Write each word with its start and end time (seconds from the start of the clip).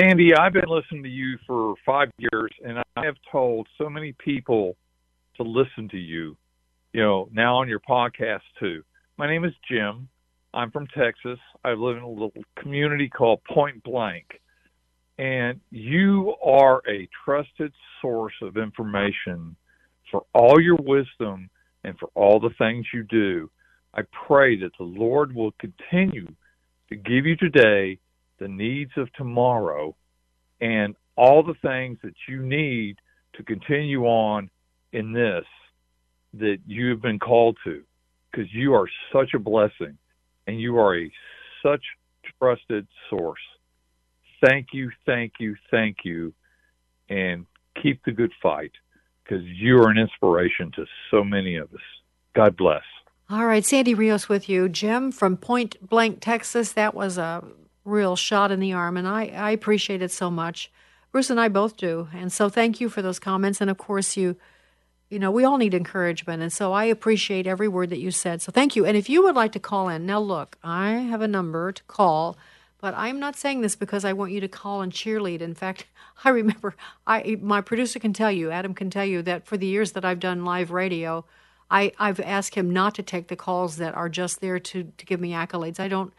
Sandy, 0.00 0.34
I've 0.34 0.52
been 0.52 0.68
listening 0.68 1.02
to 1.02 1.08
you 1.10 1.36
for 1.46 1.74
five 1.84 2.10
years, 2.18 2.50
and 2.64 2.78
I 2.78 3.04
have 3.04 3.16
told 3.30 3.68
so 3.76 3.90
many 3.90 4.12
people 4.12 4.76
to 5.36 5.42
listen 5.42 5.88
to 5.90 5.98
you. 5.98 6.36
You 6.94 7.02
know, 7.02 7.28
now 7.32 7.56
on 7.56 7.68
your 7.68 7.80
podcast 7.80 8.40
too. 8.58 8.82
My 9.18 9.26
name 9.26 9.44
is 9.44 9.52
Jim. 9.70 10.08
I'm 10.54 10.70
from 10.70 10.86
Texas. 10.96 11.38
I 11.64 11.72
live 11.72 11.98
in 11.98 12.02
a 12.02 12.08
little 12.08 12.32
community 12.58 13.08
called 13.08 13.40
Point 13.52 13.82
Blank, 13.82 14.24
and 15.18 15.60
you 15.70 16.34
are 16.42 16.82
a 16.88 17.06
trusted 17.24 17.72
source 18.00 18.34
of 18.40 18.56
information 18.56 19.54
for 20.10 20.22
all 20.32 20.60
your 20.60 20.78
wisdom 20.80 21.50
and 21.84 21.98
for 21.98 22.08
all 22.14 22.40
the 22.40 22.54
things 22.58 22.86
you 22.94 23.02
do. 23.02 23.50
I 23.92 24.02
pray 24.26 24.58
that 24.60 24.72
the 24.78 24.84
Lord 24.84 25.34
will 25.34 25.52
continue 25.60 26.28
to 26.88 26.96
give 26.96 27.26
you 27.26 27.36
today 27.36 27.98
the 28.40 28.48
needs 28.48 28.90
of 28.96 29.12
tomorrow 29.12 29.94
and 30.60 30.96
all 31.16 31.42
the 31.42 31.54
things 31.62 31.98
that 32.02 32.14
you 32.28 32.42
need 32.42 32.96
to 33.34 33.42
continue 33.44 34.04
on 34.04 34.50
in 34.92 35.12
this 35.12 35.44
that 36.34 36.58
you 36.66 36.88
have 36.90 37.02
been 37.02 37.18
called 37.18 37.56
to 37.64 37.82
because 38.30 38.52
you 38.52 38.74
are 38.74 38.88
such 39.12 39.34
a 39.34 39.38
blessing 39.38 39.96
and 40.46 40.60
you 40.60 40.78
are 40.78 40.98
a 40.98 41.10
such 41.62 41.84
trusted 42.38 42.86
source. 43.08 43.40
Thank 44.44 44.68
you, 44.72 44.90
thank 45.04 45.34
you, 45.38 45.56
thank 45.70 45.98
you, 46.04 46.32
and 47.08 47.46
keep 47.82 48.02
the 48.04 48.12
good 48.12 48.32
fight 48.42 48.72
because 49.22 49.44
you 49.44 49.78
are 49.78 49.90
an 49.90 49.98
inspiration 49.98 50.72
to 50.76 50.86
so 51.10 51.22
many 51.22 51.56
of 51.56 51.72
us. 51.74 51.80
God 52.34 52.56
bless. 52.56 52.82
All 53.28 53.46
right, 53.46 53.64
Sandy 53.64 53.94
Rios 53.94 54.28
with 54.28 54.48
you. 54.48 54.68
Jim 54.68 55.12
from 55.12 55.36
Point 55.36 55.76
Blank, 55.86 56.20
Texas. 56.20 56.72
That 56.72 56.94
was 56.94 57.18
a 57.18 57.44
real 57.84 58.16
shot 58.16 58.50
in 58.50 58.60
the 58.60 58.72
arm, 58.72 58.96
and 58.96 59.08
I, 59.08 59.26
I 59.26 59.50
appreciate 59.50 60.02
it 60.02 60.12
so 60.12 60.30
much. 60.30 60.70
Bruce 61.12 61.30
and 61.30 61.40
I 61.40 61.48
both 61.48 61.76
do. 61.76 62.08
And 62.14 62.32
so 62.32 62.48
thank 62.48 62.80
you 62.80 62.88
for 62.88 63.02
those 63.02 63.18
comments. 63.18 63.60
And 63.60 63.68
of 63.68 63.78
course, 63.78 64.16
you, 64.16 64.36
you 65.08 65.18
know, 65.18 65.30
we 65.30 65.44
all 65.44 65.58
need 65.58 65.74
encouragement. 65.74 66.40
And 66.40 66.52
so 66.52 66.72
I 66.72 66.84
appreciate 66.84 67.46
every 67.46 67.66
word 67.66 67.90
that 67.90 67.98
you 67.98 68.12
said. 68.12 68.42
So 68.42 68.52
thank 68.52 68.76
you. 68.76 68.86
And 68.86 68.96
if 68.96 69.08
you 69.08 69.24
would 69.24 69.34
like 69.34 69.52
to 69.52 69.58
call 69.58 69.88
in, 69.88 70.06
now 70.06 70.20
look, 70.20 70.56
I 70.62 70.90
have 70.92 71.20
a 71.20 71.28
number 71.28 71.72
to 71.72 71.82
call. 71.84 72.38
But 72.80 72.94
I'm 72.96 73.18
not 73.18 73.36
saying 73.36 73.60
this 73.60 73.76
because 73.76 74.04
I 74.04 74.12
want 74.12 74.32
you 74.32 74.40
to 74.40 74.48
call 74.48 74.82
and 74.82 74.92
cheerlead. 74.92 75.40
In 75.40 75.54
fact, 75.54 75.86
I 76.24 76.30
remember 76.30 76.74
I 77.06 77.38
my 77.40 77.60
producer 77.60 77.98
can 77.98 78.12
tell 78.12 78.30
you, 78.30 78.50
Adam 78.50 78.74
can 78.74 78.90
tell 78.90 79.04
you 79.04 79.22
that 79.22 79.46
for 79.46 79.56
the 79.56 79.66
years 79.66 79.92
that 79.92 80.04
I've 80.04 80.20
done 80.20 80.44
live 80.44 80.70
radio, 80.70 81.24
I, 81.70 81.92
I've 81.98 82.20
asked 82.20 82.54
him 82.54 82.70
not 82.70 82.94
to 82.96 83.02
take 83.02 83.28
the 83.28 83.36
calls 83.36 83.76
that 83.76 83.94
are 83.94 84.08
just 84.08 84.40
there 84.40 84.58
to, 84.58 84.92
to 84.96 85.06
give 85.06 85.20
me 85.20 85.32
accolades. 85.32 85.80
I 85.80 85.88
don't. 85.88 86.12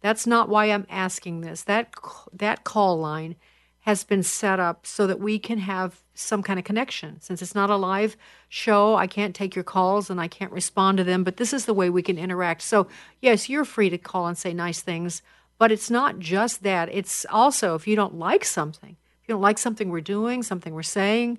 That's 0.00 0.26
not 0.26 0.48
why 0.48 0.66
I'm 0.66 0.86
asking 0.88 1.40
this. 1.40 1.62
That 1.62 1.94
that 2.32 2.64
call 2.64 2.98
line 2.98 3.36
has 3.80 4.04
been 4.04 4.22
set 4.22 4.60
up 4.60 4.86
so 4.86 5.06
that 5.06 5.20
we 5.20 5.38
can 5.38 5.58
have 5.58 6.02
some 6.14 6.42
kind 6.42 6.58
of 6.58 6.64
connection. 6.64 7.20
Since 7.20 7.40
it's 7.40 7.54
not 7.54 7.70
a 7.70 7.76
live 7.76 8.16
show, 8.48 8.96
I 8.96 9.06
can't 9.06 9.34
take 9.34 9.54
your 9.54 9.64
calls 9.64 10.10
and 10.10 10.20
I 10.20 10.28
can't 10.28 10.52
respond 10.52 10.98
to 10.98 11.04
them. 11.04 11.24
But 11.24 11.36
this 11.36 11.52
is 11.52 11.64
the 11.64 11.74
way 11.74 11.88
we 11.88 12.02
can 12.02 12.18
interact. 12.18 12.62
So 12.62 12.86
yes, 13.20 13.48
you're 13.48 13.64
free 13.64 13.88
to 13.90 13.98
call 13.98 14.26
and 14.26 14.36
say 14.36 14.52
nice 14.52 14.80
things, 14.80 15.22
but 15.58 15.72
it's 15.72 15.90
not 15.90 16.18
just 16.18 16.62
that. 16.64 16.88
It's 16.92 17.24
also 17.30 17.74
if 17.74 17.86
you 17.86 17.96
don't 17.96 18.18
like 18.18 18.44
something, 18.44 18.96
if 19.22 19.28
you 19.28 19.34
don't 19.34 19.42
like 19.42 19.58
something 19.58 19.90
we're 19.90 20.00
doing, 20.00 20.42
something 20.42 20.74
we're 20.74 20.82
saying 20.82 21.38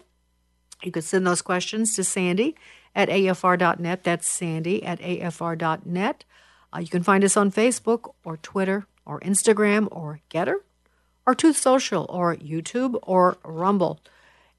you 0.82 0.93
could 0.93 1.04
send 1.04 1.26
those 1.26 1.43
questions 1.43 1.94
to 1.97 2.04
Sandy 2.04 2.56
at 2.94 3.09
afr.net. 3.09 4.04
That's 4.04 4.28
Sandy 4.28 4.82
at 4.82 5.00
afr.net. 5.00 6.25
Uh, 6.75 6.78
you 6.81 6.88
can 6.88 7.03
find 7.03 7.25
us 7.25 7.37
on 7.37 7.50
Facebook 7.50 8.12
or 8.25 8.37
Twitter 8.38 8.87
or 9.06 9.20
Instagram 9.20 9.88
or 9.91 10.20
Gettr 10.31 10.56
or 11.26 11.34
Truth 11.34 11.56
Social 11.56 12.06
or 12.09 12.37
YouTube 12.37 12.99
or 13.03 13.38
Rumble. 13.44 14.00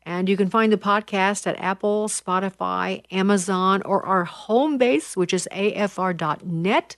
And 0.05 0.27
you 0.29 0.37
can 0.37 0.49
find 0.49 0.71
the 0.71 0.77
podcast 0.77 1.45
at 1.45 1.59
Apple, 1.59 2.07
Spotify, 2.07 3.03
Amazon, 3.11 3.81
or 3.83 4.05
our 4.05 4.23
home 4.23 4.77
base, 4.77 5.15
which 5.15 5.33
is 5.33 5.47
afr.net. 5.51 6.95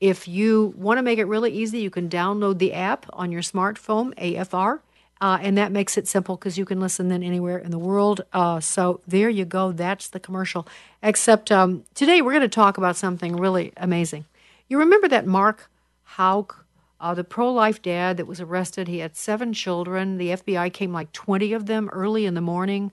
If 0.00 0.28
you 0.28 0.74
want 0.76 0.98
to 0.98 1.02
make 1.02 1.18
it 1.18 1.24
really 1.24 1.50
easy, 1.50 1.78
you 1.78 1.90
can 1.90 2.08
download 2.08 2.58
the 2.58 2.74
app 2.74 3.06
on 3.12 3.32
your 3.32 3.40
smartphone, 3.40 4.14
AFR, 4.16 4.80
uh, 5.20 5.38
and 5.40 5.56
that 5.56 5.72
makes 5.72 5.96
it 5.96 6.06
simple 6.06 6.36
because 6.36 6.58
you 6.58 6.66
can 6.66 6.78
listen 6.80 7.08
then 7.08 7.22
anywhere 7.22 7.56
in 7.56 7.70
the 7.70 7.78
world. 7.78 8.20
Uh, 8.32 8.60
so 8.60 9.00
there 9.06 9.30
you 9.30 9.46
go. 9.46 9.72
That's 9.72 10.08
the 10.08 10.20
commercial. 10.20 10.68
Except 11.02 11.50
um, 11.50 11.84
today 11.94 12.20
we're 12.20 12.32
going 12.32 12.42
to 12.42 12.48
talk 12.48 12.76
about 12.76 12.96
something 12.96 13.36
really 13.36 13.72
amazing. 13.78 14.26
You 14.68 14.78
remember 14.78 15.08
that 15.08 15.26
Mark 15.26 15.70
Houck 16.02 16.65
uh, 17.00 17.14
the 17.14 17.24
pro 17.24 17.52
life 17.52 17.82
dad 17.82 18.16
that 18.16 18.26
was 18.26 18.40
arrested, 18.40 18.88
he 18.88 18.98
had 18.98 19.16
seven 19.16 19.52
children. 19.52 20.16
The 20.16 20.30
FBI 20.30 20.72
came 20.72 20.92
like 20.92 21.12
20 21.12 21.52
of 21.52 21.66
them 21.66 21.90
early 21.92 22.24
in 22.24 22.34
the 22.34 22.40
morning, 22.40 22.92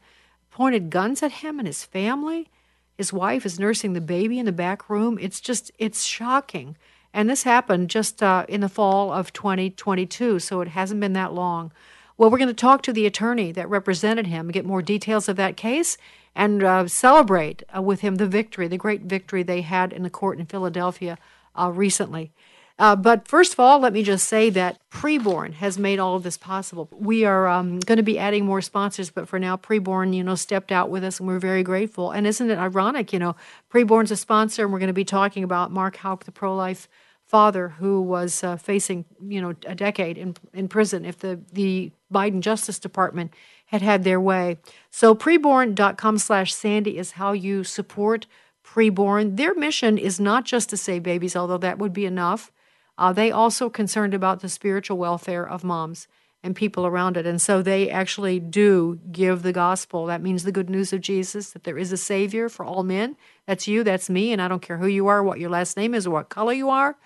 pointed 0.52 0.90
guns 0.90 1.24
at 1.24 1.31
him 1.34 1.59
and 1.59 1.68
his 1.68 1.84
family. 1.84 2.50
His 2.97 3.13
wife 3.13 3.46
is 3.46 3.59
nursing 3.59 3.94
the 3.94 4.02
baby 4.02 4.40
in 4.40 4.46
the 4.46 4.52
back 4.52 4.90
room. 4.90 5.18
It's 5.19 5.42
just, 5.42 5.72
it's 5.80 6.03
shocking. 6.03 6.75
And 7.13 7.30
this 7.30 7.44
happened 7.44 7.90
just 7.90 8.22
uh, 8.22 8.46
in 8.50 8.62
the 8.62 8.69
fall 8.69 9.12
of 9.12 9.34
2022, 9.34 10.40
so 10.40 10.62
it 10.62 10.69
hasn't 10.69 11.00
been 11.00 11.13
that 11.13 11.34
long. 11.34 11.72
Well, 12.18 12.30
we're 12.30 12.38
going 12.38 12.47
to 12.47 12.53
talk 12.53 12.81
to 12.84 12.94
the 12.94 13.06
attorney 13.06 13.52
that 13.53 13.69
represented 13.69 14.28
him, 14.28 14.52
get 14.52 14.66
more 14.66 14.81
details 14.81 15.28
of 15.30 15.36
that 15.38 15.58
case, 15.58 15.97
and 16.36 16.63
uh, 16.63 16.88
celebrate 16.88 17.63
uh, 17.75 17.81
with 17.81 18.02
him 18.02 18.16
the 18.16 18.28
victory, 18.28 18.68
the 18.68 18.78
great 18.78 19.02
victory 19.02 19.44
they 19.44 19.62
had 19.62 19.94
in 19.94 20.03
the 20.03 20.09
court 20.09 20.40
in 20.40 20.46
Philadelphia 20.46 21.18
uh, 21.56 21.72
recently. 21.74 22.31
Uh, 22.80 22.96
but 22.96 23.28
first 23.28 23.54
of 23.54 23.60
all, 23.60 23.80
let 23.80 23.94
me 23.94 24.02
just 24.02 24.28
say 24.28 24.50
that 24.50 24.80
Preborn 24.90 25.54
has 25.54 25.78
made 25.78 26.00
all 26.00 26.16
of 26.16 26.24
this 26.24 26.38
possible. 26.38 26.90
We 26.92 27.24
are 27.24 27.48
um, 27.48 27.80
going 27.80 27.98
to 27.98 28.04
be 28.04 28.18
adding 28.18 28.46
more 28.46 28.62
sponsors, 28.62 29.12
but 29.12 29.28
for 29.28 29.38
now, 29.38 29.56
Preborn, 29.58 30.16
you 30.16 30.24
know, 30.24 30.36
stepped 30.36 30.72
out 30.72 30.90
with 30.90 31.04
us, 31.04 31.20
and 31.20 31.28
we're 31.28 31.40
very 31.40 31.62
grateful. 31.62 32.12
And 32.12 32.26
isn't 32.26 32.50
it 32.50 32.58
ironic? 32.58 33.14
You 33.14 33.20
know, 33.20 33.36
Preborn's 33.72 34.12
a 34.12 34.16
sponsor, 34.16 34.64
and 34.64 34.74
we're 34.74 34.80
going 34.80 34.88
to 34.88 34.94
be 34.94 35.06
talking 35.06 35.44
about 35.44 35.72
Mark 35.72 35.98
Houck, 35.98 36.24
the 36.24 36.32
pro-life 36.32 36.88
father 37.26 37.70
who 37.70 38.02
was 38.02 38.44
uh, 38.44 38.58
facing, 38.58 39.06
you 39.22 39.42
know, 39.42 39.56
a 39.66 39.76
decade 39.76 40.18
in 40.18 40.36
in 40.54 40.68
prison 40.68 41.06
if 41.06 41.18
the 41.18 41.40
the 41.52 41.92
Biden 42.14 42.42
Justice 42.42 42.80
Department 42.80 43.34
had 43.68 43.82
had 43.82 44.04
their 44.04 44.20
way. 44.20 44.58
So 44.92 45.16
preborn.com/sandy 45.16 46.98
is 46.98 47.12
how 47.12 47.32
you 47.32 47.64
support 47.64 48.28
preborn. 48.64 49.38
Their 49.38 49.54
mission 49.56 49.98
is 49.98 50.20
not 50.20 50.46
just 50.46 50.70
to 50.70 50.78
save 50.78 51.04
babies, 51.04 51.36
although 51.36 51.58
that 51.58 51.78
would 51.80 51.94
be 51.94 52.06
enough. 52.06 52.52
Uh, 52.98 53.14
they 53.14 53.31
also 53.31 53.70
concerned 53.70 54.14
about 54.14 54.42
the 54.42 54.50
spiritual 54.50 54.98
welfare 54.98 55.48
of 55.48 55.64
moms 55.64 56.08
and 56.44 56.56
people 56.56 56.86
around 56.86 57.16
it. 57.16 57.26
And 57.26 57.42
so 57.42 57.62
they 57.62 57.90
actually 57.90 58.40
do 58.40 59.00
give 59.12 59.42
the 59.42 59.54
gospel. 59.54 60.06
That 60.06 60.22
means 60.22 60.44
the 60.44 60.52
good 60.52 60.70
news 60.70 60.92
of 60.92 61.00
Jesus, 61.02 61.52
that 61.52 61.64
there 61.64 61.78
is 61.78 61.92
a 61.92 61.98
Savior 61.98 62.50
for 62.50 62.66
all 62.66 62.84
men. 62.84 63.16
That's 63.48 63.68
you, 63.68 63.84
that's 63.84 64.09
me, 64.09 64.34
and 64.34 64.42
I 64.42 64.50
don't 64.50 64.62
care 64.62 64.78
who 64.78 64.88
you 64.88 65.07
are, 65.07 65.24
what 65.24 65.40
your 65.40 65.50
last 65.50 65.78
name 65.78 65.95
is, 65.95 66.06
or 66.06 66.12
what 66.12 66.30
color 66.30 66.54
you 66.54 66.69
are. 66.69 66.98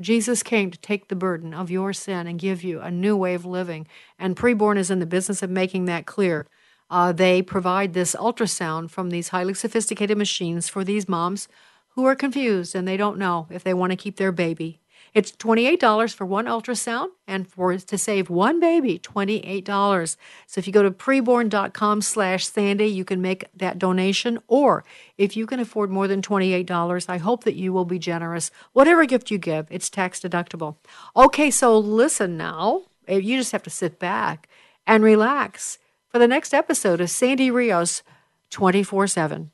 Jesus 0.00 0.42
came 0.42 0.70
to 0.70 0.78
take 0.78 1.08
the 1.08 1.16
burden 1.16 1.54
of 1.54 1.70
your 1.70 1.92
sin 1.92 2.26
and 2.26 2.38
give 2.38 2.64
you 2.64 2.80
a 2.80 2.90
new 2.90 3.16
way 3.16 3.34
of 3.34 3.44
living. 3.44 3.86
And 4.18 4.36
Preborn 4.36 4.76
is 4.76 4.90
in 4.90 4.98
the 4.98 5.06
business 5.06 5.42
of 5.42 5.50
making 5.50 5.84
that 5.84 6.06
clear. 6.06 6.46
Uh, 6.90 7.12
they 7.12 7.42
provide 7.42 7.92
this 7.92 8.14
ultrasound 8.14 8.90
from 8.90 9.10
these 9.10 9.28
highly 9.28 9.54
sophisticated 9.54 10.18
machines 10.18 10.68
for 10.68 10.84
these 10.84 11.08
moms 11.08 11.48
who 11.90 12.04
are 12.04 12.16
confused 12.16 12.74
and 12.74 12.86
they 12.86 12.96
don't 12.96 13.18
know 13.18 13.46
if 13.50 13.62
they 13.62 13.72
want 13.74 13.90
to 13.90 13.96
keep 13.96 14.16
their 14.16 14.32
baby 14.32 14.80
it's 15.14 15.30
$28 15.30 16.12
for 16.12 16.26
one 16.26 16.46
ultrasound 16.46 17.10
and 17.28 17.46
for 17.46 17.78
to 17.78 17.96
save 17.96 18.28
one 18.28 18.58
baby, 18.58 18.98
$28. 18.98 20.16
So 20.48 20.58
if 20.58 20.66
you 20.66 20.72
go 20.72 20.82
to 20.82 20.90
preborn.com 20.90 22.02
slash 22.02 22.48
Sandy, 22.48 22.86
you 22.86 23.04
can 23.04 23.22
make 23.22 23.44
that 23.54 23.78
donation. 23.78 24.40
Or 24.48 24.84
if 25.16 25.36
you 25.36 25.46
can 25.46 25.60
afford 25.60 25.90
more 25.90 26.08
than 26.08 26.20
$28, 26.20 27.08
I 27.08 27.18
hope 27.18 27.44
that 27.44 27.54
you 27.54 27.72
will 27.72 27.84
be 27.84 27.98
generous. 27.98 28.50
Whatever 28.72 29.06
gift 29.06 29.30
you 29.30 29.38
give, 29.38 29.68
it's 29.70 29.88
tax 29.88 30.20
deductible. 30.20 30.76
Okay, 31.16 31.50
so 31.50 31.78
listen 31.78 32.36
now. 32.36 32.82
Eh, 33.06 33.18
you 33.18 33.36
just 33.36 33.52
have 33.52 33.62
to 33.62 33.70
sit 33.70 34.00
back 34.00 34.48
and 34.84 35.04
relax 35.04 35.78
for 36.08 36.18
the 36.18 36.28
next 36.28 36.52
episode 36.52 37.00
of 37.00 37.08
Sandy 37.08 37.50
Rios 37.52 38.02
24 38.50 39.06
7. 39.06 39.53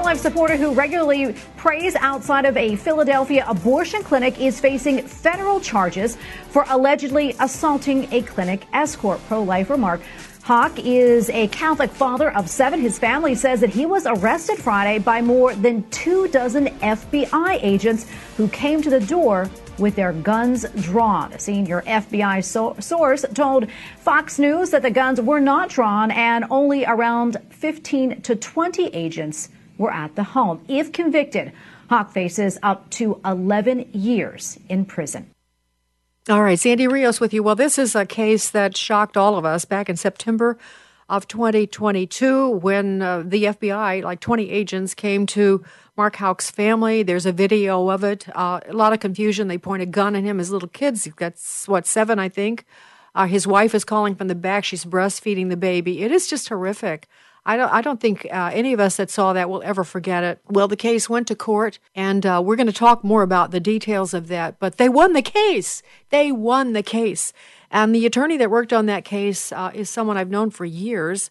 pro-life 0.00 0.18
supporter 0.18 0.56
who 0.56 0.72
regularly 0.72 1.34
prays 1.58 1.94
outside 1.96 2.46
of 2.46 2.56
a 2.56 2.74
Philadelphia 2.74 3.44
abortion 3.46 4.02
clinic 4.02 4.40
is 4.40 4.58
facing 4.58 5.06
federal 5.06 5.60
charges 5.60 6.16
for 6.48 6.64
allegedly 6.70 7.36
assaulting 7.38 8.10
a 8.10 8.22
clinic 8.22 8.64
escort. 8.72 9.20
Pro-lifer 9.28 9.76
Mark 9.76 10.00
Houck 10.42 10.78
is 10.78 11.28
a 11.28 11.48
Catholic 11.48 11.90
father 11.90 12.34
of 12.34 12.48
seven. 12.48 12.80
His 12.80 12.98
family 12.98 13.34
says 13.34 13.60
that 13.60 13.68
he 13.68 13.84
was 13.84 14.06
arrested 14.06 14.56
Friday 14.56 14.98
by 15.00 15.20
more 15.20 15.54
than 15.54 15.86
two 15.90 16.28
dozen 16.28 16.68
FBI 16.78 17.58
agents 17.60 18.06
who 18.38 18.48
came 18.48 18.80
to 18.80 18.88
the 18.88 19.00
door 19.00 19.50
with 19.78 19.96
their 19.96 20.14
guns 20.14 20.64
drawn. 20.80 21.30
A 21.34 21.38
senior 21.38 21.82
FBI 21.82 22.42
so- 22.42 22.74
source 22.80 23.26
told 23.34 23.66
Fox 23.98 24.38
News 24.38 24.70
that 24.70 24.80
the 24.80 24.90
guns 24.90 25.20
were 25.20 25.40
not 25.40 25.68
drawn 25.68 26.10
and 26.10 26.46
only 26.50 26.86
around 26.86 27.36
15 27.50 28.22
to 28.22 28.34
20 28.34 28.86
agents 28.94 29.50
were 29.80 29.92
at 29.92 30.14
the 30.14 30.22
home. 30.22 30.62
If 30.68 30.92
convicted, 30.92 31.52
Houck 31.88 32.12
faces 32.12 32.58
up 32.62 32.90
to 32.90 33.20
11 33.24 33.88
years 33.92 34.58
in 34.68 34.84
prison. 34.84 35.30
All 36.28 36.42
right, 36.42 36.58
Sandy 36.58 36.86
Rios 36.86 37.18
with 37.18 37.32
you. 37.32 37.42
Well, 37.42 37.56
this 37.56 37.78
is 37.78 37.96
a 37.96 38.04
case 38.04 38.50
that 38.50 38.76
shocked 38.76 39.16
all 39.16 39.38
of 39.38 39.46
us 39.46 39.64
back 39.64 39.88
in 39.88 39.96
September 39.96 40.58
of 41.08 41.26
2022 41.26 42.50
when 42.50 43.00
uh, 43.00 43.22
the 43.24 43.44
FBI, 43.44 44.04
like 44.04 44.20
20 44.20 44.50
agents, 44.50 44.94
came 44.94 45.26
to 45.26 45.64
Mark 45.96 46.16
Houck's 46.16 46.50
family. 46.50 47.02
There's 47.02 47.26
a 47.26 47.32
video 47.32 47.88
of 47.88 48.04
it. 48.04 48.28
Uh, 48.36 48.60
a 48.68 48.74
lot 48.74 48.92
of 48.92 49.00
confusion. 49.00 49.48
They 49.48 49.58
point 49.58 49.82
a 49.82 49.86
gun 49.86 50.14
at 50.14 50.22
him 50.22 50.38
his 50.38 50.50
little 50.50 50.68
kids. 50.68 51.08
Got, 51.08 51.34
what, 51.66 51.86
seven, 51.86 52.18
I 52.18 52.28
think. 52.28 52.66
Uh, 53.14 53.26
his 53.26 53.46
wife 53.46 53.74
is 53.74 53.84
calling 53.84 54.14
from 54.14 54.28
the 54.28 54.34
back. 54.34 54.64
She's 54.64 54.84
breastfeeding 54.84 55.48
the 55.48 55.56
baby. 55.56 56.02
It 56.02 56.12
is 56.12 56.28
just 56.28 56.48
horrific. 56.50 57.08
I 57.44 57.56
don't, 57.56 57.72
I 57.72 57.80
don't 57.80 58.00
think 58.00 58.26
uh, 58.30 58.50
any 58.52 58.72
of 58.72 58.80
us 58.80 58.96
that 58.96 59.10
saw 59.10 59.32
that 59.32 59.48
will 59.48 59.62
ever 59.64 59.84
forget 59.84 60.22
it. 60.24 60.40
Well, 60.48 60.68
the 60.68 60.76
case 60.76 61.08
went 61.08 61.26
to 61.28 61.34
court, 61.34 61.78
and 61.94 62.26
uh, 62.26 62.42
we're 62.44 62.56
going 62.56 62.66
to 62.66 62.72
talk 62.72 63.02
more 63.02 63.22
about 63.22 63.50
the 63.50 63.60
details 63.60 64.12
of 64.12 64.28
that. 64.28 64.58
But 64.58 64.76
they 64.76 64.88
won 64.88 65.14
the 65.14 65.22
case. 65.22 65.82
They 66.10 66.30
won 66.32 66.72
the 66.74 66.82
case. 66.82 67.32
And 67.70 67.94
the 67.94 68.04
attorney 68.04 68.36
that 68.36 68.50
worked 68.50 68.72
on 68.72 68.86
that 68.86 69.04
case 69.04 69.52
uh, 69.52 69.70
is 69.74 69.88
someone 69.88 70.16
I've 70.16 70.30
known 70.30 70.50
for 70.50 70.64
years. 70.64 71.30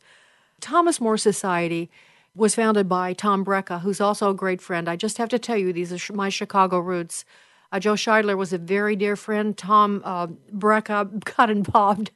Thomas 0.59 1.00
More 1.00 1.17
Society 1.17 1.89
was 2.35 2.56
founded 2.56 2.88
by 2.88 3.13
Tom 3.13 3.44
Brejcha, 3.44 3.81
who's 3.81 4.01
also 4.01 4.29
a 4.29 4.35
great 4.35 4.61
friend. 4.61 4.88
I 4.88 4.95
just 4.95 5.17
have 5.17 5.29
to 5.29 5.39
tell 5.39 5.57
you, 5.57 5.73
these 5.73 5.91
are 5.91 6.13
my 6.13 6.29
Chicago 6.29 6.79
roots. 6.79 7.25
Uh, 7.71 7.79
Joe 7.79 7.94
Scheidler 7.94 8.38
was 8.38 8.51
a 8.51 8.57
very 8.57 8.95
dear 8.95 9.15
friend. 9.15 9.56
Tom 9.57 10.01
uh, 10.03 10.27
got 10.57 11.50
involved 11.50 12.11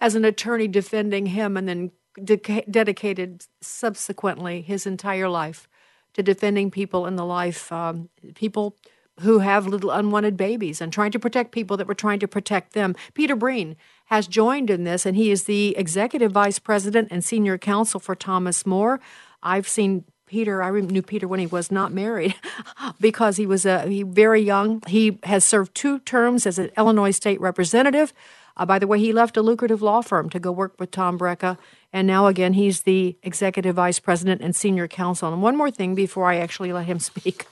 as 0.00 0.14
an 0.14 0.24
attorney 0.24 0.68
defending 0.68 1.26
him 1.26 1.56
and 1.56 1.68
then 1.68 1.92
de- 2.18 2.64
dedicated 2.70 3.46
subsequently 3.60 4.62
his 4.62 4.86
entire 4.86 5.28
life 5.28 5.68
to 6.14 6.22
defending 6.22 6.70
people 6.70 7.06
in 7.06 7.16
the 7.16 7.24
life, 7.24 7.70
um, 7.70 8.08
people 8.34 8.76
who 9.20 9.40
have 9.40 9.66
little 9.66 9.90
unwanted 9.90 10.36
babies 10.36 10.80
and 10.80 10.92
trying 10.92 11.10
to 11.10 11.18
protect 11.18 11.52
people 11.52 11.76
that 11.76 11.86
were 11.86 11.94
trying 11.94 12.20
to 12.20 12.28
protect 12.28 12.72
them. 12.72 12.94
Peter 13.14 13.34
Breen 13.34 13.76
has 14.06 14.28
joined 14.28 14.70
in 14.70 14.84
this, 14.84 15.04
and 15.04 15.16
he 15.16 15.30
is 15.30 15.44
the 15.44 15.76
executive 15.76 16.32
vice 16.32 16.58
president 16.58 17.08
and 17.10 17.24
senior 17.24 17.58
counsel 17.58 18.00
for 18.00 18.14
Thomas 18.14 18.64
More. 18.64 19.00
I've 19.42 19.68
seen 19.68 20.04
Peter. 20.28 20.62
I 20.62 20.70
knew 20.70 21.02
Peter 21.02 21.26
when 21.26 21.40
he 21.40 21.46
was 21.46 21.72
not 21.72 21.92
married 21.92 22.34
because 23.00 23.36
he 23.36 23.46
was 23.46 23.66
a, 23.66 23.88
he 23.88 24.02
very 24.02 24.40
young. 24.40 24.82
He 24.86 25.18
has 25.24 25.44
served 25.44 25.74
two 25.74 25.98
terms 26.00 26.46
as 26.46 26.58
an 26.58 26.70
Illinois 26.76 27.10
state 27.10 27.40
representative. 27.40 28.12
Uh, 28.56 28.66
by 28.66 28.78
the 28.78 28.86
way, 28.86 28.98
he 28.98 29.12
left 29.12 29.36
a 29.36 29.42
lucrative 29.42 29.82
law 29.82 30.02
firm 30.02 30.28
to 30.30 30.38
go 30.38 30.52
work 30.52 30.74
with 30.78 30.90
Tom 30.90 31.18
Brejcha, 31.18 31.56
and 31.92 32.06
now 32.06 32.26
again 32.26 32.54
he's 32.54 32.82
the 32.82 33.16
executive 33.22 33.76
vice 33.76 34.00
president 34.00 34.40
and 34.40 34.54
senior 34.54 34.88
counsel. 34.88 35.32
And 35.32 35.42
one 35.42 35.56
more 35.56 35.70
thing 35.70 35.94
before 35.94 36.26
I 36.26 36.36
actually 36.36 36.72
let 36.72 36.86
him 36.86 36.98
speak. 37.10 37.46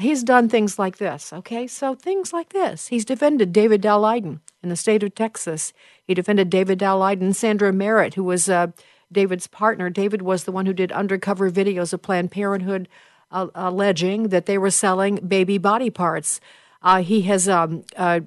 He's 0.00 0.22
done 0.22 0.48
things 0.48 0.78
like 0.78 0.98
this, 0.98 1.32
okay? 1.32 1.66
So 1.66 1.94
things 1.94 2.32
like 2.32 2.50
this. 2.50 2.88
He's 2.88 3.04
defended 3.04 3.52
David 3.52 3.82
Daleiden 3.82 4.40
in 4.62 4.68
the 4.68 4.76
state 4.76 5.02
of 5.02 5.14
Texas. 5.14 5.72
He 6.04 6.14
defended 6.14 6.48
David 6.48 6.78
Daleiden, 6.78 7.34
Sandra 7.34 7.72
Merritt, 7.72 8.14
who 8.14 8.24
was 8.24 8.48
uh, 8.48 8.68
David's 9.12 9.46
partner. 9.46 9.90
David 9.90 10.22
was 10.22 10.44
the 10.44 10.52
one 10.52 10.66
who 10.66 10.72
did 10.72 10.92
undercover 10.92 11.50
videos 11.50 11.92
of 11.92 12.02
Planned 12.02 12.30
Parenthood 12.30 12.88
uh, 13.30 13.48
alleging 13.54 14.28
that 14.28 14.46
they 14.46 14.58
were 14.58 14.70
selling 14.70 15.16
baby 15.16 15.58
body 15.58 15.90
parts. 15.90 16.40
Uh, 16.82 17.02
he 17.02 17.22
has 17.22 17.48
um, 17.48 17.84
uh, 17.96 18.20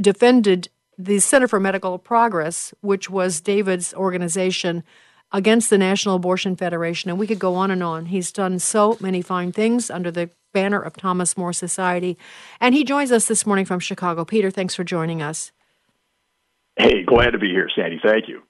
defended 0.00 0.68
the 0.98 1.18
Center 1.18 1.48
for 1.48 1.58
Medical 1.58 1.98
Progress, 1.98 2.74
which 2.80 3.08
was 3.08 3.40
David's 3.40 3.94
organization 3.94 4.84
against 5.32 5.70
the 5.70 5.78
National 5.78 6.16
Abortion 6.16 6.56
Federation, 6.56 7.08
and 7.10 7.18
we 7.18 7.26
could 7.26 7.38
go 7.38 7.54
on 7.54 7.70
and 7.70 7.82
on. 7.82 8.06
He's 8.06 8.30
done 8.30 8.58
so 8.58 8.98
many 9.00 9.22
fine 9.22 9.50
things 9.50 9.90
under 9.90 10.10
the 10.10 10.30
banner 10.52 10.80
of 10.80 10.94
Thomas 10.96 11.36
More 11.36 11.52
Society, 11.52 12.18
and 12.60 12.74
he 12.74 12.84
joins 12.84 13.10
us 13.10 13.26
this 13.26 13.46
morning 13.46 13.64
from 13.64 13.80
Chicago. 13.80 14.24
Peter, 14.24 14.50
thanks 14.50 14.74
for 14.74 14.84
joining 14.84 15.22
us. 15.22 15.50
Hey, 16.76 17.02
glad 17.02 17.30
to 17.30 17.38
be 17.38 17.48
here, 17.48 17.68
Sandy. 17.74 17.98
Thank 18.02 18.28
you. 18.28 18.42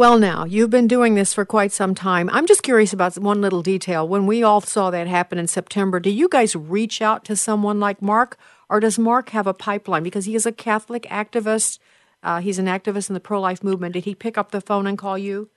Well, 0.00 0.18
now, 0.18 0.46
you've 0.46 0.70
been 0.70 0.88
doing 0.88 1.14
this 1.14 1.34
for 1.34 1.44
quite 1.44 1.72
some 1.72 1.94
time. 1.94 2.30
I'm 2.32 2.46
just 2.46 2.62
curious 2.62 2.94
about 2.94 3.18
one 3.18 3.42
little 3.42 3.60
detail. 3.60 4.08
When 4.08 4.24
we 4.24 4.42
all 4.42 4.62
saw 4.62 4.90
that 4.90 5.06
happen 5.06 5.36
in 5.36 5.46
September, 5.46 6.00
do 6.00 6.08
you 6.08 6.26
guys 6.26 6.56
reach 6.56 7.02
out 7.02 7.22
to 7.26 7.36
someone 7.36 7.80
like 7.80 8.00
Mark, 8.00 8.38
or 8.70 8.80
does 8.80 8.98
Mark 8.98 9.28
have 9.28 9.46
a 9.46 9.52
pipeline? 9.52 10.02
Because 10.02 10.24
he 10.24 10.34
is 10.34 10.46
a 10.46 10.52
Catholic 10.52 11.02
activist, 11.10 11.80
uh, 12.22 12.40
he's 12.40 12.58
an 12.58 12.64
activist 12.64 13.10
in 13.10 13.14
the 13.14 13.20
pro 13.20 13.42
life 13.42 13.62
movement. 13.62 13.92
Did 13.92 14.06
he 14.06 14.14
pick 14.14 14.38
up 14.38 14.52
the 14.52 14.62
phone 14.62 14.86
and 14.86 14.96
call 14.96 15.18
you? 15.18 15.50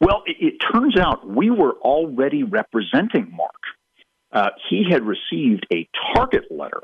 Well, 0.00 0.22
it, 0.24 0.36
it 0.38 0.58
turns 0.72 0.96
out 0.96 1.28
we 1.28 1.50
were 1.50 1.72
already 1.80 2.44
representing 2.44 3.32
Mark. 3.36 3.50
Uh, 4.30 4.50
he 4.70 4.86
had 4.88 5.02
received 5.02 5.66
a 5.72 5.88
target 6.14 6.44
letter 6.48 6.82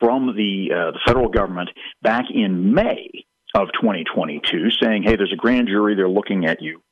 from 0.00 0.34
the, 0.34 0.70
uh, 0.72 0.90
the 0.90 1.00
federal 1.06 1.28
government 1.28 1.70
back 2.02 2.24
in 2.34 2.74
May 2.74 3.13
of 3.54 3.68
2022 3.80 4.70
saying, 4.82 5.02
hey, 5.04 5.16
there's 5.16 5.32
a 5.32 5.36
grand 5.36 5.68
jury, 5.68 5.94
they're 5.94 6.08
looking 6.08 6.46
at 6.46 6.60
you. 6.60 6.82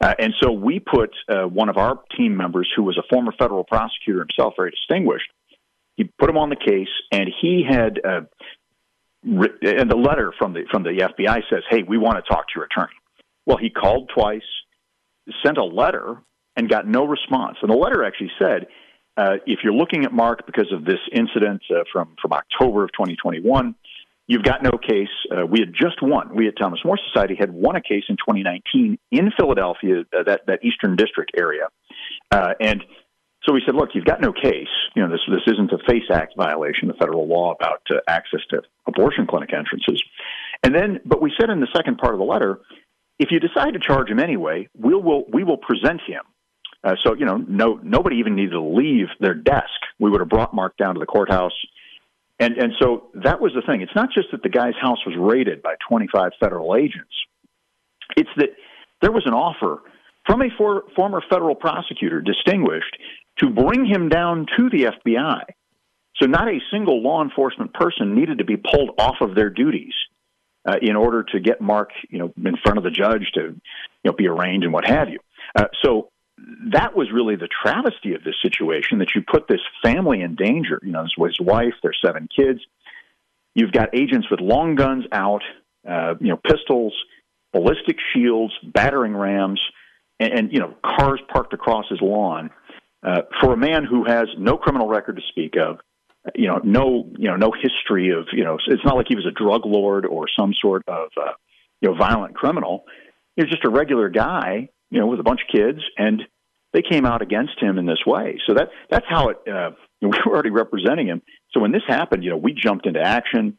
Uh, 0.00 0.14
and 0.18 0.34
so 0.40 0.52
we 0.52 0.80
put 0.80 1.10
uh, 1.28 1.42
one 1.42 1.68
of 1.68 1.76
our 1.76 2.00
team 2.16 2.36
members, 2.36 2.70
who 2.74 2.82
was 2.82 2.96
a 2.96 3.02
former 3.10 3.32
federal 3.38 3.64
prosecutor 3.64 4.20
himself, 4.20 4.54
very 4.56 4.70
distinguished, 4.70 5.26
he 5.96 6.04
put 6.04 6.28
him 6.28 6.36
on 6.36 6.50
the 6.50 6.56
case, 6.56 6.88
and 7.12 7.30
he 7.40 7.64
had, 7.68 8.00
uh, 8.04 8.22
and 9.22 9.90
the 9.90 9.96
letter 9.96 10.32
from 10.38 10.52
the 10.52 10.64
from 10.70 10.82
the 10.82 10.90
FBI 10.90 11.42
says, 11.48 11.62
"Hey, 11.70 11.82
we 11.82 11.98
want 11.98 12.16
to 12.16 12.22
talk 12.22 12.48
to 12.48 12.52
your 12.56 12.64
attorney." 12.64 12.92
Well, 13.46 13.56
he 13.56 13.70
called 13.70 14.10
twice, 14.14 14.42
sent 15.44 15.56
a 15.56 15.64
letter, 15.64 16.16
and 16.56 16.68
got 16.68 16.86
no 16.86 17.06
response. 17.06 17.58
And 17.62 17.70
the 17.70 17.76
letter 17.76 18.04
actually 18.04 18.32
said, 18.38 18.66
uh, 19.16 19.36
"If 19.46 19.60
you're 19.62 19.72
looking 19.72 20.04
at 20.04 20.12
Mark 20.12 20.46
because 20.46 20.70
of 20.72 20.84
this 20.84 21.00
incident 21.12 21.62
uh, 21.70 21.84
from 21.92 22.16
from 22.20 22.32
October 22.32 22.84
of 22.84 22.92
2021." 22.92 23.74
You've 24.26 24.42
got 24.42 24.62
no 24.62 24.70
case. 24.70 25.08
Uh, 25.30 25.44
we 25.46 25.60
had 25.60 25.74
just 25.74 26.00
won. 26.00 26.34
We 26.34 26.48
at 26.48 26.54
Thomas 26.60 26.80
More 26.84 26.98
Society 27.12 27.36
had 27.38 27.50
won 27.52 27.76
a 27.76 27.82
case 27.82 28.04
in 28.08 28.16
2019 28.16 28.98
in 29.10 29.30
Philadelphia, 29.38 30.04
uh, 30.16 30.22
that 30.24 30.42
that 30.46 30.64
Eastern 30.64 30.96
District 30.96 31.30
area, 31.36 31.68
uh, 32.30 32.54
and 32.60 32.82
so 33.46 33.52
we 33.52 33.62
said, 33.66 33.74
look, 33.74 33.90
you've 33.94 34.06
got 34.06 34.20
no 34.20 34.32
case. 34.32 34.72
You 34.96 35.02
know, 35.02 35.10
this 35.10 35.20
this 35.28 35.52
isn't 35.52 35.70
a 35.72 35.78
FACE 35.86 36.10
Act 36.10 36.34
violation, 36.36 36.88
the 36.88 36.94
federal 36.94 37.28
law 37.28 37.52
about 37.52 37.82
uh, 37.90 37.96
access 38.08 38.40
to 38.50 38.62
abortion 38.86 39.26
clinic 39.26 39.52
entrances. 39.52 40.02
And 40.62 40.74
then, 40.74 41.00
but 41.04 41.20
we 41.20 41.30
said 41.38 41.50
in 41.50 41.60
the 41.60 41.68
second 41.74 41.98
part 41.98 42.14
of 42.14 42.18
the 42.18 42.24
letter, 42.24 42.60
if 43.18 43.28
you 43.30 43.40
decide 43.40 43.74
to 43.74 43.80
charge 43.80 44.08
him 44.08 44.18
anyway, 44.18 44.68
we'll, 44.74 45.02
we'll 45.02 45.24
we 45.30 45.44
will 45.44 45.58
present 45.58 46.00
him. 46.06 46.22
Uh, 46.82 46.94
so 47.04 47.14
you 47.14 47.26
know, 47.26 47.36
no 47.36 47.78
nobody 47.82 48.16
even 48.16 48.34
needed 48.34 48.52
to 48.52 48.62
leave 48.62 49.08
their 49.20 49.34
desk. 49.34 49.80
We 49.98 50.10
would 50.10 50.20
have 50.20 50.28
brought 50.30 50.54
Mark 50.54 50.76
down 50.78 50.94
to 50.94 51.00
the 51.00 51.06
courthouse. 51.06 51.52
And 52.40 52.56
and 52.56 52.72
so 52.80 53.10
that 53.22 53.40
was 53.40 53.52
the 53.54 53.62
thing. 53.62 53.80
It's 53.80 53.94
not 53.94 54.10
just 54.12 54.28
that 54.32 54.42
the 54.42 54.48
guy's 54.48 54.74
house 54.80 54.98
was 55.06 55.14
raided 55.18 55.62
by 55.62 55.74
25 55.88 56.32
federal 56.40 56.74
agents. 56.76 57.14
It's 58.16 58.30
that 58.36 58.50
there 59.02 59.12
was 59.12 59.24
an 59.26 59.34
offer 59.34 59.82
from 60.26 60.42
a 60.42 60.48
for, 60.56 60.84
former 60.96 61.22
federal 61.30 61.54
prosecutor, 61.54 62.20
distinguished, 62.20 62.96
to 63.38 63.50
bring 63.50 63.84
him 63.84 64.08
down 64.08 64.46
to 64.56 64.68
the 64.70 64.84
FBI. 64.84 65.42
So 66.16 66.26
not 66.26 66.48
a 66.48 66.58
single 66.72 67.02
law 67.02 67.22
enforcement 67.22 67.74
person 67.74 68.14
needed 68.14 68.38
to 68.38 68.44
be 68.44 68.56
pulled 68.56 68.90
off 68.98 69.16
of 69.20 69.34
their 69.34 69.50
duties 69.50 69.92
uh, 70.66 70.76
in 70.80 70.96
order 70.96 71.24
to 71.24 71.40
get 71.40 71.60
Mark, 71.60 71.90
you 72.08 72.18
know, 72.18 72.32
in 72.36 72.56
front 72.62 72.78
of 72.78 72.84
the 72.84 72.90
judge 72.90 73.30
to, 73.34 73.40
you 73.40 73.60
know, 74.04 74.12
be 74.12 74.28
arraigned 74.28 74.64
and 74.64 74.72
what 74.72 74.86
have 74.86 75.08
you. 75.08 75.18
Uh, 75.54 75.66
so 75.82 76.10
that 76.72 76.96
was 76.96 77.08
really 77.12 77.36
the 77.36 77.48
travesty 77.62 78.14
of 78.14 78.24
this 78.24 78.34
situation 78.42 78.98
that 78.98 79.08
you 79.14 79.22
put 79.22 79.48
this 79.48 79.60
family 79.82 80.20
in 80.20 80.34
danger. 80.34 80.80
You 80.82 80.92
know, 80.92 81.02
his 81.02 81.38
wife, 81.40 81.74
their 81.82 81.94
seven 82.04 82.28
kids. 82.34 82.60
You've 83.54 83.72
got 83.72 83.94
agents 83.94 84.28
with 84.30 84.40
long 84.40 84.74
guns 84.74 85.04
out, 85.12 85.42
uh, 85.88 86.14
you 86.20 86.28
know, 86.28 86.36
pistols, 86.36 86.94
ballistic 87.52 87.96
shields, 88.12 88.52
battering 88.62 89.16
rams, 89.16 89.60
and, 90.18 90.32
and 90.32 90.52
you 90.52 90.58
know, 90.58 90.74
cars 90.84 91.20
parked 91.32 91.52
across 91.52 91.86
his 91.88 92.00
lawn. 92.00 92.50
Uh, 93.02 93.22
for 93.40 93.52
a 93.52 93.56
man 93.56 93.84
who 93.84 94.04
has 94.04 94.26
no 94.38 94.56
criminal 94.56 94.88
record 94.88 95.16
to 95.16 95.22
speak 95.28 95.54
of, 95.56 95.78
you 96.34 96.48
know, 96.48 96.60
no, 96.64 97.10
you 97.18 97.28
know, 97.28 97.36
no 97.36 97.52
history 97.52 98.10
of, 98.10 98.28
you 98.32 98.44
know, 98.44 98.58
it's 98.66 98.84
not 98.84 98.96
like 98.96 99.06
he 99.08 99.14
was 99.14 99.26
a 99.26 99.30
drug 99.30 99.66
lord 99.66 100.06
or 100.06 100.26
some 100.38 100.54
sort 100.60 100.82
of, 100.88 101.08
uh, 101.16 101.32
you 101.80 101.90
know, 101.90 101.96
violent 101.96 102.34
criminal. 102.34 102.84
He 103.36 103.42
was 103.42 103.50
just 103.50 103.64
a 103.64 103.70
regular 103.70 104.08
guy, 104.08 104.70
you 104.90 105.00
know, 105.00 105.06
with 105.06 105.20
a 105.20 105.22
bunch 105.22 105.40
of 105.42 105.54
kids, 105.54 105.80
and 105.98 106.22
they 106.74 106.82
came 106.82 107.06
out 107.06 107.22
against 107.22 107.58
him 107.58 107.78
in 107.78 107.86
this 107.86 108.04
way. 108.04 108.38
So 108.46 108.54
that 108.54 108.68
that's 108.90 109.06
how 109.08 109.28
it. 109.28 109.38
Uh, 109.48 109.70
we 110.02 110.08
were 110.08 110.34
already 110.34 110.50
representing 110.50 111.06
him. 111.06 111.22
So 111.52 111.60
when 111.60 111.72
this 111.72 111.82
happened, 111.88 112.24
you 112.24 112.30
know, 112.30 112.36
we 112.36 112.52
jumped 112.52 112.86
into 112.86 113.00
action. 113.00 113.56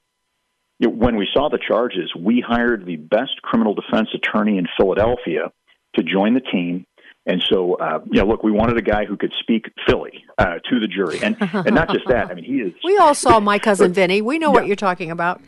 You 0.78 0.90
know, 0.90 0.96
when 0.96 1.16
we 1.16 1.28
saw 1.34 1.50
the 1.50 1.58
charges, 1.58 2.14
we 2.16 2.44
hired 2.46 2.86
the 2.86 2.98
best 2.98 3.42
criminal 3.42 3.74
defense 3.74 4.10
attorney 4.14 4.60
in 4.60 4.68
Philadelphia 4.78 5.52
to 5.96 6.04
join 6.04 6.36
the 6.36 6.42
team. 6.42 6.86
And 7.26 7.42
so, 7.50 7.76
uh, 7.76 8.00
you 8.12 8.22
know, 8.22 8.28
look, 8.28 8.44
we 8.44 8.52
wanted 8.52 8.78
a 8.78 8.84
guy 8.84 9.06
who 9.06 9.18
could 9.18 9.34
speak 9.40 9.66
Philly 9.88 10.24
uh, 10.38 10.60
to 10.70 10.80
the 10.80 10.88
jury, 10.88 11.20
and 11.24 11.36
and 11.40 11.74
not 11.74 11.90
just 11.90 12.06
that. 12.08 12.30
I 12.30 12.36
mean, 12.36 12.46
he 12.46 12.58
is. 12.58 12.74
We 12.84 12.98
all 12.98 13.16
saw 13.16 13.40
my 13.40 13.58
cousin 13.58 13.94
Vinny. 14.00 14.22
We 14.22 14.38
know 14.38 14.50
yeah. 14.50 14.54
what 14.54 14.68
you're 14.68 14.76
talking 14.76 15.10
about. 15.10 15.42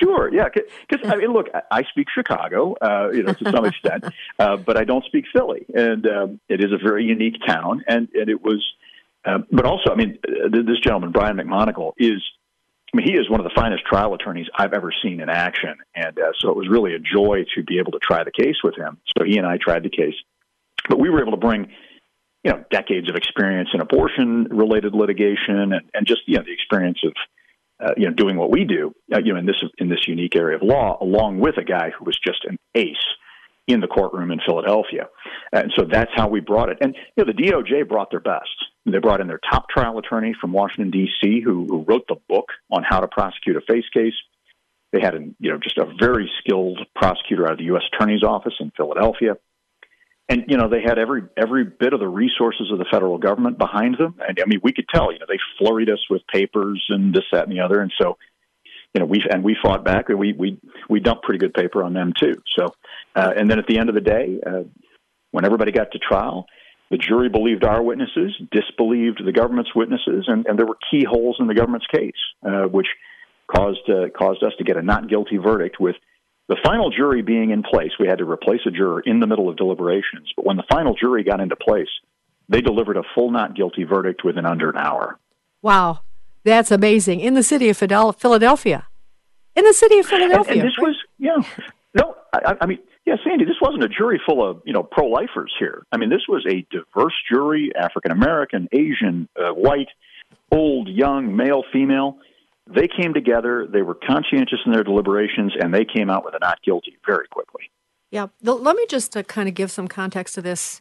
Sure, 0.00 0.32
yeah, 0.32 0.48
because 0.48 1.10
I 1.10 1.16
mean, 1.16 1.32
look, 1.32 1.46
I 1.70 1.82
speak 1.90 2.08
Chicago, 2.14 2.74
uh, 2.80 3.10
you 3.12 3.22
know, 3.22 3.32
to 3.32 3.50
some 3.50 3.64
extent, 3.64 4.04
uh, 4.38 4.56
but 4.56 4.76
I 4.76 4.84
don't 4.84 5.04
speak 5.04 5.24
Philly, 5.32 5.66
and 5.74 6.06
um, 6.06 6.40
it 6.48 6.60
is 6.60 6.72
a 6.72 6.78
very 6.82 7.04
unique 7.04 7.36
town, 7.46 7.84
and 7.88 8.08
and 8.14 8.28
it 8.28 8.42
was, 8.42 8.64
uh, 9.24 9.38
but 9.50 9.64
also, 9.64 9.90
I 9.90 9.94
mean, 9.94 10.18
uh, 10.26 10.48
this 10.50 10.78
gentleman 10.82 11.12
Brian 11.12 11.36
McMonagle 11.36 11.92
is, 11.98 12.22
I 12.92 12.98
mean, 12.98 13.06
he 13.06 13.14
is 13.14 13.28
one 13.30 13.40
of 13.40 13.44
the 13.44 13.54
finest 13.54 13.84
trial 13.84 14.14
attorneys 14.14 14.46
I've 14.56 14.72
ever 14.72 14.92
seen 15.02 15.20
in 15.20 15.28
action, 15.28 15.74
and 15.94 16.18
uh, 16.18 16.32
so 16.38 16.50
it 16.50 16.56
was 16.56 16.68
really 16.68 16.94
a 16.94 16.98
joy 16.98 17.44
to 17.54 17.62
be 17.64 17.78
able 17.78 17.92
to 17.92 18.00
try 18.00 18.22
the 18.24 18.32
case 18.32 18.56
with 18.62 18.76
him. 18.76 18.98
So 19.16 19.24
he 19.24 19.38
and 19.38 19.46
I 19.46 19.58
tried 19.58 19.82
the 19.82 19.90
case, 19.90 20.14
but 20.88 20.98
we 20.98 21.10
were 21.10 21.20
able 21.20 21.32
to 21.32 21.38
bring 21.38 21.68
you 22.44 22.52
know 22.52 22.64
decades 22.70 23.08
of 23.10 23.16
experience 23.16 23.70
in 23.74 23.80
abortion 23.80 24.44
related 24.50 24.94
litigation 24.94 25.72
and, 25.72 25.90
and 25.94 26.06
just 26.06 26.20
you 26.26 26.36
know 26.36 26.44
the 26.44 26.52
experience 26.52 26.98
of 27.04 27.12
uh, 27.80 27.92
you 27.96 28.06
know, 28.06 28.12
doing 28.12 28.36
what 28.36 28.50
we 28.50 28.64
do, 28.64 28.94
uh, 29.14 29.18
you 29.22 29.32
know, 29.32 29.38
in 29.38 29.46
this 29.46 29.62
in 29.78 29.88
this 29.88 30.06
unique 30.06 30.36
area 30.36 30.56
of 30.56 30.62
law, 30.62 30.96
along 31.00 31.38
with 31.38 31.56
a 31.58 31.64
guy 31.64 31.90
who 31.90 32.04
was 32.04 32.18
just 32.24 32.44
an 32.44 32.58
ace 32.74 32.96
in 33.66 33.80
the 33.80 33.86
courtroom 33.86 34.30
in 34.30 34.40
Philadelphia, 34.46 35.08
and 35.52 35.72
so 35.76 35.84
that's 35.90 36.10
how 36.14 36.28
we 36.28 36.40
brought 36.40 36.68
it. 36.68 36.78
And 36.80 36.96
you 37.16 37.24
know, 37.24 37.32
the 37.32 37.42
DOJ 37.42 37.88
brought 37.88 38.10
their 38.10 38.20
best. 38.20 38.48
They 38.86 38.98
brought 38.98 39.20
in 39.20 39.26
their 39.26 39.40
top 39.50 39.68
trial 39.68 39.98
attorney 39.98 40.34
from 40.40 40.52
Washington 40.52 40.90
D.C., 40.92 41.40
who, 41.44 41.66
who 41.66 41.84
wrote 41.88 42.06
the 42.08 42.16
book 42.28 42.46
on 42.70 42.84
how 42.88 43.00
to 43.00 43.08
prosecute 43.08 43.56
a 43.56 43.60
face 43.60 43.88
case. 43.92 44.14
They 44.92 45.00
had, 45.00 45.16
an, 45.16 45.34
you 45.40 45.50
know, 45.50 45.58
just 45.58 45.76
a 45.76 45.86
very 45.98 46.30
skilled 46.38 46.78
prosecutor 46.94 47.46
out 47.46 47.52
of 47.52 47.58
the 47.58 47.64
U.S. 47.64 47.82
Attorney's 47.92 48.22
Office 48.22 48.54
in 48.60 48.70
Philadelphia 48.76 49.34
and 50.28 50.44
you 50.48 50.56
know 50.56 50.68
they 50.68 50.82
had 50.82 50.98
every 50.98 51.22
every 51.36 51.64
bit 51.64 51.92
of 51.92 52.00
the 52.00 52.08
resources 52.08 52.70
of 52.72 52.78
the 52.78 52.86
federal 52.90 53.18
government 53.18 53.58
behind 53.58 53.96
them. 53.98 54.16
And 54.26 54.38
i 54.42 54.46
mean 54.46 54.60
we 54.62 54.72
could 54.72 54.86
tell 54.92 55.12
you 55.12 55.18
know 55.18 55.26
they 55.28 55.38
flurried 55.58 55.90
us 55.90 56.00
with 56.10 56.22
papers 56.32 56.84
and 56.88 57.14
this 57.14 57.24
that 57.32 57.44
and 57.44 57.52
the 57.52 57.60
other. 57.60 57.80
And 57.80 57.92
so 58.00 58.18
you 58.94 59.00
know 59.00 59.06
we 59.06 59.22
and 59.30 59.44
we 59.44 59.56
fought 59.62 59.84
back 59.84 60.08
and 60.08 60.18
we 60.18 60.32
we 60.32 60.58
we 60.88 61.00
dumped 61.00 61.24
pretty 61.24 61.38
good 61.38 61.54
paper 61.54 61.82
on 61.82 61.92
them 61.92 62.12
too. 62.18 62.34
So 62.58 62.66
uh, 63.14 63.32
and 63.36 63.50
then 63.50 63.58
at 63.58 63.66
the 63.66 63.78
end 63.78 63.88
of 63.88 63.94
the 63.94 64.00
day 64.00 64.40
uh, 64.44 64.64
when 65.30 65.44
everybody 65.44 65.72
got 65.72 65.92
to 65.92 65.98
trial 65.98 66.46
the 66.90 66.98
jury 66.98 67.28
believed 67.28 67.64
our 67.64 67.82
witnesses 67.82 68.32
disbelieved 68.52 69.20
the 69.24 69.32
government's 69.32 69.74
witnesses 69.74 70.24
and, 70.28 70.46
and 70.46 70.58
there 70.58 70.66
were 70.66 70.78
key 70.90 71.04
holes 71.08 71.36
in 71.40 71.46
the 71.46 71.54
government's 71.54 71.86
case 71.86 72.12
uh, 72.46 72.62
which 72.62 72.86
caused 73.54 73.88
uh, 73.88 74.08
caused 74.16 74.42
us 74.42 74.52
to 74.58 74.64
get 74.64 74.76
a 74.76 74.82
not 74.82 75.08
guilty 75.08 75.36
verdict 75.36 75.78
with 75.80 75.96
the 76.48 76.56
final 76.64 76.90
jury 76.90 77.22
being 77.22 77.50
in 77.50 77.62
place, 77.62 77.90
we 77.98 78.06
had 78.06 78.18
to 78.18 78.30
replace 78.30 78.60
a 78.66 78.70
juror 78.70 79.00
in 79.00 79.20
the 79.20 79.26
middle 79.26 79.48
of 79.48 79.56
deliberations. 79.56 80.32
But 80.36 80.46
when 80.46 80.56
the 80.56 80.64
final 80.70 80.94
jury 80.94 81.24
got 81.24 81.40
into 81.40 81.56
place, 81.56 81.88
they 82.48 82.60
delivered 82.60 82.96
a 82.96 83.02
full 83.14 83.30
not 83.30 83.56
guilty 83.56 83.84
verdict 83.84 84.22
within 84.24 84.46
under 84.46 84.70
an 84.70 84.76
hour. 84.76 85.18
Wow, 85.62 86.00
that's 86.44 86.70
amazing! 86.70 87.20
In 87.20 87.34
the 87.34 87.42
city 87.42 87.68
of 87.68 87.76
Philadelphia, 87.76 88.86
in 89.56 89.64
the 89.64 89.72
city 89.72 89.98
of 89.98 90.06
Philadelphia, 90.06 90.52
and, 90.52 90.60
and 90.60 90.68
this 90.68 90.78
right? 90.78 90.86
was 90.86 90.96
yeah. 91.18 91.64
No, 91.94 92.14
I, 92.32 92.54
I 92.60 92.66
mean, 92.66 92.78
yeah, 93.06 93.16
Sandy, 93.24 93.44
this 93.44 93.56
wasn't 93.60 93.82
a 93.82 93.88
jury 93.88 94.20
full 94.24 94.48
of 94.48 94.62
you 94.64 94.72
know 94.72 94.82
pro-lifers 94.82 95.52
here. 95.58 95.84
I 95.90 95.96
mean, 95.96 96.10
this 96.10 96.22
was 96.28 96.46
a 96.48 96.64
diverse 96.70 97.14
jury: 97.28 97.72
African 97.74 98.12
American, 98.12 98.68
Asian, 98.70 99.28
uh, 99.36 99.50
white, 99.50 99.88
old, 100.52 100.88
young, 100.88 101.34
male, 101.34 101.64
female 101.72 102.18
they 102.66 102.88
came 102.88 103.14
together, 103.14 103.66
they 103.66 103.82
were 103.82 103.94
conscientious 103.94 104.58
in 104.66 104.72
their 104.72 104.84
deliberations, 104.84 105.52
and 105.58 105.72
they 105.72 105.84
came 105.84 106.10
out 106.10 106.24
with 106.24 106.34
a 106.34 106.38
not 106.40 106.62
guilty 106.62 106.96
very 107.06 107.28
quickly. 107.28 107.70
Yeah. 108.10 108.28
Let 108.42 108.76
me 108.76 108.86
just 108.88 109.16
uh, 109.16 109.22
kind 109.22 109.48
of 109.48 109.54
give 109.54 109.70
some 109.70 109.88
context 109.88 110.34
to 110.34 110.42
this, 110.42 110.80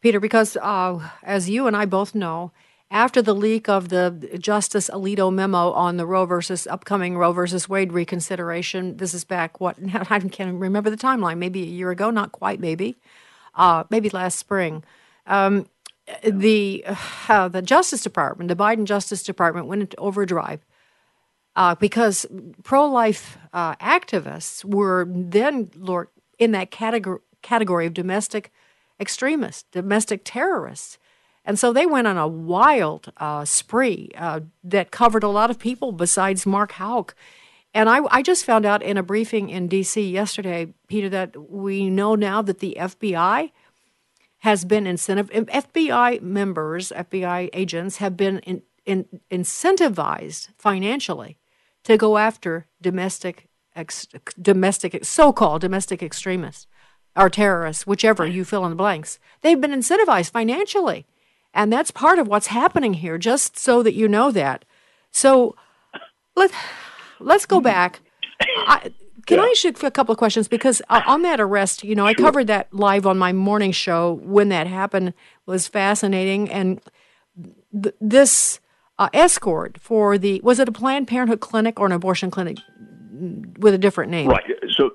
Peter, 0.00 0.20
because 0.20 0.56
uh, 0.58 1.10
as 1.22 1.48
you 1.48 1.66
and 1.66 1.76
I 1.76 1.86
both 1.86 2.14
know, 2.14 2.52
after 2.90 3.22
the 3.22 3.34
leak 3.34 3.68
of 3.70 3.88
the 3.88 4.10
Justice 4.38 4.90
Alito 4.90 5.32
memo 5.32 5.70
on 5.72 5.96
the 5.96 6.04
Roe 6.04 6.26
versus 6.26 6.66
upcoming 6.66 7.16
Roe 7.16 7.32
versus 7.32 7.66
Wade 7.68 7.92
reconsideration, 7.92 8.98
this 8.98 9.14
is 9.14 9.24
back 9.24 9.60
what 9.60 9.76
I 10.10 10.20
can't 10.20 10.60
remember 10.60 10.90
the 10.90 10.96
timeline, 10.96 11.38
maybe 11.38 11.62
a 11.62 11.66
year 11.66 11.90
ago, 11.90 12.10
not 12.10 12.32
quite, 12.32 12.60
maybe, 12.60 12.96
uh, 13.54 13.84
maybe 13.88 14.10
last 14.10 14.38
spring. 14.38 14.84
Um, 15.26 15.66
the 16.22 16.84
uh, 17.28 17.48
the 17.48 17.62
Justice 17.62 18.02
Department, 18.02 18.48
the 18.48 18.56
Biden 18.56 18.84
Justice 18.84 19.22
Department, 19.22 19.66
went 19.66 19.80
into 19.80 19.96
overdrive 19.96 20.60
uh, 21.56 21.74
because 21.74 22.26
pro 22.62 22.86
life 22.86 23.38
uh, 23.52 23.74
activists 23.76 24.64
were 24.64 25.06
then 25.08 25.70
in 26.38 26.52
that 26.52 26.70
category, 26.70 27.20
category 27.42 27.86
of 27.86 27.94
domestic 27.94 28.52
extremists, 28.98 29.64
domestic 29.72 30.22
terrorists. 30.24 30.98
And 31.44 31.58
so 31.58 31.72
they 31.72 31.86
went 31.86 32.06
on 32.06 32.16
a 32.16 32.28
wild 32.28 33.12
uh, 33.16 33.44
spree 33.44 34.10
uh, 34.16 34.40
that 34.62 34.90
covered 34.90 35.24
a 35.24 35.28
lot 35.28 35.50
of 35.50 35.58
people 35.58 35.92
besides 35.92 36.46
Mark 36.46 36.72
Houck. 36.72 37.14
And 37.74 37.88
I, 37.88 38.00
I, 38.10 38.22
just 38.22 38.44
found 38.44 38.66
out 38.66 38.82
in 38.82 38.98
a 38.98 39.02
briefing 39.02 39.48
in 39.48 39.66
D.C. 39.66 40.10
yesterday, 40.10 40.74
Peter, 40.88 41.08
that 41.08 41.50
we 41.50 41.88
know 41.88 42.14
now 42.14 42.42
that 42.42 42.58
the 42.58 42.76
FBI 42.78 43.50
has 44.38 44.64
been 44.64 44.86
incentive. 44.86 45.30
FBI 45.30 46.20
members, 46.20 46.92
FBI 46.94 47.48
agents 47.54 47.96
have 47.96 48.16
been 48.16 48.40
in, 48.40 48.62
in, 48.84 49.06
incentivized 49.30 50.48
financially 50.58 51.38
to 51.84 51.96
go 51.96 52.18
after 52.18 52.66
domestic 52.80 53.48
ex, 53.74 54.06
domestic 54.40 55.04
so-called 55.04 55.60
domestic 55.60 56.02
extremists 56.02 56.66
or 57.16 57.28
terrorists, 57.28 57.86
whichever 57.86 58.26
you 58.26 58.44
fill 58.44 58.64
in 58.64 58.70
the 58.70 58.76
blanks. 58.76 59.18
They've 59.42 59.60
been 59.60 59.72
incentivized 59.72 60.30
financially, 60.30 61.06
and 61.52 61.72
that's 61.72 61.90
part 61.90 62.18
of 62.18 62.26
what's 62.26 62.46
happening 62.48 62.94
here. 62.94 63.18
Just 63.18 63.58
so 63.58 63.82
that 63.82 63.94
you 63.94 64.08
know 64.08 64.30
that. 64.30 64.64
So 65.10 65.54
let 66.36 66.50
let's 67.20 67.46
go 67.46 67.60
back. 67.60 68.00
I, 68.40 68.92
can 69.26 69.38
yeah. 69.38 69.44
I 69.44 69.48
ask 69.50 69.64
you 69.64 69.72
a 69.86 69.90
couple 69.90 70.12
of 70.12 70.18
questions? 70.18 70.48
Because 70.48 70.82
uh, 70.88 71.02
on 71.06 71.22
that 71.22 71.40
arrest, 71.40 71.84
you 71.84 71.94
know, 71.94 72.06
I 72.06 72.14
covered 72.14 72.48
that 72.48 72.72
live 72.72 73.06
on 73.06 73.18
my 73.18 73.32
morning 73.32 73.70
show 73.70 74.14
when 74.22 74.48
that 74.48 74.66
happened. 74.66 75.08
It 75.08 75.14
was 75.46 75.68
fascinating, 75.68 76.50
and 76.50 76.80
th- 77.72 77.94
this 78.00 78.58
uh, 79.02 79.08
escort 79.12 79.78
for 79.80 80.16
the 80.16 80.40
was 80.42 80.58
it 80.58 80.68
a 80.68 80.72
Planned 80.72 81.08
Parenthood 81.08 81.40
clinic 81.40 81.80
or 81.80 81.86
an 81.86 81.92
abortion 81.92 82.30
clinic 82.30 82.58
with 83.58 83.74
a 83.74 83.78
different 83.78 84.10
name? 84.10 84.28
Right. 84.28 84.44
So 84.76 84.92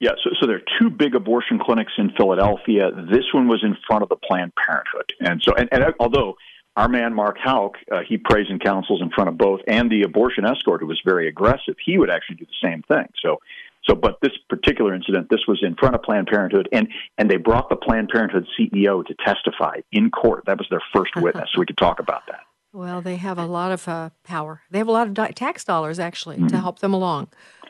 yeah, 0.00 0.10
so, 0.22 0.30
so 0.40 0.46
there 0.46 0.56
are 0.56 0.80
two 0.80 0.90
big 0.90 1.14
abortion 1.14 1.58
clinics 1.58 1.92
in 1.96 2.10
Philadelphia. 2.16 2.90
This 3.10 3.24
one 3.32 3.48
was 3.48 3.62
in 3.62 3.76
front 3.86 4.02
of 4.02 4.08
the 4.08 4.16
Planned 4.16 4.52
Parenthood, 4.56 5.12
and 5.20 5.40
so 5.42 5.54
and, 5.54 5.68
and 5.72 5.84
although 6.00 6.34
our 6.76 6.88
man 6.88 7.14
Mark 7.14 7.38
Houck, 7.38 7.76
uh, 7.92 8.00
he 8.06 8.18
prays 8.18 8.46
and 8.50 8.60
counsels 8.60 9.00
in 9.00 9.10
front 9.10 9.28
of 9.28 9.38
both, 9.38 9.60
and 9.68 9.88
the 9.88 10.02
abortion 10.02 10.44
escort 10.44 10.80
who 10.80 10.88
was 10.88 11.00
very 11.04 11.28
aggressive, 11.28 11.76
he 11.84 11.96
would 11.96 12.10
actually 12.10 12.36
do 12.36 12.46
the 12.46 12.68
same 12.68 12.82
thing. 12.82 13.06
So, 13.24 13.38
so 13.84 13.94
but 13.94 14.18
this 14.20 14.32
particular 14.48 14.94
incident, 14.94 15.28
this 15.30 15.46
was 15.46 15.60
in 15.62 15.76
front 15.76 15.94
of 15.94 16.02
Planned 16.02 16.26
Parenthood, 16.26 16.68
and 16.72 16.88
and 17.18 17.30
they 17.30 17.36
brought 17.36 17.68
the 17.68 17.76
Planned 17.76 18.08
Parenthood 18.08 18.48
CEO 18.58 19.06
to 19.06 19.14
testify 19.24 19.76
in 19.92 20.10
court. 20.10 20.42
That 20.46 20.58
was 20.58 20.66
their 20.70 20.82
first 20.92 21.12
witness, 21.14 21.50
so 21.54 21.60
we 21.60 21.66
could 21.66 21.78
talk 21.78 22.00
about 22.00 22.22
that. 22.26 22.40
Well, 22.74 23.02
they 23.02 23.14
have 23.16 23.38
a 23.38 23.46
lot 23.46 23.70
of 23.70 23.86
uh, 23.86 24.10
power. 24.24 24.62
They 24.68 24.78
have 24.78 24.88
a 24.88 24.92
lot 24.92 25.06
of 25.06 25.14
di- 25.14 25.30
tax 25.30 25.62
dollars 25.62 26.00
actually 26.00 26.38
mm-hmm. 26.38 26.48
to 26.48 26.58
help 26.58 26.80
them 26.80 26.92
along. 26.92 27.28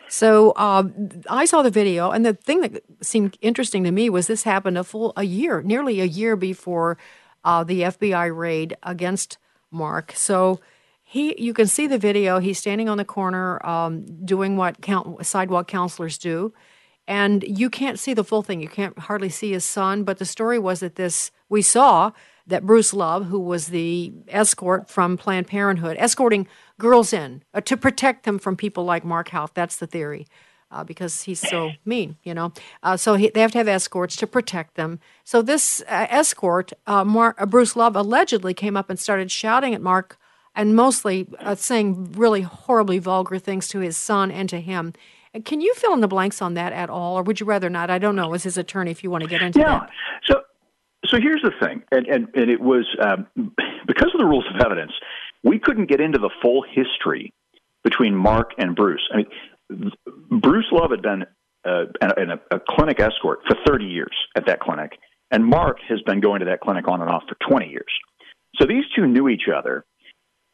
So 0.09 0.53
uh, 0.53 0.85
I 1.29 1.45
saw 1.45 1.61
the 1.61 1.71
video, 1.71 2.11
and 2.11 2.25
the 2.25 2.33
thing 2.33 2.63
that 2.63 2.83
seemed 3.03 3.37
interesting 3.43 3.85
to 3.85 3.91
me 3.91 4.09
was 4.09 4.29
this 4.29 4.45
happened 4.45 4.79
a 4.79 4.85
full 4.85 5.13
a 5.15 5.25
year, 5.25 5.61
nearly 5.61 6.01
a 6.01 6.07
year 6.07 6.37
before 6.37 6.97
uh, 7.45 7.65
the 7.65 7.83
FBI 7.83 8.35
raid 8.35 8.79
against 8.83 9.37
Mark. 9.71 10.13
So 10.17 10.61
he, 11.03 11.39
you 11.39 11.53
can 11.53 11.67
see 11.67 11.87
the 11.87 11.99
video. 11.99 12.39
He's 12.39 12.59
standing 12.59 12.89
on 12.89 12.97
the 12.97 13.05
corner, 13.05 13.65
um, 13.67 14.07
doing 14.25 14.57
what 14.57 14.81
count, 14.81 15.27
sidewalk 15.27 15.69
counselors 15.69 16.17
do, 16.17 16.55
and 17.07 17.45
you 17.47 17.69
can't 17.69 17.99
see 17.99 18.15
the 18.15 18.25
full 18.25 18.41
thing. 18.41 18.63
You 18.63 18.69
can't 18.69 18.99
hardly 18.99 19.29
see 19.29 19.53
his 19.53 19.67
son. 19.67 20.05
But 20.05 20.17
the 20.17 20.25
story 20.25 20.59
was 20.59 20.81
that 20.81 20.97
this 20.97 21.31
we 21.51 21.61
saw 21.61 22.13
that 22.47 22.67
Bruce 22.67 22.93
Love, 22.93 23.27
who 23.27 23.39
was 23.41 23.69
the 23.69 24.13
escort 24.29 24.91
from 24.91 25.17
Planned 25.17 25.47
Parenthood, 25.47 25.97
escorting 25.99 26.47
girls 26.79 27.13
in 27.13 27.43
uh, 27.55 27.61
to 27.63 27.77
protect 27.77 28.25
them 28.25 28.39
from 28.39 28.57
people 28.57 28.85
like 28.85 29.05
Mark 29.05 29.31
Houck. 29.31 29.55
That's 29.55 29.77
the 29.77 29.87
theory. 29.87 30.27
Uh, 30.71 30.83
because 30.83 31.23
he's 31.23 31.39
so 31.39 31.71
mean, 31.85 32.17
you 32.25 32.35
know. 32.35 32.53
Uh, 32.83 32.97
so 32.97 33.15
he, 33.15 33.31
they 33.31 33.41
have 33.41 33.53
to 33.53 33.59
have 33.59 33.69
escorts 33.69 34.17
to 34.17 34.27
protect 34.27 34.75
them. 34.75 34.99
So 35.23 35.41
this 35.41 35.83
uh, 35.83 36.07
escort, 36.11 36.73
uh, 36.87 37.05
Mark, 37.05 37.41
uh, 37.41 37.47
Bruce 37.47 37.77
Love, 37.77 37.95
allegedly 37.95 38.55
came 38.55 38.77
up 38.77 38.91
and 38.91 38.99
started 38.99 39.31
shouting 39.31 39.73
at 39.73 39.81
Mark 39.81 40.19
and 40.57 40.75
mostly 40.75 41.29
saying 41.57 42.13
really 42.13 42.43
horribly 42.43 42.99
vulgar 42.99 43.39
things 43.39 43.69
to 43.69 43.81
his 43.81 43.97
son 43.97 44.31
and 44.31 44.49
to 44.49 44.61
him. 44.61 44.95
Can 45.45 45.61
you 45.61 45.75
fill 45.75 45.93
in 45.93 46.01
the 46.01 46.09
blanks 46.09 46.41
on 46.41 46.55
that 46.55 46.73
at 46.73 46.89
all, 46.89 47.19
or 47.19 47.23
would 47.23 47.41
you 47.41 47.47
rather 47.47 47.69
not? 47.69 47.91
I 47.91 47.99
don't 47.99 48.15
know. 48.15 48.35
As 48.35 48.45
his 48.45 48.57
attorney, 48.57 48.93
if 48.93 49.03
you 49.03 49.11
want 49.11 49.25
to 49.25 49.29
get 49.29 49.43
into 49.43 49.59
yeah. 49.59 49.81
that. 49.81 49.91
So, 50.25 50.43
so 51.07 51.19
here's 51.21 51.43
the 51.43 51.53
thing, 51.61 51.83
and 51.91 52.07
and, 52.07 52.29
and 52.35 52.51
it 52.51 52.61
was 52.61 52.87
um, 53.01 53.27
because 53.87 54.11
of 54.15 54.19
the 54.19 54.27
rules 54.27 54.47
of 54.55 54.61
evidence 54.65 54.93
we 55.45 55.59
couldn't 55.59 55.89
get 55.89 56.01
into 56.01 56.19
the 56.19 56.31
full 56.43 56.65
history 56.69 57.33
between 57.85 58.17
Mark 58.17 58.53
and 58.59 58.75
Bruce. 58.75 59.07
I 59.13 59.19
mean, 59.19 59.93
Bruce 60.41 60.67
Love 60.73 60.91
had 60.91 61.03
been 61.03 61.25
uh, 61.65 61.85
in 62.17 62.31
a, 62.31 62.41
a 62.51 62.61
clinic 62.67 62.99
escort 62.99 63.41
for 63.47 63.57
30 63.67 63.85
years 63.85 64.17
at 64.37 64.47
that 64.47 64.61
clinic, 64.61 64.93
and 65.31 65.45
Mark 65.45 65.79
has 65.89 66.01
been 66.03 66.21
going 66.21 66.41
to 66.41 66.47
that 66.47 66.61
clinic 66.61 66.89
on 66.89 67.01
and 67.01 67.11
off 67.11 67.25
for 67.29 67.37
20 67.49 67.69
years. 67.69 67.93
So 68.57 68.67
these 68.67 68.85
two 68.97 69.07
knew 69.07 69.29
each 69.29 69.49
other, 69.55 69.85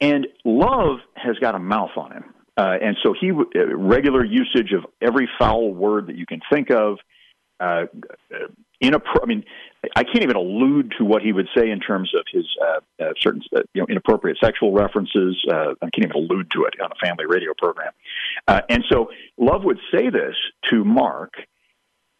and 0.00 0.26
Love 0.44 0.98
has 1.14 1.38
got 1.38 1.54
a 1.54 1.58
mouth 1.58 1.90
on 1.96 2.12
him. 2.12 2.24
Uh, 2.56 2.76
and 2.82 2.96
so 3.02 3.14
he 3.18 3.30
uh, 3.30 3.76
regular 3.76 4.24
usage 4.24 4.72
of 4.72 4.84
every 5.00 5.28
foul 5.38 5.72
word 5.72 6.08
that 6.08 6.16
you 6.16 6.26
can 6.26 6.40
think 6.52 6.70
of. 6.70 6.98
Uh, 7.60 7.84
inappro- 8.82 9.22
I 9.22 9.26
mean, 9.26 9.44
I 9.96 10.04
can't 10.04 10.22
even 10.22 10.36
allude 10.36 10.94
to 10.98 11.04
what 11.04 11.22
he 11.22 11.32
would 11.32 11.48
say 11.56 11.70
in 11.70 11.80
terms 11.80 12.12
of 12.14 12.24
his 12.30 12.44
uh, 12.60 12.80
uh, 13.02 13.12
certain, 13.18 13.42
uh, 13.56 13.62
you 13.72 13.80
know, 13.80 13.86
inappropriate 13.88 14.36
sexual 14.38 14.72
references. 14.72 15.42
Uh, 15.50 15.74
I 15.80 15.88
can't 15.90 16.04
even 16.04 16.16
allude 16.16 16.50
to 16.50 16.64
it 16.64 16.74
on 16.82 16.90
a 16.92 17.06
family 17.06 17.24
radio 17.26 17.54
program. 17.56 17.92
Uh, 18.46 18.60
and 18.68 18.84
so 18.90 19.10
Love 19.38 19.64
would 19.64 19.78
say 19.92 20.10
this 20.10 20.36
to 20.70 20.84
Mark, 20.84 21.32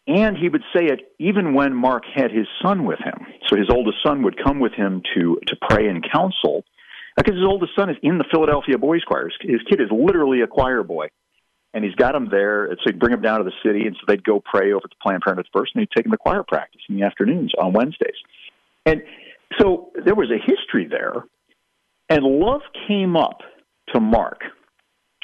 and 0.07 0.35
he 0.35 0.49
would 0.49 0.63
say 0.75 0.85
it 0.85 1.13
even 1.19 1.53
when 1.53 1.75
Mark 1.75 2.03
had 2.11 2.31
his 2.31 2.47
son 2.63 2.85
with 2.85 2.99
him. 2.99 3.27
So 3.47 3.55
his 3.55 3.69
oldest 3.69 3.97
son 4.03 4.23
would 4.23 4.43
come 4.43 4.59
with 4.59 4.73
him 4.73 5.03
to 5.13 5.39
to 5.45 5.55
pray 5.69 5.87
and 5.87 6.03
counsel, 6.11 6.63
because 7.15 7.35
his 7.35 7.45
oldest 7.45 7.75
son 7.75 7.91
is 7.91 7.97
in 8.01 8.17
the 8.17 8.25
Philadelphia 8.31 8.79
Boys 8.79 9.03
Choir. 9.03 9.29
His 9.39 9.61
kid 9.69 9.79
is 9.79 9.89
literally 9.91 10.41
a 10.41 10.47
choir 10.47 10.81
boy 10.81 11.09
and 11.73 11.83
he's 11.83 11.95
got 11.95 12.13
them 12.13 12.29
there. 12.29 12.69
So 12.71 12.81
he'd 12.85 12.99
bring 12.99 13.11
them 13.11 13.21
down 13.21 13.39
to 13.39 13.43
the 13.43 13.53
city, 13.63 13.85
and 13.87 13.95
so 13.95 14.01
they'd 14.07 14.23
go 14.23 14.41
pray 14.43 14.73
over 14.73 14.87
the 14.87 14.95
Planned 15.01 15.21
Parenthood 15.21 15.47
first, 15.53 15.73
and 15.75 15.81
he'd 15.81 15.91
take 15.95 16.05
them 16.05 16.11
to 16.11 16.17
choir 16.17 16.43
practice 16.43 16.81
in 16.89 16.95
the 16.97 17.03
afternoons 17.03 17.51
on 17.59 17.73
Wednesdays. 17.73 18.15
And 18.85 19.03
so 19.59 19.91
there 20.03 20.15
was 20.15 20.29
a 20.31 20.37
history 20.37 20.87
there, 20.89 21.23
and 22.09 22.23
love 22.23 22.61
came 22.87 23.15
up 23.15 23.41
to 23.93 23.99
Mark, 23.99 24.41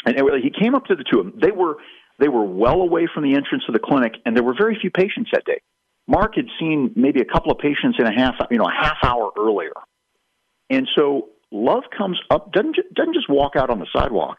and 0.05 0.15
he 0.41 0.51
came 0.51 0.75
up 0.75 0.85
to 0.85 0.95
the 0.95 1.03
two 1.03 1.19
of 1.19 1.25
them. 1.25 1.39
They 1.41 1.51
were 1.51 1.77
they 2.19 2.29
were 2.29 2.43
well 2.43 2.81
away 2.81 3.07
from 3.13 3.23
the 3.23 3.35
entrance 3.35 3.63
of 3.67 3.73
the 3.73 3.79
clinic, 3.79 4.13
and 4.25 4.35
there 4.35 4.43
were 4.43 4.55
very 4.57 4.77
few 4.79 4.89
patients 4.89 5.29
that 5.33 5.45
day. 5.45 5.61
Mark 6.07 6.35
had 6.35 6.47
seen 6.59 6.91
maybe 6.95 7.19
a 7.19 7.25
couple 7.25 7.51
of 7.51 7.59
patients 7.59 7.97
in 7.99 8.07
a 8.07 8.13
half, 8.13 8.35
you 8.49 8.57
know, 8.57 8.65
a 8.65 8.71
half 8.71 8.97
hour 9.03 9.31
earlier, 9.37 9.73
and 10.69 10.87
so 10.95 11.29
Love 11.51 11.83
comes 11.97 12.19
up 12.29 12.51
doesn't 12.51 12.75
doesn't 12.93 13.13
just 13.13 13.29
walk 13.29 13.55
out 13.55 13.69
on 13.69 13.79
the 13.79 13.87
sidewalk 13.95 14.37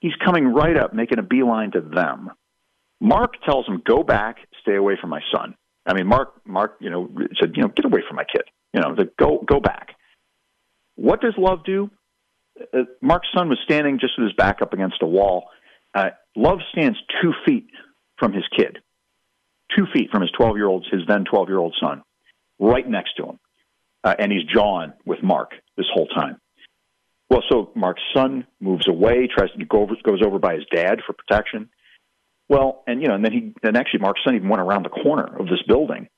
He's 0.00 0.14
coming 0.24 0.52
right 0.52 0.76
up, 0.76 0.92
making 0.94 1.18
a 1.18 1.22
beeline 1.22 1.72
to 1.72 1.80
them. 1.80 2.30
Mark 3.00 3.34
tells 3.44 3.66
him, 3.66 3.82
"Go 3.84 4.02
back, 4.02 4.38
stay 4.60 4.76
away 4.76 4.96
from 5.00 5.10
my 5.10 5.20
son." 5.32 5.54
I 5.86 5.94
mean, 5.94 6.06
Mark, 6.06 6.46
Mark, 6.46 6.76
you 6.80 6.90
know, 6.90 7.08
said, 7.40 7.56
"You 7.56 7.62
know, 7.62 7.68
get 7.68 7.84
away 7.84 8.02
from 8.06 8.16
my 8.16 8.24
kid." 8.24 8.44
You 8.74 8.80
know, 8.80 8.94
the, 8.94 9.10
go 9.18 9.42
go 9.46 9.60
back. 9.60 9.96
What 10.96 11.20
does 11.20 11.34
Love 11.38 11.64
do? 11.64 11.90
Uh, 12.74 12.82
Mark's 13.00 13.28
son 13.34 13.48
was 13.48 13.58
standing 13.64 13.98
just 13.98 14.14
with 14.18 14.26
his 14.26 14.34
back 14.34 14.60
up 14.62 14.72
against 14.72 15.02
a 15.02 15.06
wall. 15.06 15.44
Uh, 15.94 16.10
Love 16.36 16.58
stands 16.72 16.98
two 17.22 17.32
feet 17.46 17.68
from 18.18 18.32
his 18.32 18.44
kid, 18.56 18.78
two 19.76 19.86
feet 19.92 20.10
from 20.10 20.22
his 20.22 20.30
twelve 20.32 20.56
year 20.56 20.66
old, 20.66 20.86
his 20.90 21.02
then 21.06 21.24
twelve 21.24 21.48
year 21.48 21.58
old 21.58 21.76
son, 21.80 22.02
right 22.58 22.88
next 22.88 23.14
to 23.16 23.24
him, 23.24 23.38
uh, 24.04 24.14
and 24.18 24.30
he's 24.30 24.44
jawing 24.44 24.92
with 25.04 25.22
Mark 25.22 25.52
this 25.76 25.86
whole 25.92 26.08
time. 26.08 26.40
Well, 27.30 27.42
so 27.50 27.70
Mark's 27.74 28.02
son 28.14 28.46
moves 28.60 28.88
away, 28.88 29.28
tries 29.32 29.50
to 29.50 29.64
go 29.64 29.82
over, 29.82 29.94
goes 30.02 30.22
over 30.24 30.38
by 30.38 30.54
his 30.54 30.64
dad 30.74 31.00
for 31.06 31.12
protection. 31.12 31.68
Well, 32.48 32.82
and 32.86 33.02
you 33.02 33.08
know, 33.08 33.14
and 33.14 33.24
then 33.24 33.32
he, 33.32 33.54
and 33.62 33.76
actually, 33.76 34.00
Mark's 34.00 34.20
son 34.24 34.34
even 34.34 34.48
went 34.48 34.62
around 34.62 34.84
the 34.84 34.88
corner 34.88 35.36
of 35.38 35.46
this 35.46 35.62
building. 35.66 36.08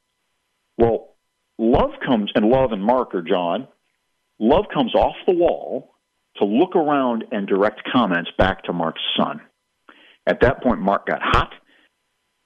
Well, 0.78 1.16
Love 1.58 1.90
comes, 2.06 2.30
and 2.34 2.46
Love 2.46 2.72
and 2.72 2.82
Mark 2.82 3.14
are 3.14 3.22
John. 3.22 3.66
Love 4.38 4.66
comes 4.72 4.94
off 4.94 5.16
the 5.26 5.34
wall 5.34 5.90
to 6.36 6.44
look 6.44 6.76
around 6.76 7.24
and 7.32 7.46
direct 7.46 7.82
comments 7.92 8.30
back 8.38 8.62
to 8.64 8.72
Mark's 8.72 9.02
son. 9.18 9.40
At 10.26 10.40
that 10.42 10.62
point, 10.62 10.80
Mark 10.80 11.06
got 11.06 11.20
hot. 11.20 11.52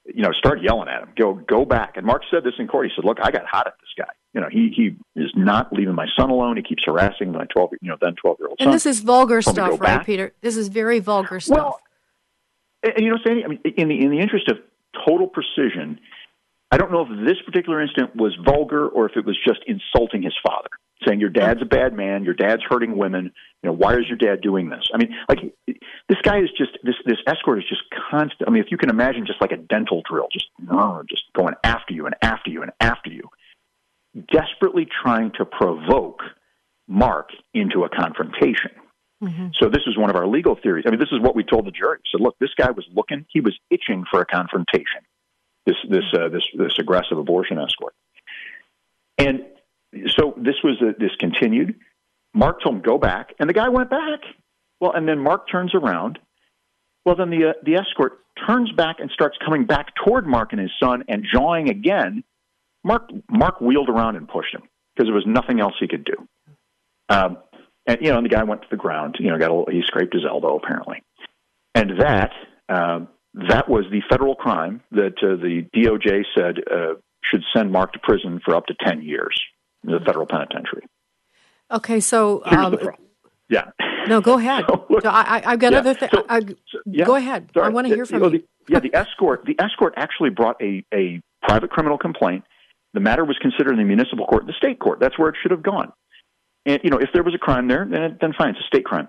You 0.07 0.23
know, 0.23 0.33
started 0.33 0.65
yelling 0.65 0.89
at 0.89 1.03
him, 1.03 1.11
"Go, 1.17 1.35
go 1.35 1.65
back!" 1.65 1.97
And 1.97 2.07
Mark 2.07 2.23
said 2.31 2.45
this 2.45 2.55
in 2.59 2.67
court. 2.67 2.87
He 2.87 2.93
said, 2.97 3.05
"Look, 3.05 3.19
I 3.23 3.31
got 3.31 3.45
hot 3.47 3.67
at 3.67 3.75
this 3.81 3.91
guy." 3.97 4.13
You 4.35 4.41
know, 4.41 4.49
he 4.51 4.73
he 4.75 4.97
is 5.21 5.31
not 5.37 5.73
leaving 5.73 5.95
my 5.95 6.07
son 6.19 6.31
alone. 6.31 6.57
He 6.57 6.63
keeps 6.63 6.83
harassing 6.85 7.31
my 7.33 7.45
twelve, 7.47 7.71
you 7.81 7.89
know, 7.89 7.97
then 8.01 8.15
twelve 8.17 8.39
year 8.41 8.49
old 8.49 8.59
son. 8.59 8.69
And 8.69 8.75
this 8.75 8.85
is 8.85 9.01
vulgar 9.01 9.41
stuff, 9.41 9.81
right, 9.81 9.99
back. 9.99 10.07
Peter? 10.07 10.35
This 10.41 10.57
is 10.57 10.69
very 10.69 10.99
vulgar 10.99 11.39
stuff. 11.39 11.57
Well, 11.57 11.81
and, 12.83 12.95
and 12.97 13.05
you 13.05 13.11
know, 13.11 13.19
Sandy, 13.25 13.45
I 13.45 13.49
mean, 13.49 13.61
in 13.77 13.89
the 13.89 14.01
in 14.01 14.11
the 14.11 14.19
interest 14.19 14.49
of 14.49 14.59
total 15.07 15.29
precision, 15.29 16.01
I 16.73 16.79
don't 16.79 16.91
know 16.91 17.03
if 17.03 17.27
this 17.27 17.37
particular 17.47 17.81
incident 17.81 18.17
was 18.17 18.37
vulgar 18.45 18.89
or 18.89 19.09
if 19.09 19.17
it 19.17 19.25
was 19.25 19.39
just 19.47 19.61
insulting 19.69 20.23
his 20.23 20.35
father, 20.45 20.71
saying 21.07 21.21
your 21.21 21.31
dad's 21.31 21.63
a 21.63 21.67
bad 21.67 21.93
man, 21.95 22.25
your 22.25 22.35
dad's 22.35 22.63
hurting 22.69 22.97
women. 22.97 23.33
You 23.63 23.71
know, 23.71 23.73
why 23.73 23.95
is 23.95 24.09
your 24.09 24.19
dad 24.19 24.41
doing 24.41 24.69
this? 24.69 24.83
I 24.93 24.99
mean, 24.99 25.15
like 25.29 25.55
this 26.09 26.19
guy 26.25 26.41
is 26.41 26.51
just 26.59 26.77
this 26.83 26.97
this 27.07 27.19
escort 27.29 27.59
is 27.59 27.69
just 27.69 27.83
constant. 28.11 28.49
I 28.49 28.51
mean, 28.51 28.65
if 28.65 28.73
you 28.73 28.79
can 28.79 28.91
imagine, 28.91 29.27
just 29.27 29.41
like 29.41 29.53
a 29.53 29.59
dental 29.59 30.03
drill, 30.11 30.27
just 30.33 30.47
just 31.09 31.23
going 31.35 31.55
after 31.63 31.95
you 31.95 32.07
and 32.07 32.17
after 32.21 32.51
you 32.51 32.63
and 32.63 32.73
after 32.81 33.11
you 33.11 33.31
desperately 34.33 34.87
trying 35.03 35.33
to 35.39 35.45
provoke 35.45 36.21
Mark 36.87 37.31
into 37.53 37.85
a 37.85 37.89
confrontation. 37.89 38.71
Mm-hmm. 39.23 39.49
So 39.59 39.69
this 39.69 39.83
is 39.87 39.97
one 39.97 40.11
of 40.11 40.17
our 40.17 40.27
legal 40.27 40.57
theories. 40.61 40.85
I 40.87 40.91
mean, 40.91 41.01
this 41.01 41.13
is 41.13 41.21
what 41.21 41.35
we 41.35 41.45
told 41.45 41.67
the 41.67 41.71
jury. 41.71 41.99
So 42.11 42.23
look, 42.23 42.37
this 42.41 42.51
guy 42.57 42.71
was 42.71 42.85
looking; 42.95 43.25
he 43.29 43.41
was 43.41 43.59
itching 43.71 44.05
for 44.11 44.21
a 44.21 44.27
confrontation. 44.27 45.01
This 45.67 45.77
this 45.89 46.05
uh, 46.13 46.29
this 46.29 46.43
this 46.57 46.79
aggressive 46.79 47.17
abortion 47.17 47.59
escort, 47.59 47.95
and 49.17 49.45
so 50.09 50.35
this 50.37 50.57
was 50.63 50.81
a, 50.83 50.95
this 50.99 51.13
continued. 51.19 51.77
Mark 52.35 52.63
told 52.63 52.77
him 52.77 52.83
go 52.83 52.99
back, 52.99 53.35
and 53.39 53.49
the 53.49 53.55
guy 53.55 53.69
went 53.69 53.89
back. 53.89 54.21
Well, 54.81 54.93
and 54.93 55.09
then 55.09 55.21
Mark 55.21 55.49
turns 55.51 55.75
around. 55.75 56.19
Well, 57.07 57.17
then 57.17 57.31
the 57.31 57.51
uh, 57.51 57.53
the 57.65 57.77
escort 57.77 58.19
turns 58.47 58.73
back 58.73 58.97
and 58.99 59.11
starts 59.11 59.39
coming 59.43 59.65
back 59.65 59.95
toward 60.05 60.27
Mark 60.27 60.53
and 60.53 60.61
his 60.61 60.73
son 60.79 61.05
and 61.09 61.25
jawing 61.33 61.71
again 61.71 62.25
Mark 62.85 63.11
Mark 63.31 63.61
wheeled 63.61 63.89
around 63.89 64.17
and 64.17 64.29
pushed 64.29 64.55
him 64.55 64.63
because 64.95 65.09
there 65.09 65.15
was 65.15 65.25
nothing 65.27 65.61
else 65.61 65.75
he 65.81 65.89
could 65.89 66.05
do. 66.05 66.29
Um, 67.09 67.39
and 67.87 67.99
you 68.01 68.11
know, 68.11 68.19
and 68.19 68.25
the 68.25 68.31
guy 68.31 68.45
went 68.45 68.63
to 68.63 68.69
the 68.71 68.77
ground. 68.77 69.17
You 69.19 69.31
know, 69.31 69.39
got 69.39 69.51
a, 69.51 69.73
he 69.73 69.83
scraped 69.87 70.15
his 70.15 70.25
elbow 70.29 70.57
apparently, 70.57 71.03
and 71.75 72.01
that 72.01 72.31
um, 72.69 73.09
that 73.49 73.69
was 73.69 73.85
the 73.91 74.03
federal 74.09 74.35
crime 74.35 74.83
that 74.93 75.15
uh, 75.23 75.37
the 75.37 75.67
DOJ 75.75 76.25
said 76.37 76.59
uh, 76.71 76.95
should 77.23 77.43
send 77.55 77.73
Mark 77.73 77.93
to 77.95 77.99
prison 77.99 78.41
for 78.45 78.55
up 78.55 78.67
to 78.67 78.75
ten 78.87 79.03
years 79.03 79.39
in 79.83 79.93
the 79.93 80.01
federal 80.01 80.27
penitentiary. 80.27 80.87
Okay, 81.71 82.01
so 82.01 82.43
um, 82.45 82.77
yeah. 83.49 83.71
No, 84.07 84.21
go 84.21 84.39
ahead. 84.39 84.65
So, 84.69 84.87
look, 84.91 85.07
I, 85.07 85.41
have 85.45 85.59
got 85.59 85.73
yeah, 85.73 85.79
other 85.79 85.95
things. 85.95 86.11
So, 86.13 86.25
so, 86.29 86.79
yeah, 86.87 87.05
go 87.05 87.17
ahead. 87.17 87.51
Sorry. 87.55 87.67
I 87.67 87.69
want 87.71 87.87
to 87.89 87.95
hear 87.95 88.07
from 88.07 88.23
you. 88.23 88.31
you. 88.31 88.39
The, 88.39 88.73
yeah, 88.73 88.81
the 88.81 88.95
escort. 88.95 89.45
The 89.45 89.57
escort 89.59 89.95
actually 89.97 90.31
brought 90.31 90.61
a, 90.61 90.85
a 90.93 91.21
private 91.43 91.71
criminal 91.71 91.99
complaint 91.99 92.45
the 92.95 93.01
matter 93.01 93.25
was 93.25 93.37
considered 93.43 93.73
in 93.73 93.79
the 93.79 93.85
municipal 93.85 94.25
court, 94.27 94.47
the 94.47 94.55
state 94.57 94.79
court. 94.79 95.01
That's 95.01 95.19
where 95.19 95.29
it 95.29 95.37
should 95.43 95.51
have 95.51 95.63
gone. 95.63 95.93
And 96.65 96.81
you 96.83 96.91
know, 96.91 96.99
if 96.99 97.11
there 97.13 97.23
was 97.23 97.35
a 97.35 97.39
crime 97.39 97.69
there, 97.69 97.87
then 97.91 98.17
then 98.21 98.33
fine, 98.39 98.51
it's 98.51 98.61
a 98.61 98.67
state 98.67 98.85
crime. 98.85 99.09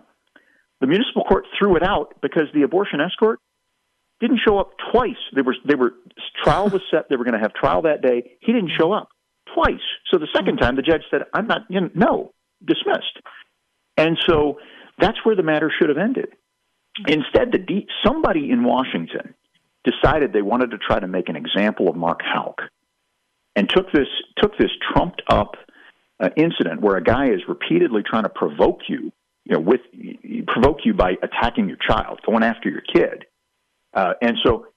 The 0.82 0.88
municipal 0.88 1.24
court 1.24 1.46
threw 1.58 1.78
it 1.78 1.84
out 1.84 2.16
because 2.22 2.48
the 2.54 2.64
abortion 2.64 3.00
escort 3.00 3.40
didn't 4.20 4.40
show 4.46 4.58
up 4.58 4.72
twice. 4.92 5.22
They 5.34 5.42
were 5.42 5.56
they 5.66 5.76
were 5.76 5.94
trial 6.44 6.70
was 6.70 6.82
set. 6.92 7.08
They 7.10 7.16
were 7.16 7.24
going 7.24 7.36
to 7.36 7.40
have 7.40 7.54
trial 7.54 7.84
that 7.84 8.02
day. 8.02 8.38
He 8.42 8.52
didn't 8.52 8.72
show 8.78 8.92
up 8.92 9.08
twice. 9.54 9.86
So 10.12 10.18
the 10.18 10.28
second 10.36 10.58
time, 10.58 10.76
the 10.76 10.82
judge 10.82 11.04
said, 11.10 11.22
"I'm 11.34 11.48
not. 11.48 11.62
You 11.70 11.82
know, 11.82 11.90
no, 11.94 12.32
dismissed." 12.66 13.22
And 13.98 14.18
so 14.28 14.60
that's 15.00 15.18
where 15.24 15.36
the 15.36 15.44
matter 15.44 15.72
should 15.80 15.90
have 15.90 15.98
ended. 15.98 16.30
Instead, 17.08 17.52
the 17.52 17.58
D, 17.58 17.88
somebody 18.06 18.50
in 18.52 18.64
Washington 18.64 19.34
decided 19.84 20.34
they 20.34 20.42
wanted 20.42 20.72
to 20.72 20.78
try 20.78 21.00
to 21.00 21.08
make 21.08 21.30
an 21.30 21.36
example 21.36 21.90
of 21.90 21.96
Mark 21.96 22.22
Houck, 22.22 22.62
and 23.56 23.70
took 23.70 23.92
this 23.92 24.08
took 24.38 24.58
this 24.58 24.72
trumped 24.94 25.22
up 25.30 25.56
uh, 26.20 26.30
incident 26.36 26.82
where 26.82 26.98
a 26.98 27.04
guy 27.04 27.30
is 27.30 27.42
repeatedly 27.48 28.02
trying 28.04 28.24
to 28.24 28.30
provoke 28.30 28.82
you, 28.88 29.12
you 29.46 29.54
know, 29.54 29.60
with 29.60 29.82
provoke 30.48 30.80
you 30.84 30.94
by 30.94 31.14
attacking 31.22 31.68
your 31.68 31.78
child, 31.78 32.20
going 32.26 32.44
after 32.44 32.70
your 32.70 32.82
kid, 32.82 33.26
uh, 33.94 34.14
and 34.22 34.38
so 34.44 34.68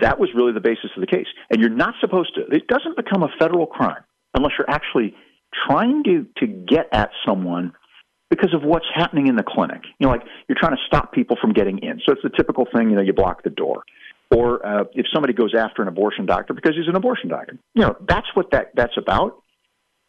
that 0.00 0.18
was 0.18 0.30
really 0.34 0.52
the 0.52 0.60
basis 0.60 0.90
of 0.96 1.00
the 1.00 1.06
case. 1.06 1.26
And 1.50 1.60
you're 1.60 1.70
not 1.70 1.94
supposed 2.00 2.34
to. 2.34 2.42
It 2.54 2.66
doesn't 2.66 2.96
become 2.96 3.22
a 3.22 3.28
federal 3.38 3.66
crime 3.66 4.02
unless 4.34 4.52
you're 4.58 4.70
actually 4.70 5.14
trying 5.68 6.02
to 6.04 6.26
to 6.38 6.46
get 6.46 6.88
at 6.92 7.10
someone 7.26 7.72
because 8.30 8.52
of 8.54 8.62
what's 8.62 8.86
happening 8.92 9.28
in 9.28 9.36
the 9.36 9.44
clinic. 9.44 9.82
You 9.98 10.06
know, 10.06 10.12
like 10.12 10.22
you're 10.48 10.58
trying 10.58 10.76
to 10.76 10.82
stop 10.86 11.12
people 11.12 11.36
from 11.40 11.52
getting 11.52 11.78
in. 11.78 12.00
So 12.04 12.12
it's 12.12 12.22
the 12.22 12.30
typical 12.30 12.66
thing. 12.74 12.90
You 12.90 12.96
know, 12.96 13.02
you 13.02 13.12
block 13.12 13.42
the 13.44 13.50
door. 13.50 13.84
Or 14.30 14.64
uh, 14.66 14.84
if 14.92 15.06
somebody 15.12 15.32
goes 15.32 15.54
after 15.56 15.82
an 15.82 15.88
abortion 15.88 16.26
doctor 16.26 16.54
because 16.54 16.72
he's 16.76 16.88
an 16.88 16.96
abortion 16.96 17.28
doctor, 17.28 17.58
you 17.74 17.82
know, 17.82 17.96
that's 18.08 18.26
what 18.34 18.50
that 18.52 18.72
that's 18.74 18.96
about. 18.96 19.42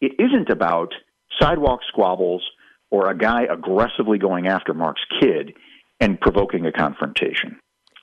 It 0.00 0.12
isn't 0.18 0.50
about 0.50 0.92
sidewalk 1.40 1.80
squabbles 1.88 2.42
or 2.90 3.10
a 3.10 3.16
guy 3.16 3.42
aggressively 3.50 4.18
going 4.18 4.46
after 4.46 4.74
Mark's 4.74 5.02
kid 5.20 5.52
and 6.00 6.20
provoking 6.20 6.66
a 6.66 6.72
confrontation. 6.72 7.58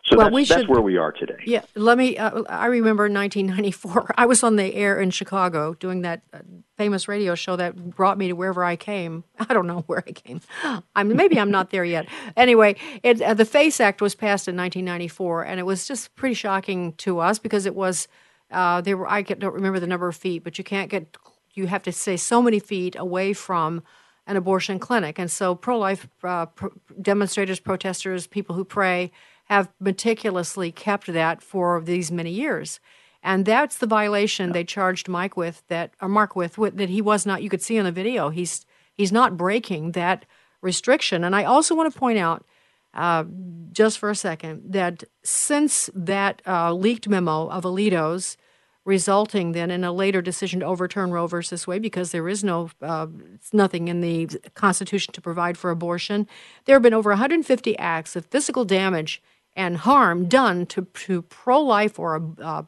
So 0.06 0.18
well, 0.18 0.26
that's, 0.26 0.34
we 0.34 0.44
should, 0.44 0.58
that's 0.58 0.68
where 0.68 0.82
we 0.82 0.98
are 0.98 1.14
today. 1.14 1.38
Yeah, 1.46 1.62
let 1.76 1.98
me. 1.98 2.18
Uh, 2.18 2.44
I 2.50 2.66
remember 2.66 3.04
1994. 3.04 4.16
I 4.18 4.26
was 4.26 4.44
on 4.44 4.58
the 4.58 4.76
air 4.76 5.00
in 5.00 5.12
Chicago 5.12 5.76
doing 5.76 6.02
that 6.02 6.24
uh, 6.34 6.40
famous 6.78 7.08
radio 7.08 7.36
show 7.36 7.56
that 7.56 7.92
brought 7.96 8.18
me 8.18 8.28
to 8.28 8.34
wherever 8.34 8.66
I 8.66 8.76
came. 8.76 9.24
I 9.40 9.54
don't 9.54 9.66
know 9.66 9.86
where 9.88 10.04
I 10.06 10.12
came. 10.12 10.42
I'm 10.96 11.16
maybe 11.16 11.40
I'm 11.40 11.52
not 11.52 11.70
there 11.70 11.86
yet. 11.86 12.08
Anyway, 12.36 12.76
it, 13.02 13.22
uh, 13.22 13.34
the 13.34 13.46
FACE 13.46 13.80
Act 13.80 14.02
was 14.02 14.14
passed 14.14 14.50
in 14.50 14.58
1994, 14.58 15.44
and 15.44 15.58
it 15.58 15.64
was 15.64 15.88
just 15.88 16.14
pretty 16.16 16.36
shocking 16.36 16.94
to 16.94 17.20
us 17.20 17.40
because 17.40 17.66
it 17.66 17.76
was. 17.76 18.08
Uh, 18.52 18.82
there 18.82 18.98
were 18.98 19.10
I 19.10 19.22
don't 19.22 19.54
remember 19.54 19.80
the 19.80 19.88
number 19.88 20.10
of 20.10 20.18
feet, 20.18 20.44
but 20.44 20.58
you 20.58 20.66
can't 20.66 20.90
get. 20.90 21.16
You 21.54 21.68
have 21.68 21.84
to 21.84 21.94
stay 21.94 22.18
so 22.18 22.42
many 22.42 22.60
feet 22.60 22.98
away 22.98 23.32
from 23.32 23.84
an 24.28 24.36
abortion 24.36 24.80
clinic, 24.80 25.18
and 25.18 25.32
so 25.32 25.56
pro-life 25.56 26.10
uh, 26.24 26.48
pro- 26.48 26.74
demonstrators, 27.02 27.62
protesters, 27.62 28.28
people 28.28 28.56
who 28.56 28.66
pray 28.66 29.12
have 29.46 29.70
meticulously 29.80 30.72
kept 30.72 31.08
that 31.08 31.42
for 31.42 31.82
these 31.82 32.12
many 32.12 32.32
years. 32.32 32.80
And 33.22 33.46
that's 33.46 33.78
the 33.78 33.88
violation 33.88 34.52
they 34.52 34.64
charged 34.64 35.08
Mike 35.08 35.38
with 35.38 35.64
that 35.70 35.94
or 36.02 36.10
Mark 36.10 36.36
with, 36.36 36.58
with 36.58 36.78
that 36.78 36.90
he 36.90 37.02
was 37.02 37.26
not 37.26 37.42
you 37.42 37.50
could 37.50 37.62
see 37.62 37.78
in 37.78 37.86
the 37.86 37.92
video. 37.92 38.30
He's 38.30 38.66
he's 38.94 39.12
not 39.12 39.38
breaking 39.38 39.94
that 39.94 40.26
restriction. 40.62 41.24
And 41.24 41.36
I 41.36 41.44
also 41.46 41.74
want 41.74 41.92
to 41.94 42.00
point 42.00 42.18
out 42.18 42.46
uh, 42.94 43.24
just 43.72 43.98
for 43.98 44.10
a 44.10 44.16
second 44.16 44.74
that 44.74 45.04
since 45.24 45.90
that 45.96 46.42
uh, 46.46 46.74
leaked 46.74 47.08
memo 47.08 47.48
of 47.48 47.64
Alito's 47.64 48.38
resulting 48.86 49.54
then 49.54 49.72
in 49.72 49.84
a 49.84 49.94
later 49.94 50.22
decision 50.22 50.60
to 50.60 50.66
overturn 50.66 51.12
Roe 51.12 51.28
versus 51.28 51.66
Wade 51.66 51.82
because 51.82 52.12
there 52.12 52.28
is 52.28 52.44
no 52.44 52.70
uh, 52.82 53.08
nothing 53.54 53.88
in 53.88 54.02
the 54.02 54.28
Constitution 54.54 55.14
to 55.14 55.22
provide 55.22 55.58
for 55.58 55.72
abortion. 55.72 56.28
There 56.66 56.76
have 56.76 56.84
been 56.84 56.94
over 56.94 57.12
150 57.12 57.78
acts 57.78 58.16
of 58.16 58.26
physical 58.26 58.66
damage 58.66 59.22
and 59.56 59.78
harm 59.78 60.28
done 60.28 60.66
to, 60.68 60.88
to 60.94 61.22
pro 61.24 61.60
life 61.62 62.00
or 62.00 62.34
uh, 62.42 62.64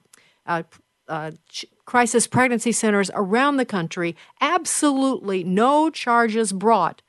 uh, 0.46 0.64
uh, 1.08 1.32
crisis 1.86 2.28
pregnancy 2.28 2.72
centers 2.72 3.12
around 3.14 3.58
the 3.58 3.66
country. 3.66 4.16
Absolutely 4.42 5.44
no 5.44 5.90
charges 5.90 6.54
brought. 6.54 7.02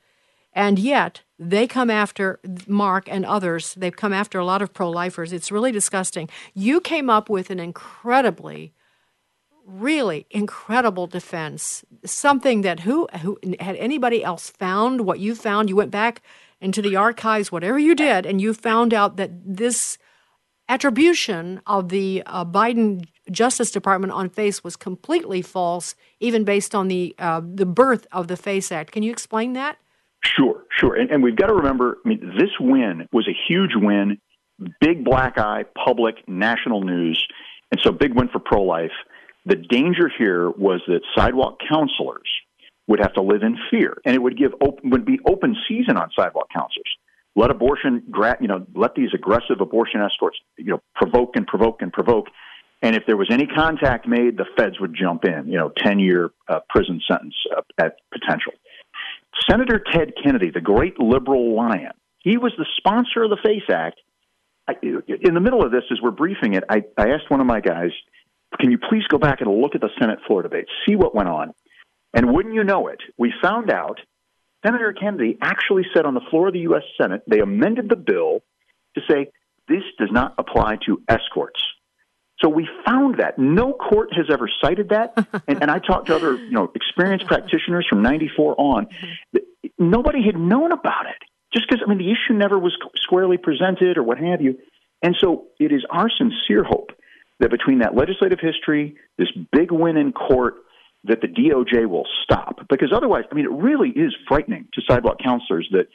And 0.53 0.79
yet, 0.79 1.21
they 1.37 1.67
come 1.67 1.91
after 1.91 2.39
Mark 2.67 3.07
and 3.07 3.23
others. 3.25 3.75
They've 3.75 3.95
come 3.95 4.13
after 4.13 4.39
a 4.39 4.45
lot 4.45 4.63
of 4.63 4.73
pro 4.73 4.89
lifers. 4.89 5.31
It's 5.31 5.51
really 5.51 5.71
disgusting. 5.71 6.29
You 6.55 6.81
came 6.81 7.11
up 7.11 7.29
with 7.29 7.51
an 7.51 7.59
incredibly, 7.59 8.73
really 9.63 10.25
incredible 10.31 11.05
defense. 11.05 11.85
Something 12.05 12.61
that 12.61 12.79
who, 12.81 13.07
who 13.21 13.37
had 13.59 13.75
anybody 13.75 14.23
else 14.23 14.49
found 14.49 15.01
what 15.01 15.19
you 15.19 15.35
found? 15.35 15.69
You 15.69 15.75
went 15.75 15.91
back 15.91 16.23
into 16.59 16.81
the 16.81 16.95
archives, 16.95 17.51
whatever 17.51 17.77
you 17.77 17.95
did, 17.95 18.25
and 18.25 18.41
you 18.41 18.53
found 18.53 18.93
out 18.93 19.17
that 19.17 19.31
this 19.45 19.97
attribution 20.69 21.61
of 21.65 21.89
the 21.89 22.23
uh, 22.25 22.43
Biden 22.43 23.05
Justice 23.31 23.71
Department 23.71 24.13
on 24.13 24.29
FACE 24.29 24.63
was 24.63 24.75
completely 24.75 25.41
false, 25.41 25.95
even 26.19 26.43
based 26.43 26.73
on 26.73 26.87
the 26.87 27.15
uh, 27.19 27.41
the 27.43 27.65
birth 27.65 28.07
of 28.11 28.27
the 28.27 28.37
FACE 28.37 28.71
Act. 28.71 28.91
Can 28.91 29.03
you 29.03 29.11
explain 29.11 29.53
that? 29.53 29.77
Sure, 30.23 30.63
sure. 30.77 30.95
And, 30.95 31.09
and 31.11 31.23
we've 31.23 31.35
got 31.35 31.47
to 31.47 31.53
remember, 31.53 31.99
I 32.03 32.09
mean, 32.09 32.33
this 32.37 32.49
win 32.59 33.07
was 33.11 33.27
a 33.27 33.35
huge 33.47 33.71
win, 33.75 34.17
big 34.81 35.05
black 35.05 35.37
eye, 35.37 35.63
public, 35.85 36.27
national 36.27 36.81
news, 36.81 37.25
and 37.71 37.79
so 37.83 37.91
big 37.91 38.15
win 38.15 38.27
for 38.29 38.39
pro 38.39 38.63
life. 38.63 38.91
The 39.45 39.55
danger 39.55 40.11
here 40.17 40.49
was 40.49 40.81
that 40.87 41.01
sidewalk 41.15 41.59
counselors 41.69 42.27
would 42.87 42.99
have 42.99 43.13
to 43.13 43.21
live 43.21 43.43
in 43.43 43.57
fear, 43.69 43.97
and 44.05 44.15
it 44.15 44.19
would 44.19 44.37
give 44.37 44.51
open, 44.61 44.89
would 44.89 45.05
be 45.05 45.19
open 45.27 45.55
season 45.67 45.97
on 45.97 46.09
sidewalk 46.17 46.47
counselors. 46.53 46.89
Let 47.35 47.51
abortion, 47.51 48.03
you 48.41 48.47
know, 48.47 48.65
let 48.73 48.95
these 48.95 49.09
aggressive 49.13 49.61
abortion 49.61 50.01
escorts, 50.01 50.37
you 50.57 50.71
know, 50.71 50.81
provoke 50.95 51.35
and 51.35 51.45
provoke 51.45 51.81
and 51.81 51.93
provoke. 51.93 52.27
And 52.81 52.95
if 52.95 53.03
there 53.05 53.17
was 53.17 53.27
any 53.31 53.45
contact 53.45 54.07
made, 54.07 54.37
the 54.37 54.45
feds 54.57 54.79
would 54.79 54.95
jump 54.95 55.25
in. 55.25 55.47
You 55.47 55.57
know, 55.57 55.71
ten 55.77 55.99
year 55.99 56.31
uh, 56.47 56.59
prison 56.69 57.01
sentence 57.07 57.35
uh, 57.55 57.61
at 57.77 57.97
potential. 58.11 58.53
Senator 59.49 59.79
Ted 59.91 60.13
Kennedy, 60.23 60.49
the 60.51 60.61
great 60.61 60.99
liberal 60.99 61.55
lion, 61.55 61.91
he 62.19 62.37
was 62.37 62.53
the 62.57 62.65
sponsor 62.77 63.23
of 63.23 63.29
the 63.29 63.37
FACE 63.43 63.69
Act. 63.71 63.99
I, 64.67 64.73
in 64.81 65.33
the 65.33 65.39
middle 65.39 65.63
of 65.63 65.71
this, 65.71 65.83
as 65.91 65.99
we're 66.01 66.11
briefing 66.11 66.53
it, 66.55 66.63
I, 66.69 66.83
I 66.97 67.09
asked 67.09 67.29
one 67.29 67.39
of 67.39 67.45
my 67.45 67.61
guys, 67.61 67.91
"Can 68.59 68.71
you 68.71 68.77
please 68.77 69.03
go 69.09 69.17
back 69.17 69.41
and 69.41 69.61
look 69.61 69.75
at 69.75 69.81
the 69.81 69.89
Senate 69.99 70.19
floor 70.25 70.41
debate, 70.41 70.65
see 70.87 70.95
what 70.95 71.13
went 71.13 71.29
on?" 71.29 71.53
And 72.17 72.33
wouldn't 72.33 72.55
you 72.55 72.63
know 72.63 72.87
it, 72.87 72.99
we 73.15 73.31
found 73.43 73.69
out 73.69 73.99
Senator 74.65 74.91
Kennedy 74.91 75.37
actually 75.39 75.83
said 75.93 76.07
on 76.07 76.15
the 76.15 76.21
floor 76.31 76.47
of 76.47 76.53
the 76.53 76.61
U.S. 76.61 76.81
Senate, 76.99 77.21
they 77.27 77.41
amended 77.41 77.89
the 77.89 77.95
bill 77.95 78.39
to 78.95 79.01
say 79.07 79.29
this 79.67 79.83
does 79.99 80.09
not 80.11 80.33
apply 80.39 80.77
to 80.87 80.99
escorts. 81.07 81.61
So 82.39 82.49
we 82.49 82.67
found 82.87 83.19
that 83.19 83.37
no 83.37 83.71
court 83.71 84.09
has 84.13 84.25
ever 84.31 84.49
cited 84.63 84.89
that, 84.89 85.13
and, 85.47 85.61
and 85.61 85.69
I 85.69 85.77
talked 85.77 86.07
to 86.07 86.15
other, 86.15 86.35
you 86.35 86.51
know, 86.51 86.71
experienced 86.73 87.27
practitioners 87.27 87.85
from 87.87 88.01
'94 88.01 88.55
on. 88.57 88.87
Nobody 89.77 90.23
had 90.25 90.39
known 90.39 90.71
about 90.71 91.05
it, 91.05 91.21
just 91.53 91.69
because 91.69 91.83
I 91.85 91.89
mean 91.89 91.99
the 91.99 92.11
issue 92.11 92.33
never 92.33 92.57
was 92.57 92.75
squarely 92.95 93.37
presented 93.37 93.99
or 93.99 94.03
what 94.03 94.17
have 94.17 94.41
you. 94.41 94.57
And 95.03 95.15
so 95.19 95.49
it 95.59 95.71
is 95.71 95.85
our 95.91 96.09
sincere 96.09 96.63
hope 96.63 96.93
that 97.39 97.51
between 97.51 97.79
that 97.79 97.93
legislative 97.95 98.39
history, 98.39 98.95
this 99.19 99.29
big 99.51 99.71
win 99.71 99.97
in 99.97 100.13
court, 100.13 100.55
that 101.07 101.21
the 101.21 101.27
DOJ 101.27 101.87
will 101.87 102.07
stop. 102.23 102.67
Because 102.69 102.91
otherwise, 102.95 103.23
I 103.31 103.35
mean, 103.35 103.45
it 103.45 103.51
really 103.51 103.89
is 103.89 104.15
frightening 104.27 104.67
to 104.73 104.81
sidewalk 104.89 105.17
counselors 105.23 105.67
that, 105.71 105.87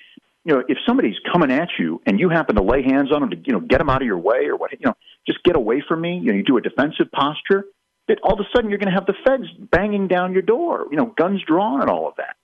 you 0.44 0.54
know, 0.54 0.62
if 0.66 0.78
somebody's 0.86 1.16
coming 1.32 1.52
at 1.52 1.68
you 1.78 2.00
and 2.06 2.18
you 2.18 2.28
happen 2.28 2.56
to 2.56 2.62
lay 2.62 2.82
hands 2.82 3.12
on 3.12 3.20
them 3.20 3.30
to, 3.30 3.36
you 3.44 3.52
know, 3.52 3.60
get 3.60 3.78
them 3.78 3.88
out 3.88 4.02
of 4.02 4.06
your 4.06 4.18
way 4.18 4.46
or 4.46 4.56
what, 4.56 4.72
you 4.72 4.84
know, 4.84 4.94
just 5.26 5.42
get 5.44 5.56
away 5.56 5.82
from 5.86 6.00
me, 6.00 6.18
you 6.18 6.32
know, 6.32 6.34
you 6.34 6.42
do 6.42 6.56
a 6.56 6.60
defensive 6.60 7.10
posture, 7.12 7.64
that 8.08 8.18
all 8.24 8.34
of 8.34 8.40
a 8.40 8.48
sudden 8.54 8.68
you're 8.68 8.78
going 8.78 8.92
to 8.92 8.94
have 8.94 9.06
the 9.06 9.14
feds 9.24 9.44
banging 9.70 10.08
down 10.08 10.32
your 10.32 10.42
door, 10.42 10.86
you 10.90 10.96
know, 10.96 11.14
guns 11.16 11.40
drawn 11.46 11.80
and 11.80 11.88
all 11.88 12.08
of 12.08 12.16
that. 12.16 12.36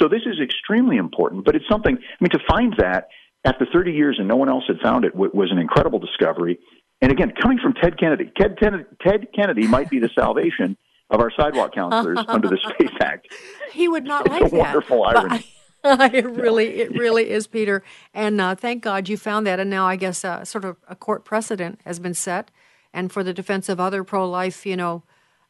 So 0.00 0.08
this 0.08 0.22
is 0.26 0.40
extremely 0.42 0.96
important, 0.96 1.44
but 1.44 1.56
it's 1.56 1.68
something, 1.70 1.96
I 1.96 2.16
mean, 2.20 2.30
to 2.30 2.38
find 2.48 2.74
that 2.78 3.08
after 3.44 3.66
30 3.72 3.92
years 3.92 4.16
and 4.18 4.28
no 4.28 4.36
one 4.36 4.48
else 4.48 4.64
had 4.68 4.78
found 4.78 5.04
it 5.04 5.14
was 5.14 5.50
an 5.50 5.58
incredible 5.58 5.98
discovery. 5.98 6.60
And 7.00 7.10
again, 7.10 7.32
coming 7.40 7.58
from 7.58 7.74
Ted 7.74 7.98
Kennedy, 7.98 8.30
Ted, 8.36 8.56
Ted, 8.58 8.86
Ted 9.04 9.26
Kennedy 9.34 9.66
might 9.66 9.90
be 9.90 9.98
the 9.98 10.10
salvation 10.14 10.76
of 11.12 11.20
our 11.20 11.30
sidewalk 11.30 11.74
counselors 11.74 12.18
under 12.28 12.48
the 12.48 12.58
FACE 12.78 12.90
Act. 13.00 13.28
He 13.72 13.86
would 13.86 14.04
not 14.04 14.26
it's 14.26 14.32
like 14.32 14.42
a 14.42 14.48
that. 14.48 14.58
Wonderful 14.58 15.04
irony. 15.04 15.46
it 15.84 16.26
really, 16.30 16.80
it 16.80 16.92
really 16.92 17.30
is, 17.30 17.46
Peter. 17.46 17.84
And 18.14 18.40
uh, 18.40 18.54
thank 18.54 18.82
God 18.82 19.08
you 19.08 19.16
found 19.16 19.46
that. 19.46 19.60
And 19.60 19.70
now 19.70 19.86
I 19.86 19.96
guess 19.96 20.24
uh, 20.24 20.44
sort 20.44 20.64
of 20.64 20.76
a 20.88 20.96
court 20.96 21.24
precedent 21.24 21.80
has 21.84 21.98
been 22.00 22.14
set, 22.14 22.50
and 22.92 23.12
for 23.12 23.22
the 23.22 23.32
defense 23.32 23.68
of 23.68 23.78
other 23.78 24.02
pro-life, 24.02 24.66
you 24.66 24.76
know, 24.76 25.02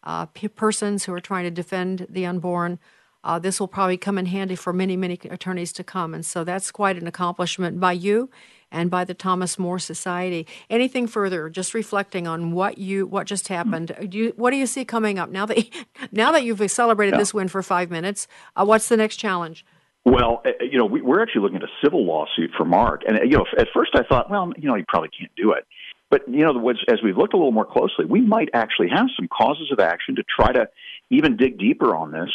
uh, 0.04 0.26
p- 0.26 0.48
persons 0.48 1.04
who 1.04 1.12
are 1.12 1.20
trying 1.20 1.44
to 1.44 1.50
defend 1.50 2.06
the 2.10 2.26
unborn. 2.26 2.78
Uh, 3.24 3.38
this 3.38 3.60
will 3.60 3.68
probably 3.68 3.96
come 3.96 4.18
in 4.18 4.26
handy 4.26 4.56
for 4.56 4.72
many, 4.72 4.96
many 4.96 5.16
attorneys 5.30 5.72
to 5.72 5.84
come. 5.84 6.12
And 6.12 6.26
so 6.26 6.42
that's 6.42 6.72
quite 6.72 6.96
an 6.96 7.06
accomplishment 7.06 7.78
by 7.78 7.92
you 7.92 8.28
and 8.72 8.90
by 8.90 9.04
the 9.04 9.14
Thomas 9.14 9.58
More 9.58 9.78
Society. 9.78 10.46
Anything 10.68 11.06
further? 11.06 11.48
Just 11.48 11.74
reflecting 11.74 12.26
on 12.26 12.50
what 12.50 12.78
you 12.78 13.06
what 13.06 13.26
just 13.26 13.48
happened. 13.48 13.94
Do 14.08 14.18
you, 14.18 14.32
what 14.36 14.50
do 14.50 14.56
you 14.56 14.66
see 14.66 14.84
coming 14.84 15.18
up 15.18 15.30
now 15.30 15.46
that 15.46 15.64
now 16.12 16.32
that 16.32 16.42
you've 16.42 16.68
celebrated 16.70 17.12
yeah. 17.12 17.18
this 17.18 17.32
win 17.32 17.48
for 17.48 17.62
five 17.62 17.90
minutes? 17.90 18.26
Uh, 18.56 18.64
what's 18.64 18.88
the 18.88 18.96
next 18.96 19.16
challenge? 19.16 19.64
Well, 20.04 20.42
uh, 20.44 20.50
you 20.60 20.78
know, 20.78 20.86
we, 20.86 21.00
we're 21.00 21.22
actually 21.22 21.42
looking 21.42 21.58
at 21.58 21.62
a 21.62 21.72
civil 21.84 22.04
lawsuit 22.04 22.50
for 22.56 22.64
Mark, 22.64 23.02
and 23.06 23.18
you 23.30 23.38
know, 23.38 23.44
at 23.56 23.68
first 23.72 23.92
I 23.94 24.02
thought, 24.02 24.30
well, 24.30 24.52
you 24.56 24.68
know, 24.68 24.74
he 24.74 24.82
probably 24.88 25.10
can't 25.16 25.30
do 25.36 25.52
it. 25.52 25.64
But 26.10 26.28
you 26.28 26.40
know, 26.40 26.68
as 26.68 26.98
we've 27.02 27.16
looked 27.16 27.34
a 27.34 27.36
little 27.36 27.52
more 27.52 27.64
closely, 27.64 28.04
we 28.04 28.20
might 28.20 28.48
actually 28.52 28.88
have 28.88 29.06
some 29.16 29.28
causes 29.28 29.70
of 29.72 29.80
action 29.80 30.16
to 30.16 30.22
try 30.24 30.52
to 30.52 30.68
even 31.10 31.36
dig 31.36 31.58
deeper 31.58 31.94
on 31.94 32.10
this. 32.10 32.30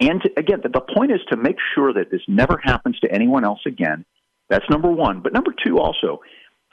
And 0.00 0.20
to, 0.22 0.30
again, 0.36 0.60
the, 0.62 0.68
the 0.68 0.80
point 0.80 1.12
is 1.12 1.20
to 1.30 1.36
make 1.36 1.56
sure 1.74 1.92
that 1.92 2.10
this 2.10 2.22
never 2.26 2.58
happens 2.60 2.98
to 3.00 3.12
anyone 3.12 3.44
else 3.44 3.60
again. 3.66 4.04
That's 4.52 4.68
number 4.68 4.90
one. 4.90 5.20
But 5.20 5.32
number 5.32 5.54
two, 5.64 5.78
also, 5.78 6.20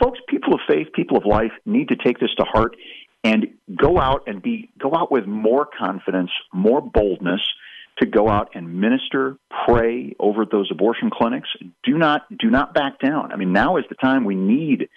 folks, 0.04 0.20
people 0.28 0.54
of 0.54 0.60
faith, 0.68 0.88
people 0.94 1.16
of 1.16 1.26
life 1.26 1.54
need 1.66 1.88
to 1.88 1.96
take 1.96 2.20
this 2.20 2.32
to 2.38 2.44
heart 2.44 2.76
and 3.24 3.48
go 3.74 3.98
out 3.98 4.24
and 4.28 4.42
be 4.42 4.70
go 4.78 4.94
out 4.94 5.14
with 5.14 5.26
more 5.26 5.66
confidence, 5.66 6.30
more 6.52 6.82
boldness 6.82 7.40
to 8.02 8.06
go 8.06 8.28
out 8.28 8.50
and 8.54 8.82
minister, 8.82 9.38
pray 9.66 10.14
over 10.20 10.46
those 10.46 10.70
abortion 10.70 11.10
clinics. 11.10 11.48
Do 11.86 11.98
not 11.98 12.24
do 12.38 12.50
not 12.50 12.74
back 12.74 13.00
down. 13.00 13.32
I 13.32 13.38
mean, 13.38 13.54
now 13.54 13.78
is 13.78 13.86
the 13.88 13.96
time 13.96 14.26
we 14.26 14.36
need 14.36 14.90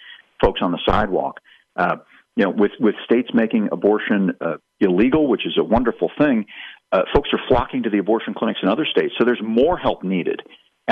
folks 0.42 0.60
on 0.60 0.72
the 0.72 0.80
sidewalk. 0.84 1.38
Uh, 1.76 1.98
you 2.34 2.44
know, 2.44 2.50
with 2.50 2.72
with 2.80 2.96
states 3.04 3.28
making 3.32 3.68
abortion 3.70 4.32
uh, 4.40 4.56
illegal, 4.80 5.28
which 5.28 5.46
is 5.46 5.56
a 5.56 5.62
wonderful 5.62 6.10
thing, 6.18 6.46
uh, 6.90 7.02
folks 7.14 7.30
are 7.32 7.40
flocking 7.46 7.84
to 7.84 7.90
the 7.90 7.98
abortion 7.98 8.34
clinics 8.34 8.58
in 8.60 8.68
other 8.68 8.86
states. 8.90 9.14
So 9.18 9.24
there's 9.24 9.40
more 9.40 9.78
help 9.78 10.02
needed 10.02 10.42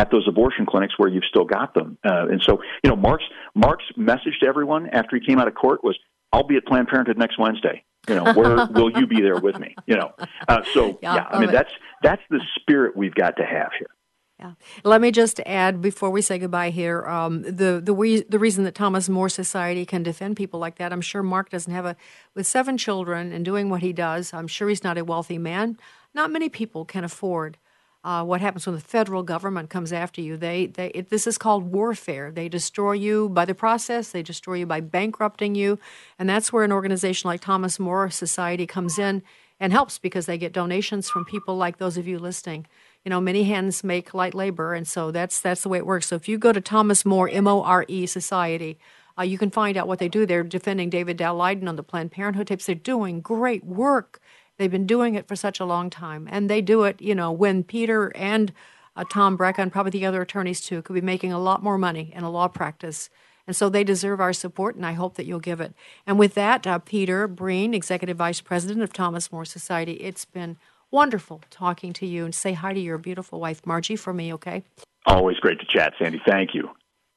at 0.00 0.10
those 0.10 0.26
abortion 0.26 0.64
clinics 0.64 0.94
where 0.96 1.10
you've 1.10 1.26
still 1.28 1.44
got 1.44 1.74
them. 1.74 1.98
Uh, 2.02 2.26
and 2.28 2.42
so, 2.42 2.58
you 2.82 2.88
know, 2.88 2.96
Mark's 2.96 3.24
Mark's 3.54 3.84
message 3.96 4.38
to 4.40 4.46
everyone 4.46 4.88
after 4.88 5.16
he 5.16 5.26
came 5.26 5.38
out 5.38 5.46
of 5.46 5.54
court 5.54 5.84
was, 5.84 5.98
"I'll 6.32 6.46
be 6.46 6.56
at 6.56 6.64
Planned 6.64 6.88
Parenthood 6.88 7.18
next 7.18 7.38
Wednesday. 7.38 7.84
You 8.08 8.14
know, 8.14 8.32
where 8.32 8.66
will 8.70 8.90
you 8.98 9.06
be 9.06 9.20
there 9.20 9.38
with 9.38 9.58
me? 9.58 9.74
You 9.86 9.96
know." 9.96 10.12
Uh, 10.48 10.62
so 10.72 10.98
yeah, 11.02 11.16
yeah 11.16 11.26
I 11.30 11.38
mean, 11.38 11.50
it. 11.50 11.52
that's 11.52 11.72
that's 12.02 12.22
the 12.30 12.40
spirit 12.56 12.96
we've 12.96 13.14
got 13.14 13.36
to 13.36 13.44
have 13.44 13.72
here. 13.78 13.90
Yeah. 14.38 14.52
Let 14.84 15.02
me 15.02 15.10
just 15.10 15.38
add 15.44 15.82
before 15.82 16.08
we 16.08 16.22
say 16.22 16.38
goodbye 16.38 16.70
here, 16.70 17.04
um, 17.04 17.42
the 17.42 17.82
the 17.84 17.92
re- 17.92 18.24
the 18.26 18.38
reason 18.38 18.64
that 18.64 18.74
Thomas 18.74 19.06
More 19.06 19.28
Society 19.28 19.84
can 19.84 20.02
defend 20.02 20.38
people 20.38 20.58
like 20.58 20.76
that. 20.76 20.94
I'm 20.94 21.02
sure 21.02 21.22
Mark 21.22 21.50
doesn't 21.50 21.74
have 21.74 21.84
a 21.84 21.94
with 22.34 22.46
seven 22.46 22.78
children 22.78 23.32
and 23.32 23.44
doing 23.44 23.68
what 23.68 23.82
he 23.82 23.92
does. 23.92 24.32
I'm 24.32 24.46
sure 24.46 24.70
he's 24.70 24.82
not 24.82 24.96
a 24.96 25.04
wealthy 25.04 25.36
man. 25.36 25.76
Not 26.14 26.30
many 26.30 26.48
people 26.48 26.86
can 26.86 27.04
afford 27.04 27.58
uh, 28.02 28.24
what 28.24 28.40
happens 28.40 28.66
when 28.66 28.74
the 28.74 28.80
federal 28.80 29.22
government 29.22 29.68
comes 29.68 29.92
after 29.92 30.20
you. 30.20 30.36
They, 30.36 30.66
they 30.66 30.88
it, 30.88 31.10
this 31.10 31.26
is 31.26 31.36
called 31.36 31.64
warfare. 31.64 32.30
They 32.30 32.48
destroy 32.48 32.92
you 32.92 33.28
by 33.28 33.44
the 33.44 33.54
process. 33.54 34.10
They 34.10 34.22
destroy 34.22 34.54
you 34.54 34.66
by 34.66 34.80
bankrupting 34.80 35.54
you, 35.54 35.78
and 36.18 36.28
that's 36.28 36.52
where 36.52 36.64
an 36.64 36.72
organization 36.72 37.28
like 37.28 37.40
Thomas 37.40 37.78
More 37.78 38.08
Society 38.10 38.66
comes 38.66 38.98
in 38.98 39.22
and 39.58 39.72
helps 39.72 39.98
because 39.98 40.26
they 40.26 40.38
get 40.38 40.52
donations 40.52 41.10
from 41.10 41.26
people 41.26 41.56
like 41.56 41.76
those 41.76 41.98
of 41.98 42.08
you 42.08 42.18
listening. 42.18 42.66
You 43.04 43.10
know, 43.10 43.20
many 43.20 43.44
hands 43.44 43.84
make 43.84 44.14
light 44.14 44.34
labor, 44.34 44.72
and 44.72 44.88
so 44.88 45.10
that's 45.10 45.40
that's 45.40 45.62
the 45.62 45.68
way 45.68 45.78
it 45.78 45.86
works. 45.86 46.06
So 46.06 46.16
if 46.16 46.28
you 46.28 46.38
go 46.38 46.52
to 46.52 46.60
Thomas 46.60 47.04
More 47.04 47.28
M 47.28 47.46
O 47.46 47.62
R 47.62 47.84
E 47.88 48.06
Society. 48.06 48.78
Uh, 49.18 49.22
you 49.22 49.36
can 49.36 49.50
find 49.50 49.76
out 49.76 49.86
what 49.86 49.98
they 49.98 50.08
do. 50.08 50.24
They're 50.24 50.42
defending 50.42 50.88
David 50.88 51.18
Daleiden 51.18 51.68
on 51.68 51.76
the 51.76 51.82
Planned 51.82 52.10
Parenthood 52.10 52.46
tapes. 52.46 52.64
They're 52.64 52.74
doing 52.74 53.20
great 53.20 53.62
work. 53.64 54.18
They've 54.60 54.70
been 54.70 54.86
doing 54.86 55.14
it 55.14 55.26
for 55.26 55.36
such 55.36 55.58
a 55.58 55.64
long 55.64 55.88
time, 55.88 56.28
and 56.30 56.50
they 56.50 56.60
do 56.60 56.84
it. 56.84 57.00
You 57.00 57.14
know, 57.14 57.32
when 57.32 57.64
Peter 57.64 58.14
and 58.14 58.52
uh, 58.94 59.04
Tom 59.10 59.38
Brejcha 59.38 59.60
and 59.60 59.72
probably 59.72 59.92
the 59.92 60.04
other 60.04 60.20
attorneys 60.20 60.60
too 60.60 60.82
could 60.82 60.92
be 60.92 61.00
making 61.00 61.32
a 61.32 61.38
lot 61.38 61.62
more 61.62 61.78
money 61.78 62.12
in 62.14 62.24
a 62.24 62.30
law 62.30 62.46
practice. 62.46 63.08
And 63.46 63.56
so 63.56 63.70
they 63.70 63.84
deserve 63.84 64.20
our 64.20 64.34
support, 64.34 64.76
and 64.76 64.84
I 64.84 64.92
hope 64.92 65.14
that 65.14 65.24
you'll 65.24 65.40
give 65.40 65.62
it. 65.62 65.72
And 66.06 66.18
with 66.18 66.34
that, 66.34 66.66
uh, 66.66 66.78
Peter 66.78 67.26
Breen, 67.26 67.72
Executive 67.72 68.18
Vice 68.18 68.42
President 68.42 68.82
of 68.82 68.92
Thomas 68.92 69.32
More 69.32 69.46
Society, 69.46 69.94
it's 69.94 70.26
been 70.26 70.58
wonderful 70.90 71.40
talking 71.48 71.94
to 71.94 72.06
you 72.06 72.26
and 72.26 72.34
say 72.34 72.52
hi 72.52 72.74
to 72.74 72.80
your 72.80 72.98
beautiful 72.98 73.40
wife, 73.40 73.64
Margie, 73.64 73.96
for 73.96 74.12
me, 74.12 74.30
okay? 74.34 74.62
Always 75.06 75.38
great 75.38 75.58
to 75.60 75.66
chat, 75.66 75.94
Sandy. 75.98 76.20
Thank 76.26 76.54
you. 76.54 76.68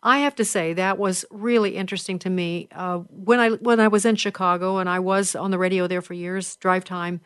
I 0.05 0.19
have 0.19 0.35
to 0.35 0.45
say 0.45 0.73
that 0.73 0.97
was 0.97 1.23
really 1.31 1.77
interesting 1.77 2.19
to 2.19 2.29
me 2.29 2.67
uh, 2.73 2.97
when 3.09 3.39
I 3.39 3.51
when 3.51 3.79
I 3.79 3.87
was 3.87 4.05
in 4.05 4.17
Chicago 4.17 4.77
and 4.77 4.89
I 4.89 4.99
was 4.99 5.33
on 5.33 5.49
the 5.49 5.57
radio 5.57 5.87
there 5.87 6.01
for 6.01 6.13
years, 6.13 6.57
drive 6.57 6.83
time, 6.83 7.21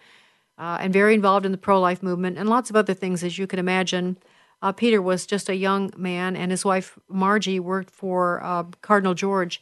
uh, 0.60 0.78
and 0.80 0.94
very 0.94 1.16
involved 1.16 1.44
in 1.44 1.52
the 1.52 1.58
pro 1.58 1.82
life 1.82 2.04
movement 2.04 2.38
and 2.38 2.48
lots 2.48 2.70
of 2.70 2.76
other 2.76 2.94
things, 2.94 3.24
as 3.24 3.40
you 3.40 3.48
can 3.48 3.58
imagine. 3.58 4.18
Uh, 4.62 4.72
Peter 4.72 5.02
was 5.02 5.26
just 5.26 5.50
a 5.50 5.56
young 5.56 5.92
man, 5.98 6.36
and 6.36 6.52
his 6.52 6.64
wife 6.64 7.00
Margie 7.10 7.60
worked 7.60 7.90
for 7.90 8.44
uh, 8.44 8.64
Cardinal 8.82 9.16
George, 9.16 9.62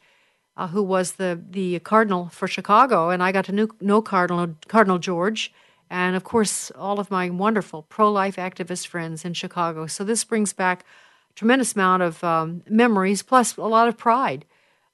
uh, 0.58 0.68
who 0.68 0.84
was 0.84 1.14
the 1.14 1.42
the 1.50 1.80
cardinal 1.80 2.28
for 2.28 2.50
Chicago, 2.50 3.12
and 3.12 3.24
I 3.24 3.32
got 3.32 3.46
to 3.46 3.54
know, 3.54 3.70
know 3.80 4.02
Cardinal 4.02 4.56
Cardinal 4.68 5.00
George, 5.00 5.54
and 5.90 6.18
of 6.18 6.26
course 6.26 6.70
all 6.72 7.00
of 7.00 7.10
my 7.10 7.30
wonderful 7.30 7.84
pro 7.84 8.12
life 8.12 8.36
activist 8.36 8.88
friends 8.88 9.24
in 9.24 9.34
Chicago. 9.34 9.88
So 9.88 10.04
this 10.04 10.26
brings 10.26 10.52
back 10.52 10.84
tremendous 11.36 11.74
amount 11.76 12.04
of 12.04 12.24
um, 12.24 12.64
memories, 12.70 13.22
plus 13.22 13.58
a 13.58 13.62
lot 13.62 13.88
of 13.88 13.98
pride. 13.98 14.46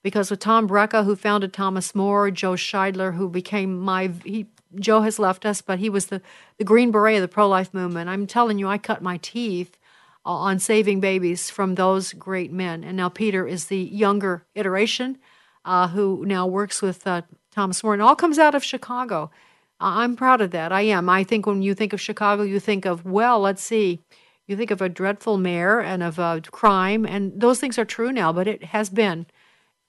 Because 0.03 0.31
with 0.31 0.39
Tom 0.39 0.67
Brejcha, 0.67 1.05
who 1.05 1.15
founded 1.15 1.53
Thomas 1.53 1.93
More, 1.93 2.31
Joe 2.31 2.53
Scheidler, 2.53 3.15
who 3.15 3.29
became 3.29 3.79
my 3.79 4.11
he, 4.23 4.47
Joe 4.75 5.01
has 5.01 5.19
left 5.19 5.45
us, 5.45 5.61
but 5.61 5.79
he 5.79 5.89
was 5.89 6.07
the, 6.07 6.21
the 6.57 6.63
Green 6.63 6.91
Beret 6.91 7.17
of 7.17 7.21
the 7.21 7.27
pro 7.27 7.47
life 7.47 7.73
movement. 7.73 8.09
I'm 8.09 8.25
telling 8.25 8.57
you, 8.57 8.67
I 8.67 8.77
cut 8.77 9.01
my 9.01 9.17
teeth 9.17 9.77
uh, 10.25 10.29
on 10.29 10.59
saving 10.59 10.99
babies 10.99 11.49
from 11.49 11.75
those 11.75 12.13
great 12.13 12.51
men. 12.51 12.83
And 12.83 12.97
now 12.97 13.09
Peter 13.09 13.47
is 13.47 13.65
the 13.65 13.77
younger 13.77 14.43
iteration 14.55 15.17
uh, 15.65 15.89
who 15.89 16.25
now 16.25 16.47
works 16.47 16.81
with 16.81 17.05
uh, 17.05 17.23
Thomas 17.51 17.83
More. 17.83 17.93
And 17.93 18.01
all 18.01 18.15
comes 18.15 18.39
out 18.39 18.55
of 18.55 18.63
Chicago. 18.63 19.29
I'm 19.79 20.15
proud 20.15 20.41
of 20.41 20.51
that. 20.51 20.71
I 20.71 20.81
am. 20.81 21.09
I 21.09 21.23
think 21.23 21.45
when 21.45 21.61
you 21.61 21.73
think 21.73 21.91
of 21.91 21.99
Chicago, 21.99 22.43
you 22.43 22.59
think 22.59 22.85
of, 22.85 23.03
well, 23.03 23.39
let's 23.39 23.63
see, 23.63 23.99
you 24.51 24.57
think 24.57 24.71
of 24.71 24.81
a 24.81 24.89
dreadful 24.89 25.37
mayor 25.37 25.79
and 25.79 26.03
of 26.03 26.19
a 26.19 26.41
crime, 26.51 27.05
and 27.05 27.39
those 27.39 27.59
things 27.59 27.79
are 27.79 27.85
true 27.85 28.11
now, 28.11 28.31
but 28.31 28.47
it 28.47 28.65
has 28.65 28.89
been, 28.89 29.25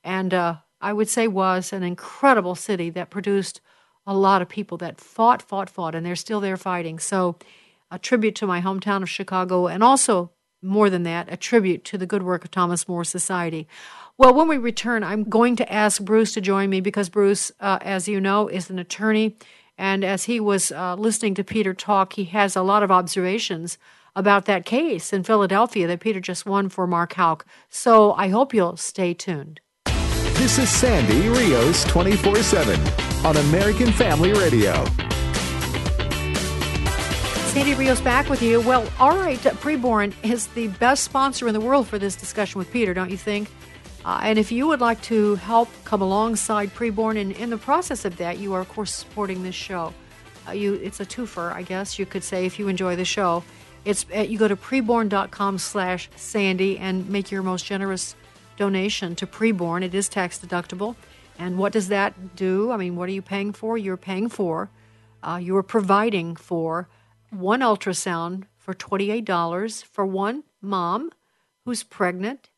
and 0.02 0.32
uh, 0.32 0.56
I 0.80 0.92
would 0.92 1.08
say 1.08 1.28
was 1.28 1.72
an 1.72 1.82
incredible 1.82 2.54
city 2.54 2.88
that 2.90 3.10
produced 3.10 3.60
a 4.06 4.16
lot 4.16 4.42
of 4.42 4.48
people 4.48 4.78
that 4.78 5.00
fought, 5.00 5.42
fought, 5.42 5.70
fought, 5.70 5.94
and 5.94 6.04
they're 6.04 6.16
still 6.16 6.40
there 6.40 6.56
fighting. 6.56 6.98
So, 6.98 7.36
a 7.90 7.98
tribute 7.98 8.34
to 8.36 8.46
my 8.46 8.60
hometown 8.60 9.02
of 9.02 9.10
Chicago, 9.10 9.66
and 9.66 9.82
also 9.82 10.32
more 10.62 10.88
than 10.88 11.02
that, 11.02 11.30
a 11.30 11.36
tribute 11.36 11.84
to 11.84 11.98
the 11.98 12.06
good 12.06 12.22
work 12.22 12.44
of 12.44 12.50
Thomas 12.50 12.88
More 12.88 13.04
Society. 13.04 13.68
Well, 14.16 14.32
when 14.32 14.48
we 14.48 14.56
return, 14.56 15.04
I'm 15.04 15.24
going 15.24 15.56
to 15.56 15.72
ask 15.72 16.02
Bruce 16.02 16.32
to 16.34 16.40
join 16.40 16.70
me 16.70 16.80
because 16.80 17.08
Bruce, 17.08 17.50
uh, 17.60 17.78
as 17.82 18.08
you 18.08 18.20
know, 18.20 18.48
is 18.48 18.70
an 18.70 18.78
attorney. 18.78 19.36
And 19.76 20.04
as 20.04 20.24
he 20.24 20.38
was 20.38 20.70
uh, 20.70 20.94
listening 20.94 21.34
to 21.34 21.44
Peter 21.44 21.74
talk, 21.74 22.12
he 22.14 22.24
has 22.24 22.54
a 22.54 22.62
lot 22.62 22.82
of 22.82 22.90
observations 22.90 23.78
about 24.14 24.44
that 24.46 24.64
case 24.64 25.12
in 25.12 25.22
Philadelphia 25.22 25.86
that 25.86 26.00
Peter 26.00 26.20
just 26.20 26.46
won 26.46 26.68
for 26.68 26.86
Mark 26.86 27.14
Houck. 27.14 27.44
So 27.68 28.12
I 28.12 28.28
hope 28.28 28.52
you'll 28.52 28.76
stay 28.76 29.14
tuned. 29.14 29.60
This 30.34 30.58
is 30.58 30.68
Sandy 30.68 31.28
Rios 31.28 31.84
24 31.84 32.36
7 32.36 32.80
on 33.24 33.36
American 33.36 33.92
Family 33.92 34.32
Radio. 34.32 34.84
Sandy 37.52 37.74
Rios 37.74 38.00
back 38.00 38.28
with 38.30 38.42
you. 38.42 38.60
Well, 38.62 38.88
all 38.98 39.16
right, 39.16 39.38
Preborn 39.38 40.14
is 40.24 40.46
the 40.48 40.68
best 40.68 41.04
sponsor 41.04 41.46
in 41.48 41.54
the 41.54 41.60
world 41.60 41.86
for 41.86 41.98
this 41.98 42.16
discussion 42.16 42.58
with 42.58 42.70
Peter, 42.72 42.94
don't 42.94 43.10
you 43.10 43.18
think? 43.18 43.50
Uh, 44.04 44.20
and 44.22 44.38
if 44.38 44.50
you 44.50 44.66
would 44.66 44.80
like 44.80 45.00
to 45.02 45.36
help 45.36 45.68
come 45.84 46.02
alongside 46.02 46.74
Preborn, 46.74 47.20
and 47.20 47.32
in 47.32 47.50
the 47.50 47.58
process 47.58 48.04
of 48.04 48.16
that, 48.16 48.38
you 48.38 48.54
are, 48.54 48.60
of 48.60 48.68
course, 48.68 48.92
supporting 48.92 49.42
this 49.42 49.54
show. 49.54 49.92
Uh, 50.48 50.52
you, 50.52 50.74
it's 50.74 50.98
a 50.98 51.06
twofer, 51.06 51.52
I 51.52 51.62
guess 51.62 51.98
you 51.98 52.06
could 52.06 52.24
say, 52.24 52.46
if 52.46 52.58
you 52.58 52.68
enjoy 52.68 52.96
the 52.96 53.04
show. 53.04 53.44
It's 53.84 54.06
uh, 54.14 54.20
you 54.20 54.38
go 54.38 54.48
to 54.48 54.56
preborn.com 54.56 55.58
slash 55.58 56.08
Sandy 56.16 56.78
and 56.78 57.08
make 57.08 57.30
your 57.30 57.42
most 57.42 57.64
generous 57.64 58.14
donation 58.56 59.16
to 59.16 59.26
preborn. 59.26 59.82
It 59.82 59.94
is 59.94 60.08
tax 60.08 60.38
deductible. 60.38 60.94
And 61.38 61.58
what 61.58 61.72
does 61.72 61.88
that 61.88 62.36
do? 62.36 62.70
I 62.70 62.76
mean, 62.76 62.94
what 62.94 63.08
are 63.08 63.12
you 63.12 63.22
paying 63.22 63.52
for? 63.52 63.76
You're 63.76 63.96
paying 63.96 64.28
for, 64.28 64.70
uh, 65.22 65.40
you 65.42 65.56
are 65.56 65.62
providing 65.62 66.36
for 66.36 66.88
one 67.30 67.60
ultrasound 67.60 68.44
for 68.56 68.74
$28 68.74 69.84
for 69.84 70.06
one 70.06 70.44
mom 70.60 71.10
who's 71.64 71.82
pregnant 71.82 72.50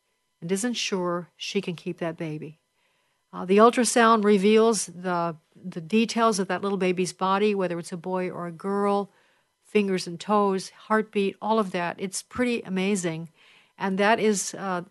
and 0.42 0.52
isn't 0.52 0.74
sure 0.74 1.30
she 1.36 1.60
can 1.62 1.76
keep 1.76 1.98
that 1.98 2.18
baby. 2.18 2.58
Uh, 3.32 3.44
the 3.44 3.58
ultrasound 3.58 4.24
reveals 4.24 4.86
the, 4.86 5.36
the 5.56 5.80
details 5.80 6.38
of 6.38 6.48
that 6.48 6.62
little 6.62 6.78
baby's 6.78 7.12
body, 7.12 7.54
whether 7.54 7.78
it's 7.78 7.92
a 7.92 7.96
boy 7.96 8.28
or 8.30 8.46
a 8.46 8.52
girl 8.52 9.10
fingers 9.74 10.06
and 10.06 10.20
toes, 10.20 10.70
heartbeat, 10.86 11.36
all 11.42 11.58
of 11.58 11.72
that. 11.72 11.96
It's 11.98 12.22
pretty 12.22 12.62
amazing. 12.62 13.28
And 13.76 13.98
that 13.98 14.20
is, 14.20 14.54
uh, 14.54 14.82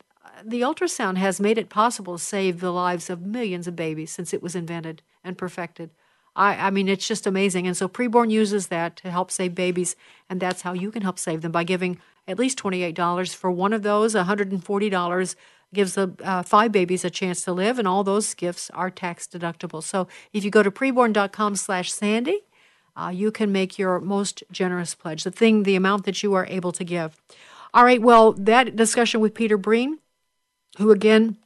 the 0.44 0.60
ultrasound 0.60 1.16
has 1.16 1.40
made 1.40 1.58
it 1.58 1.70
possible 1.70 2.18
to 2.18 2.24
save 2.24 2.60
the 2.60 2.74
lives 2.74 3.10
of 3.10 3.22
millions 3.22 3.66
of 3.66 3.78
babies 3.78 4.12
since 4.12 4.34
it 4.34 4.44
was 4.44 4.56
invented 4.56 5.02
and 5.24 5.38
perfected. 5.38 5.90
I, 6.36 6.68
I 6.68 6.70
mean, 6.70 6.90
it's 6.90 7.08
just 7.08 7.26
amazing. 7.26 7.66
And 7.66 7.78
so 7.78 7.88
Preborn 7.88 8.30
uses 8.30 8.68
that 8.68 8.98
to 8.98 9.10
help 9.10 9.32
save 9.32 9.56
babies, 9.56 9.96
and 10.30 10.42
that's 10.42 10.64
how 10.64 10.74
you 10.74 10.92
can 10.92 11.02
help 11.02 11.18
save 11.18 11.44
them 11.44 11.54
by 11.54 11.64
giving 11.64 11.98
at 12.28 12.38
least 12.38 12.60
$28 12.60 13.34
for 13.34 13.52
one 13.52 13.72
of 13.72 13.84
those. 13.84 14.16
$140 14.16 15.36
gives 15.74 15.96
the 15.96 16.14
uh, 16.22 16.44
five 16.44 16.74
babies 16.74 17.06
a 17.06 17.10
chance 17.10 17.46
to 17.46 17.54
live, 17.54 17.80
and 17.80 17.88
all 17.88 18.04
those 18.04 18.34
gifts 18.34 18.70
are 18.72 18.90
tax 18.90 19.28
deductible. 19.28 19.82
So 19.82 20.10
if 20.34 20.44
you 20.44 20.52
go 20.52 20.62
to 20.62 20.72
preborn.com 20.72 21.56
slash 21.56 21.92
Sandy, 21.92 22.42
uh, 22.96 23.12
you 23.14 23.32
can 23.32 23.52
make 23.52 23.80
your 23.80 24.00
most 24.00 24.44
generous 24.52 24.96
pledge, 24.96 25.24
the 25.24 25.32
thing, 25.32 25.64
the 25.64 25.76
amount 25.76 26.06
that 26.06 26.22
you 26.22 26.34
are 26.34 26.46
able 26.50 26.72
to 26.72 26.84
give. 26.84 27.16
All 27.74 27.84
right, 27.84 28.02
well, 28.02 28.34
that 28.34 28.76
discussion 28.76 29.20
with 29.20 29.34
Peter 29.34 29.58
Breen, 29.58 30.00
who 30.78 30.92
again 30.92 31.38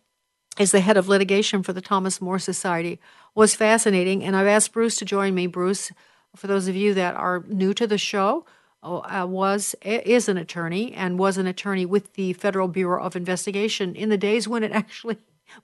is 0.59 0.71
the 0.71 0.81
head 0.81 0.97
of 0.97 1.07
litigation 1.07 1.63
for 1.63 1.71
the 1.71 1.81
Thomas 1.81 2.19
More 2.19 2.39
Society, 2.39 2.99
was 3.33 3.55
fascinating. 3.55 4.23
And 4.23 4.35
I've 4.35 4.47
asked 4.47 4.73
Bruce 4.73 4.97
to 4.97 5.05
join 5.05 5.35
me. 5.35 5.47
Bruce, 5.47 5.91
for 6.35 6.47
those 6.47 6.67
of 6.67 6.75
you 6.75 6.93
that 6.95 7.15
are 7.15 7.43
new 7.47 7.73
to 7.75 7.87
the 7.87 7.97
show, 7.97 8.45
oh, 8.83 9.03
uh, 9.03 9.25
was 9.25 9.75
is 9.83 10.27
an 10.27 10.37
attorney 10.37 10.93
and 10.93 11.19
was 11.19 11.37
an 11.37 11.47
attorney 11.47 11.85
with 11.85 12.13
the 12.13 12.33
Federal 12.33 12.67
Bureau 12.67 13.01
of 13.01 13.15
Investigation 13.15 13.95
in 13.95 14.09
the 14.09 14.17
days 14.17 14.47
when 14.47 14.63
it 14.63 14.71
actually 14.73 15.17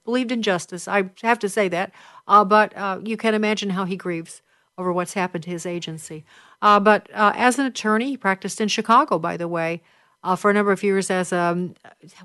believed 0.06 0.32
in 0.32 0.42
justice. 0.42 0.88
I 0.88 1.10
have 1.24 1.40
to 1.40 1.50
say 1.50 1.68
that. 1.70 1.92
Uh, 2.26 2.46
but 2.46 2.76
uh, 2.78 3.00
you 3.04 3.18
can 3.18 3.34
imagine 3.34 3.72
how 3.72 3.84
he 3.84 3.98
grieves 3.98 4.42
over 4.78 4.92
what's 4.92 5.14
happened 5.14 5.44
to 5.44 5.50
his 5.50 5.66
agency. 5.66 6.26
Uh, 6.62 6.80
but 6.80 7.10
uh, 7.14 7.34
as 7.36 7.60
an 7.60 7.66
attorney, 7.66 8.10
he 8.10 8.18
practiced 8.18 8.60
in 8.60 8.68
Chicago, 8.68 9.20
by 9.20 9.38
the 9.38 9.48
way, 9.48 9.82
uh, 10.24 10.36
for 10.36 10.50
a 10.50 10.54
number 10.54 10.72
of 10.72 10.84
years 10.84 11.12
as 11.12 11.32
um, 11.32 11.76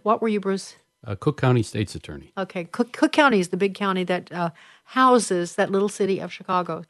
what 0.03 0.23
were 0.23 0.29
you, 0.29 0.41
Bruce? 0.41 0.77
Cook 1.21 1.41
County 1.41 1.63
State's 1.63 1.95
Attorney. 1.95 2.33
Okay, 2.37 2.65
Cook, 2.65 2.93
Cook 2.93 3.13
County 3.13 3.41
is 3.41 3.49
the 3.49 3.57
big 3.57 3.75
county 3.75 4.05
that 4.05 4.33
uh, 4.33 4.51
houses 4.85 5.55
that 5.55 5.71
little 5.71 5.89
city 5.89 6.19
of 6.19 6.33
Chicago. 6.33 6.85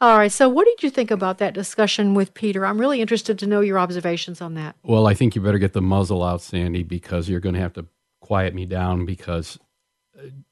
All 0.00 0.16
right, 0.16 0.32
so 0.32 0.48
what 0.48 0.64
did 0.64 0.82
you 0.82 0.88
think 0.88 1.10
about 1.10 1.38
that 1.38 1.52
discussion 1.52 2.14
with 2.14 2.32
Peter? 2.32 2.64
I'm 2.64 2.80
really 2.80 3.02
interested 3.02 3.38
to 3.38 3.46
know 3.46 3.60
your 3.60 3.78
observations 3.78 4.40
on 4.40 4.54
that. 4.54 4.74
Well, 4.82 5.06
I 5.06 5.12
think 5.12 5.34
you 5.34 5.42
better 5.42 5.58
get 5.58 5.74
the 5.74 5.82
muzzle 5.82 6.24
out, 6.24 6.40
Sandy, 6.40 6.82
because 6.82 7.28
you're 7.28 7.40
going 7.40 7.54
to 7.54 7.60
have 7.60 7.74
to 7.74 7.86
quiet 8.20 8.54
me 8.54 8.64
down 8.64 9.04
because 9.04 9.58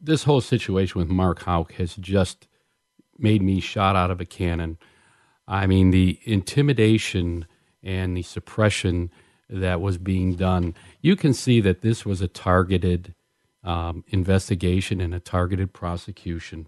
this 0.01 0.25
whole 0.25 0.42
situation 0.42 0.99
with 0.99 1.09
Mark 1.09 1.42
Houck 1.44 1.73
has 1.75 1.97
just 1.97 2.47
made 3.18 3.42
me 3.42 3.61
shot 3.61 3.96
out 3.96 4.11
of 4.11 4.20
a 4.20 4.24
cannon. 4.24 4.78
I 5.46 5.66
mean, 5.66 5.90
the 5.90 6.20
intimidation 6.24 7.46
and 7.83 8.16
the 8.16 8.22
suppression 8.22 9.11
that 9.48 9.81
was 9.81 9.98
being 9.98 10.35
done, 10.35 10.74
you 11.00 11.16
can 11.16 11.33
see 11.33 11.61
that 11.62 11.81
this 11.81 12.04
was 12.04 12.20
a 12.20 12.28
targeted 12.28 13.14
um, 13.64 14.04
investigation 14.09 15.00
and 15.00 15.14
a 15.14 15.20
targeted 15.20 15.72
prosecution 15.72 16.66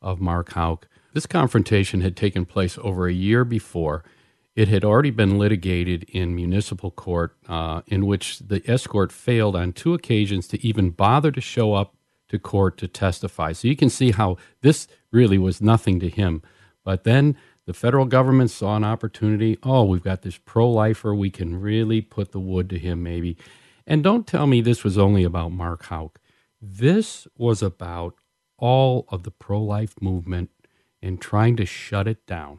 of 0.00 0.20
Mark 0.20 0.52
Houck. 0.52 0.88
This 1.12 1.26
confrontation 1.26 2.00
had 2.00 2.16
taken 2.16 2.46
place 2.46 2.78
over 2.82 3.06
a 3.06 3.12
year 3.12 3.44
before. 3.44 4.04
It 4.54 4.68
had 4.68 4.84
already 4.84 5.10
been 5.10 5.38
litigated 5.38 6.04
in 6.04 6.34
municipal 6.34 6.90
court, 6.90 7.36
uh, 7.48 7.82
in 7.86 8.06
which 8.06 8.38
the 8.38 8.62
escort 8.70 9.12
failed 9.12 9.56
on 9.56 9.72
two 9.72 9.94
occasions 9.94 10.46
to 10.48 10.66
even 10.66 10.90
bother 10.90 11.30
to 11.32 11.40
show 11.40 11.74
up 11.74 11.94
to 12.28 12.38
court 12.38 12.76
to 12.78 12.88
testify. 12.88 13.52
So 13.52 13.68
you 13.68 13.76
can 13.76 13.90
see 13.90 14.12
how 14.12 14.36
this 14.62 14.86
really 15.12 15.38
was 15.38 15.60
nothing 15.60 16.00
to 16.00 16.08
him. 16.08 16.42
But 16.84 17.04
then 17.04 17.36
the 17.66 17.74
federal 17.74 18.06
government 18.06 18.50
saw 18.50 18.76
an 18.76 18.84
opportunity. 18.84 19.58
Oh, 19.62 19.84
we've 19.84 20.02
got 20.02 20.22
this 20.22 20.38
pro 20.38 20.68
lifer. 20.68 21.14
We 21.14 21.30
can 21.30 21.60
really 21.60 22.00
put 22.00 22.32
the 22.32 22.40
wood 22.40 22.68
to 22.70 22.78
him, 22.78 23.02
maybe. 23.02 23.36
And 23.86 24.02
don't 24.02 24.26
tell 24.26 24.46
me 24.46 24.60
this 24.60 24.84
was 24.84 24.98
only 24.98 25.24
about 25.24 25.52
Mark 25.52 25.84
Houck. 25.84 26.20
This 26.60 27.26
was 27.36 27.62
about 27.62 28.14
all 28.58 29.06
of 29.08 29.22
the 29.22 29.30
pro 29.30 29.60
life 29.62 29.94
movement 30.00 30.50
and 31.02 31.20
trying 31.20 31.56
to 31.56 31.66
shut 31.66 32.06
it 32.06 32.26
down. 32.26 32.58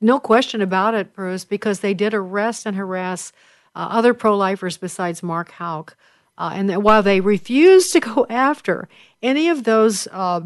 No 0.00 0.18
question 0.18 0.60
about 0.60 0.94
it, 0.94 1.12
Bruce, 1.12 1.44
because 1.44 1.80
they 1.80 1.94
did 1.94 2.14
arrest 2.14 2.66
and 2.66 2.76
harass 2.76 3.32
uh, 3.74 3.88
other 3.90 4.14
pro 4.14 4.36
lifers 4.36 4.76
besides 4.76 5.22
Mark 5.22 5.50
Houck. 5.52 5.96
Uh, 6.36 6.52
and 6.54 6.82
while 6.82 7.02
they 7.02 7.20
refused 7.20 7.92
to 7.92 8.00
go 8.00 8.26
after 8.30 8.88
any 9.22 9.48
of 9.48 9.64
those 9.64 10.06
uh, 10.08 10.40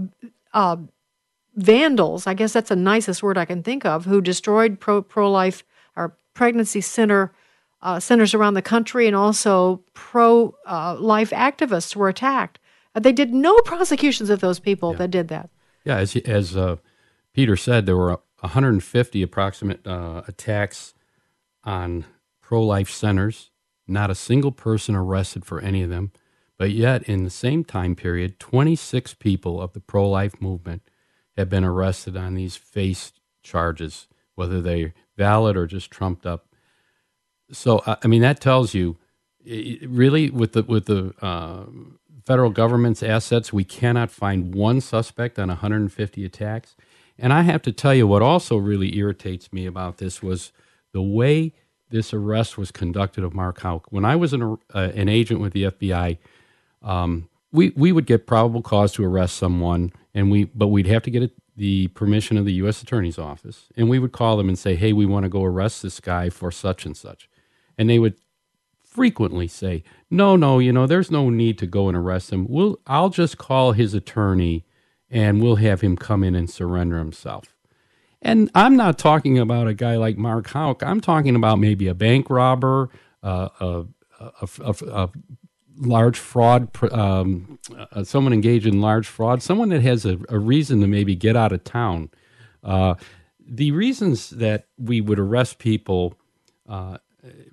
uh, 0.52 0.76
vandals, 1.58 2.26
I 2.26 2.34
guess 2.34 2.52
that's 2.52 2.68
the 2.70 2.76
nicest 2.76 3.22
word 3.22 3.36
I 3.36 3.44
can 3.44 3.62
think 3.62 3.84
of, 3.84 4.04
who 4.04 4.20
destroyed 4.20 4.80
pro 4.80 5.02
pro 5.02 5.30
life 5.30 5.64
or 5.96 6.16
pregnancy 6.34 6.80
center 6.80 7.32
uh, 7.82 8.00
centers 8.00 8.34
around 8.34 8.54
the 8.54 8.62
country, 8.62 9.06
and 9.06 9.14
also 9.16 9.82
pro 9.94 10.54
uh, 10.66 10.96
life 10.98 11.30
activists 11.30 11.94
were 11.94 12.08
attacked. 12.08 12.58
Uh, 12.94 13.00
they 13.00 13.12
did 13.12 13.34
no 13.34 13.56
prosecutions 13.64 14.30
of 14.30 14.40
those 14.40 14.58
people 14.60 14.92
Yeah. 14.92 14.98
that 14.98 15.10
did 15.10 15.28
that. 15.28 15.50
Yeah, 15.84 15.96
as 15.98 16.16
as 16.16 16.56
uh, 16.56 16.76
Peter 17.34 17.56
said, 17.56 17.86
there 17.86 17.96
were 17.96 18.20
150 18.40 19.22
approximate 19.22 19.86
uh, 19.86 20.22
attacks 20.28 20.94
on 21.64 22.04
pro-life 22.40 22.90
centers. 22.90 23.50
Not 23.86 24.10
a 24.10 24.14
single 24.14 24.52
person 24.52 24.94
arrested 24.94 25.44
for 25.44 25.60
any 25.60 25.82
of 25.82 25.88
them, 25.90 26.12
but 26.58 26.70
yet 26.70 27.02
in 27.04 27.24
the 27.24 27.30
same 27.30 27.64
time 27.64 27.94
period, 27.96 28.38
26 28.38 29.14
people 29.14 29.60
of 29.60 29.72
the 29.72 29.80
pro-life 29.80 30.40
movement 30.42 30.82
have 31.38 31.48
been 31.48 31.64
arrested 31.64 32.16
on 32.16 32.34
these 32.34 32.56
FACE 32.56 33.12
charges, 33.42 34.08
whether 34.34 34.60
they're 34.60 34.94
valid 35.16 35.56
or 35.56 35.66
just 35.66 35.90
trumped 35.90 36.26
up. 36.26 36.46
So 37.52 37.82
I 37.86 38.06
mean 38.06 38.22
that 38.22 38.40
tells 38.40 38.74
you, 38.74 38.98
really, 39.46 40.30
with 40.30 40.52
the 40.52 40.64
with 40.64 40.86
the 40.86 41.14
uh, 41.22 41.64
federal 42.26 42.50
government's 42.50 43.02
assets, 43.02 43.52
we 43.52 43.64
cannot 43.64 44.10
find 44.10 44.54
one 44.54 44.80
suspect 44.82 45.38
on 45.38 45.48
150 45.48 46.24
attacks. 46.24 46.76
And 47.18 47.32
I 47.32 47.42
have 47.42 47.62
to 47.62 47.72
tell 47.72 47.94
you, 47.94 48.06
what 48.06 48.22
also 48.22 48.56
really 48.58 48.96
irritates 48.98 49.52
me 49.52 49.66
about 49.66 49.98
this 49.98 50.22
was 50.22 50.52
the 50.92 51.02
way 51.02 51.54
this 51.90 52.12
arrest 52.12 52.58
was 52.58 52.70
conducted 52.70 53.24
of 53.24 53.34
Mark 53.34 53.60
Houck. 53.60 53.90
When 53.90 54.04
I 54.04 54.16
was 54.16 54.32
an, 54.32 54.58
uh, 54.74 54.90
an 54.94 55.08
agent 55.08 55.40
with 55.40 55.52
the 55.52 55.64
FBI, 55.64 56.18
um, 56.82 57.28
we 57.50 57.72
we 57.76 57.92
would 57.92 58.06
get 58.06 58.26
probable 58.26 58.62
cause 58.62 58.92
to 58.94 59.04
arrest 59.04 59.36
someone, 59.36 59.92
and 60.18 60.32
we 60.32 60.44
but 60.46 60.66
we'd 60.66 60.88
have 60.88 61.04
to 61.04 61.12
get 61.12 61.22
it, 61.22 61.30
the 61.56 61.86
permission 61.88 62.36
of 62.36 62.44
the 62.44 62.54
U.S. 62.54 62.82
Attorney's 62.82 63.18
Office, 63.18 63.68
and 63.76 63.88
we 63.88 64.00
would 64.00 64.10
call 64.10 64.36
them 64.36 64.48
and 64.48 64.58
say, 64.58 64.74
"Hey, 64.74 64.92
we 64.92 65.06
want 65.06 65.22
to 65.22 65.28
go 65.28 65.44
arrest 65.44 65.80
this 65.80 66.00
guy 66.00 66.28
for 66.28 66.50
such 66.50 66.84
and 66.84 66.96
such," 66.96 67.28
and 67.78 67.88
they 67.88 68.00
would 68.00 68.16
frequently 68.82 69.46
say, 69.46 69.84
"No, 70.10 70.34
no, 70.34 70.58
you 70.58 70.72
know, 70.72 70.88
there's 70.88 71.12
no 71.12 71.30
need 71.30 71.56
to 71.58 71.66
go 71.66 71.86
and 71.86 71.96
arrest 71.96 72.32
him. 72.32 72.46
We'll 72.48 72.80
I'll 72.88 73.10
just 73.10 73.38
call 73.38 73.72
his 73.72 73.94
attorney, 73.94 74.64
and 75.08 75.40
we'll 75.40 75.56
have 75.56 75.82
him 75.82 75.96
come 75.96 76.24
in 76.24 76.34
and 76.34 76.50
surrender 76.50 76.98
himself." 76.98 77.54
And 78.20 78.50
I'm 78.56 78.74
not 78.74 78.98
talking 78.98 79.38
about 79.38 79.68
a 79.68 79.74
guy 79.74 79.96
like 79.98 80.18
Mark 80.18 80.48
Houck. 80.48 80.82
I'm 80.82 81.00
talking 81.00 81.36
about 81.36 81.60
maybe 81.60 81.86
a 81.86 81.94
bank 81.94 82.28
robber, 82.28 82.90
uh, 83.22 83.50
a, 83.60 83.84
a, 84.20 84.48
a, 84.64 84.74
a 84.90 85.10
large 85.78 86.18
fraud, 86.18 86.68
um, 86.92 87.58
uh, 87.92 88.04
someone 88.04 88.32
engaged 88.32 88.66
in 88.66 88.80
large 88.80 89.06
fraud, 89.06 89.42
someone 89.42 89.68
that 89.70 89.82
has 89.82 90.04
a, 90.04 90.18
a 90.28 90.38
reason 90.38 90.80
to 90.80 90.86
maybe 90.86 91.14
get 91.14 91.36
out 91.36 91.52
of 91.52 91.64
town. 91.64 92.10
Uh, 92.62 92.94
the 93.40 93.70
reasons 93.72 94.30
that 94.30 94.66
we 94.76 95.00
would 95.00 95.18
arrest 95.18 95.58
people 95.58 96.14
uh, 96.68 96.98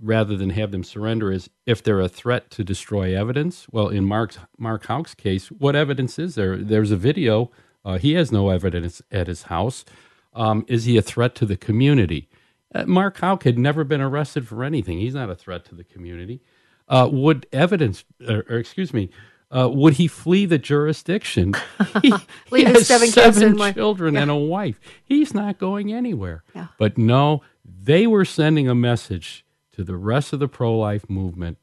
rather 0.02 0.36
than 0.36 0.50
have 0.52 0.72
them 0.72 0.84
surrender 0.84 1.32
is 1.32 1.50
if 1.66 1.82
they're 1.84 2.02
a 2.02 2.10
threat 2.10 2.50
to 2.52 2.64
destroy 2.64 3.18
evidence. 3.18 3.68
Well, 3.72 3.90
in 3.90 4.06
Mark's, 4.06 4.38
Mark 4.58 4.86
Houck's 4.86 5.14
case, 5.14 5.48
what 5.50 5.76
evidence 5.76 6.20
is 6.20 6.36
there? 6.36 6.58
There's 6.58 6.92
a 6.92 6.98
video. 6.98 7.52
Uh, 7.84 7.98
he 7.98 8.14
has 8.14 8.32
no 8.32 8.50
evidence 8.50 9.02
at 9.12 9.28
his 9.28 9.44
house. 9.44 9.86
Um, 10.34 10.66
is 10.68 10.86
he 10.86 10.98
a 10.98 11.02
threat 11.02 11.36
to 11.36 11.46
the 11.46 11.58
community? 11.58 12.30
Uh, 12.74 12.86
Mark 12.86 13.18
Houck 13.20 13.44
had 13.44 13.58
never 13.58 13.84
been 13.84 14.02
arrested 14.02 14.48
for 14.48 14.64
anything. 14.64 15.00
He's 15.00 15.14
not 15.14 15.30
a 15.30 15.36
threat 15.36 15.66
to 15.66 15.76
the 15.76 15.84
community. 15.84 16.42
Uh, 16.88 17.10
would 17.12 17.48
evidence, 17.52 18.04
or, 18.28 18.46
or 18.50 18.58
excuse 18.58 18.94
me, 18.94 19.10
uh, 19.52 19.70
would 19.72 19.94
he 19.94 20.08
flee 20.08 20.46
the 20.46 20.58
jurisdiction? 20.58 21.54
He, 22.02 22.14
he 22.50 22.64
his 22.66 22.78
has 22.78 22.88
seven 22.88 23.08
seven 23.08 23.44
and 23.44 23.76
children 23.76 24.14
Yeah. 24.16 24.22
and 24.24 24.32
a 24.32 24.36
wife. 24.36 24.80
He's 25.04 25.34
not 25.34 25.58
going 25.58 25.92
anywhere. 25.94 26.44
Yeah. 26.54 26.68
But 26.78 26.98
no, 26.98 27.42
they 27.64 28.06
were 28.06 28.26
sending 28.26 28.68
a 28.68 28.76
message 28.76 29.46
to 29.74 29.84
the 29.84 29.96
rest 29.98 30.34
of 30.34 30.40
the 30.40 30.48
pro 30.48 30.78
life 30.78 31.10
movement 31.10 31.58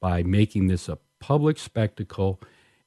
by 0.00 0.22
making 0.22 0.68
this 0.68 0.88
a 0.88 0.98
public 1.20 1.58
spectacle 1.58 2.40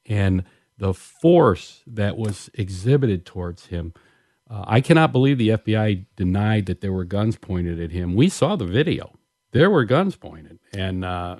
and 0.05 0.43
the 0.77 0.93
force 0.93 1.81
that 1.85 2.17
was 2.17 2.49
exhibited 2.53 3.25
towards 3.25 3.65
him. 3.67 3.93
Uh, 4.49 4.63
I 4.67 4.79
cannot 4.81 5.11
believe 5.11 5.37
the 5.37 5.49
FBI 5.49 6.05
denied 6.15 6.65
that 6.67 6.81
there 6.81 6.93
were 6.93 7.05
guns 7.05 7.35
pointed 7.37 7.79
at 7.79 7.91
him. 7.91 8.15
We 8.15 8.29
saw 8.29 8.55
the 8.55 8.65
video. 8.65 9.13
There 9.51 9.69
were 9.69 9.83
guns 9.83 10.15
pointed, 10.15 10.59
and 10.73 11.03
uh, 11.03 11.37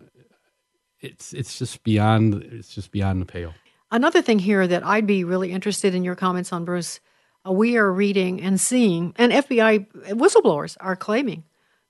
it's 1.02 1.34
it's 1.34 1.58
just 1.58 1.84
beyond 1.84 2.36
it's 2.36 2.74
just 2.74 2.92
beyond 2.92 3.22
the 3.22 3.26
pale. 3.26 3.54
Another 3.92 4.22
thing 4.22 4.40
here 4.40 4.68
that 4.68 4.86
I'd 4.86 5.08
be 5.08 5.24
really 5.24 5.52
interested 5.52 5.94
in 5.94 6.04
your 6.04 6.16
comments 6.16 6.54
on, 6.54 6.64
Bruce. 6.64 7.00
Uh, 7.46 7.52
we 7.52 7.76
are 7.76 7.92
reading 7.92 8.42
and 8.42 8.60
seeing, 8.62 9.14
and 9.18 9.32
FBI 9.32 9.88
whistleblowers 10.12 10.78
are 10.80 10.96
claiming 10.96 11.44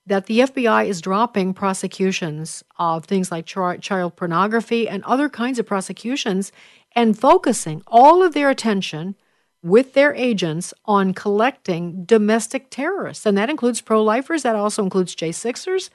that 0.08 0.26
the 0.26 0.39
FBI 0.39 0.88
is 0.88 1.02
dropping 1.02 1.54
prosecutions 1.54 2.63
of 2.80 3.06
things 3.06 3.32
like 3.32 3.47
chi- 3.47 3.78
child 3.78 4.15
pornography 4.15 4.88
and 4.88 5.04
other 5.04 5.30
kinds 5.30 5.60
of 5.60 5.65
prosecutions 5.65 6.52
and 6.95 7.19
focusing 7.19 7.84
all 7.86 8.24
of 8.24 8.34
their 8.34 8.50
attention 8.50 9.15
with 9.62 9.93
their 9.93 10.13
agents 10.15 10.74
on 10.86 11.13
collecting 11.13 12.04
domestic 12.06 12.70
terrorists. 12.72 13.26
And 13.26 13.38
that 13.38 13.49
includes 13.49 13.80
pro 13.80 14.03
lifers, 14.03 14.43
that 14.43 14.55
also 14.55 14.84
includes 14.84 15.16
J6ers. 15.16 15.89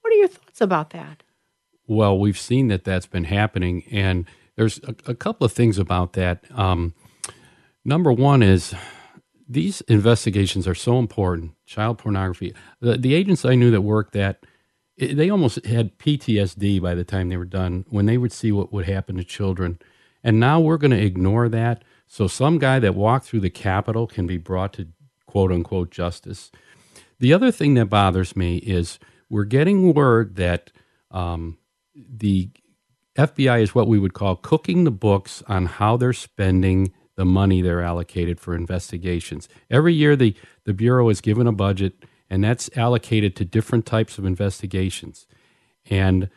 What 0.00 0.12
are 0.12 0.16
your 0.16 0.28
thoughts 0.28 0.60
about 0.60 0.90
that? 0.90 1.22
Well, 1.86 2.18
we've 2.18 2.38
seen 2.38 2.68
that 2.68 2.84
that's 2.84 3.06
been 3.06 3.24
happening, 3.24 3.84
and 3.90 4.26
there's 4.56 4.80
a, 4.84 4.94
a 5.06 5.14
couple 5.14 5.44
of 5.44 5.52
things 5.52 5.78
about 5.78 6.14
that. 6.14 6.44
Um, 6.54 6.94
number 7.84 8.12
one 8.12 8.42
is 8.42 8.74
these 9.48 9.80
investigations 9.82 10.66
are 10.66 10.74
so 10.74 10.98
important. 10.98 11.52
Child 11.66 11.98
pornography. 11.98 12.54
The, 12.80 12.96
the 12.96 13.14
agents 13.14 13.44
I 13.44 13.54
knew 13.54 13.70
that 13.70 13.82
worked 13.82 14.12
that 14.14 14.44
they 14.98 15.30
almost 15.30 15.64
had 15.66 15.98
PTSD 15.98 16.80
by 16.80 16.94
the 16.94 17.04
time 17.04 17.28
they 17.28 17.36
were 17.36 17.44
done 17.44 17.84
when 17.90 18.06
they 18.06 18.16
would 18.16 18.32
see 18.32 18.50
what 18.50 18.72
would 18.72 18.86
happen 18.86 19.16
to 19.16 19.24
children. 19.24 19.78
And 20.24 20.40
now 20.40 20.58
we're 20.58 20.78
going 20.78 20.90
to 20.92 21.02
ignore 21.02 21.48
that. 21.50 21.84
So 22.06 22.26
some 22.26 22.58
guy 22.58 22.78
that 22.78 22.94
walked 22.94 23.26
through 23.26 23.40
the 23.40 23.50
Capitol 23.50 24.06
can 24.06 24.26
be 24.26 24.38
brought 24.38 24.72
to 24.74 24.88
quote 25.26 25.52
unquote 25.52 25.90
justice. 25.90 26.50
The 27.18 27.32
other 27.32 27.50
thing 27.50 27.74
that 27.74 27.86
bothers 27.86 28.34
me 28.36 28.56
is 28.58 28.98
we're 29.28 29.44
getting 29.44 29.92
word 29.92 30.36
that 30.36 30.72
um, 31.10 31.58
the 31.96 32.50
FBI 33.16 33.62
is 33.62 33.74
what 33.74 33.88
we 33.88 33.98
would 33.98 34.14
call 34.14 34.36
cooking 34.36 34.84
the 34.84 34.90
books 34.90 35.42
on 35.48 35.66
how 35.66 35.96
they're 35.96 36.12
spending 36.12 36.92
the 37.16 37.24
money 37.24 37.62
they're 37.62 37.82
allocated 37.82 38.38
for 38.38 38.54
investigations. 38.54 39.48
Every 39.70 39.94
year, 39.94 40.16
the, 40.16 40.34
the 40.64 40.74
Bureau 40.74 41.08
is 41.08 41.22
given 41.22 41.46
a 41.46 41.52
budget, 41.52 41.94
and 42.28 42.44
that's 42.44 42.68
allocated 42.76 43.34
to 43.36 43.44
different 43.44 43.86
types 43.86 44.18
of 44.18 44.26
investigations. 44.26 45.26
And 45.88 46.28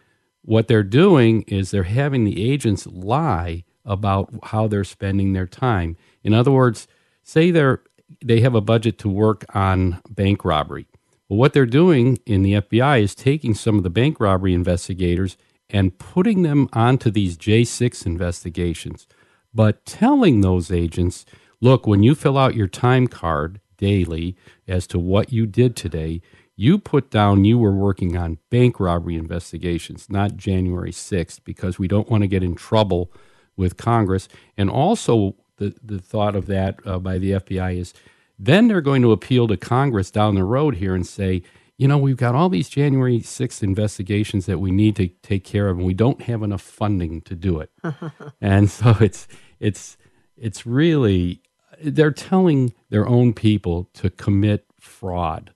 what 0.42 0.68
they're 0.68 0.84
doing 0.84 1.42
is 1.44 1.72
they're 1.72 1.84
having 1.84 2.24
the 2.24 2.50
agents 2.50 2.88
lie 2.88 3.66
about 3.84 4.34
how 4.44 4.68
they're 4.68 4.84
spending 4.84 5.34
their 5.34 5.48
time. 5.48 5.98
In 6.24 6.34
other 6.34 6.52
words, 6.52 6.88
say 7.24 7.52
they're 7.52 7.82
they 8.26 8.40
have 8.40 8.56
a 8.56 8.62
budget 8.62 8.98
to 9.00 9.10
work 9.10 9.46
on 9.54 10.02
bank 10.10 10.44
robbery. 10.44 10.88
Well, 11.28 11.38
what 11.38 11.54
they're 11.54 11.68
doing 11.68 12.18
in 12.26 12.42
the 12.42 12.54
FBI 12.54 13.04
is 13.04 13.14
taking 13.14 13.54
some 13.54 13.78
of 13.78 13.84
the 13.84 13.90
bank 13.90 14.20
robbery 14.20 14.54
investigators 14.54 15.38
and 15.70 15.98
putting 15.98 16.42
them 16.42 16.68
onto 16.74 17.12
these 17.12 17.38
J6 17.38 18.06
investigations, 18.06 19.08
but 19.54 19.86
telling 19.86 20.42
those 20.42 20.72
agents, 20.72 21.26
look, 21.62 21.86
when 21.86 22.04
you 22.04 22.16
fill 22.16 22.38
out 22.38 22.56
your 22.56 22.68
time 22.68 23.08
card 23.08 23.60
daily 23.78 24.36
as 24.68 24.88
to 24.88 25.00
what 25.00 25.32
you 25.32 25.46
did 25.46 25.76
today, 25.76 26.22
you 26.56 26.78
put 26.78 27.10
down 27.10 27.46
you 27.46 27.58
were 27.58 27.72
working 27.72 28.18
on 28.18 28.38
bank 28.50 28.80
robbery 28.80 29.16
investigations, 29.16 30.10
not 30.10 30.36
January 30.36 30.92
6th, 30.92 31.40
because 31.46 31.80
we 31.80 31.88
don't 31.88 32.10
want 32.10 32.22
to 32.22 32.28
get 32.28 32.44
in 32.44 32.54
trouble 32.54 33.12
with 33.56 33.78
Congress. 33.78 34.28
And 34.58 34.70
also, 34.70 35.36
the, 35.58 35.76
the 35.84 36.00
thought 36.00 36.36
of 36.36 36.48
that 36.48 36.80
uh, 36.86 37.00
by 37.00 37.18
the 37.18 37.32
FBI 37.32 37.78
is 37.78 37.94
then 38.38 38.68
they're 38.68 38.82
going 38.82 39.02
to 39.02 39.12
appeal 39.12 39.48
to 39.48 39.58
Congress 39.58 40.10
down 40.10 40.36
the 40.36 40.44
road 40.44 40.76
here 40.76 40.96
and 40.96 41.06
say, 41.06 41.44
you 41.80 41.88
know, 41.88 41.98
we've 41.98 42.18
got 42.18 42.36
all 42.36 42.50
these 42.50 42.68
January 42.68 43.22
6th 43.22 43.64
investigations 43.64 44.48
that 44.48 44.60
we 44.60 44.70
need 44.70 44.98
to 44.98 45.08
take 45.24 45.46
care 45.46 45.70
of, 45.70 45.78
and 45.78 45.86
we 45.86 45.94
don't 45.94 46.24
have 46.24 46.44
enough 46.44 46.62
funding 46.62 47.22
to 47.22 47.36
do 47.36 47.62
it. 47.62 47.72
and 48.42 48.70
so 48.70 48.98
it's 49.00 49.30
it's 49.62 49.98
it's 50.36 50.66
really 50.66 51.42
they're 51.82 52.12
telling 52.12 52.74
their 52.90 53.08
own 53.08 53.34
people 53.34 53.90
to 53.94 54.10
commit 54.10 54.66
fraud 54.78 55.54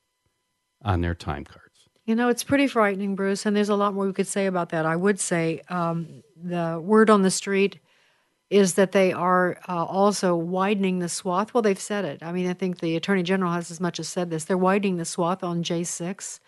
on 0.82 1.01
their 1.01 1.13
time 1.13 1.43
cards. 1.43 1.89
You 2.05 2.15
know, 2.15 2.30
it's 2.30 2.43
pretty 2.43 2.67
frightening, 2.67 3.15
Bruce, 3.15 3.45
and 3.45 3.53
there's 3.53 3.67
a 3.67 3.76
lot 3.76 3.93
more 3.93 4.05
we 4.07 4.13
could 4.13 4.26
say 4.26 4.45
about 4.45 4.69
that. 4.69 4.86
I 4.86 4.95
would 4.95 5.19
say 5.19 5.61
um, 5.67 6.24
the 6.41 6.80
word 6.82 7.09
on 7.09 7.24
the 7.24 7.32
street 7.32 7.80
is 8.50 8.76
that 8.76 8.91
they 8.91 9.12
are 9.12 9.58
uh, 9.68 9.86
also 9.86 10.36
widening 10.36 11.00
the 11.00 11.10
swath. 11.10 11.54
Well, 11.54 11.62
they've 11.62 11.80
said 11.80 12.06
it. 12.06 12.22
I 12.22 12.32
mean, 12.32 12.48
I 12.48 12.54
think 12.54 12.80
the 12.80 12.96
attorney 12.96 13.24
general 13.24 13.52
has 13.52 13.72
as 13.72 13.80
much 13.80 14.00
as 14.00 14.08
said 14.08 14.30
this. 14.30 14.46
They're 14.46 14.58
widening 14.58 14.98
the 14.98 15.06
swath 15.06 15.44
on 15.44 15.64
J6. 15.64 16.39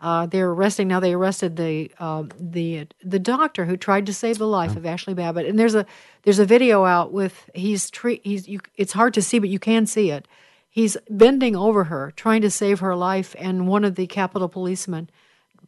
Uh, 0.00 0.24
they're 0.26 0.50
arresting 0.50 0.88
now. 0.88 1.00
They 1.00 1.12
arrested 1.12 1.56
the 1.56 1.90
uh, 1.98 2.24
the 2.38 2.86
the 3.04 3.18
doctor 3.18 3.66
who 3.66 3.76
tried 3.76 4.06
to 4.06 4.14
save 4.14 4.38
the 4.38 4.46
life 4.46 4.74
of 4.74 4.86
Ashley 4.86 5.12
Babbitt. 5.12 5.44
And 5.44 5.58
there's 5.58 5.74
a 5.74 5.84
there's 6.22 6.38
a 6.38 6.46
video 6.46 6.86
out 6.86 7.12
with 7.12 7.50
he's 7.54 7.90
tre- 7.90 8.22
he's 8.24 8.48
you, 8.48 8.60
it's 8.76 8.94
hard 8.94 9.12
to 9.14 9.22
see, 9.22 9.38
but 9.38 9.50
you 9.50 9.58
can 9.58 9.86
see 9.86 10.10
it 10.10 10.26
He's 10.70 10.96
bending 11.10 11.56
over 11.56 11.84
her, 11.84 12.12
trying 12.14 12.42
to 12.42 12.50
save 12.50 12.78
her 12.78 12.94
life, 12.94 13.34
and 13.36 13.66
one 13.66 13.84
of 13.84 13.96
the 13.96 14.06
Capitol 14.06 14.48
policemen 14.48 15.10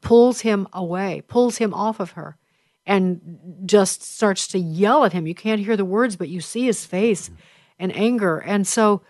pulls 0.01 0.43
him 0.43 0.69
away, 0.73 1.25
pulls 1.27 1.59
him 1.59 1.75
off 1.75 1.99
of 1.99 2.13
her, 2.13 2.37
and 2.87 3.39
just 3.65 4.03
starts 4.03 4.49
to 4.49 4.59
yell 4.59 5.05
at 5.05 5.13
him. 5.13 5.27
You 5.27 5.35
can't 5.35 5.61
hear 5.61 5.77
the 5.77 5.85
words, 5.85 6.17
but 6.17 6.29
you 6.29 6.41
see 6.41 6.67
his 6.67 6.85
face 6.85 7.31
and 7.79 7.95
anger. 7.97 8.39
And 8.39 8.67
so 8.67 9.03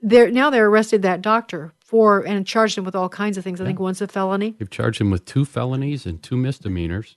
they're 0.00 0.30
now 0.30 0.50
they're 0.50 0.66
arrested 0.66 1.02
that 1.02 1.22
doctor 1.22 1.72
for 1.80 2.20
and 2.20 2.46
charged 2.46 2.76
him 2.76 2.84
with 2.84 2.94
all 2.94 3.08
kinds 3.08 3.38
of 3.38 3.44
things. 3.44 3.60
I 3.60 3.64
think 3.64 3.80
one's 3.80 4.02
a 4.02 4.08
felony. 4.08 4.54
They've 4.58 4.70
charged 4.70 5.00
him 5.00 5.10
with 5.10 5.24
two 5.24 5.44
felonies 5.44 6.06
and 6.06 6.22
two 6.22 6.36
misdemeanors. 6.36 7.16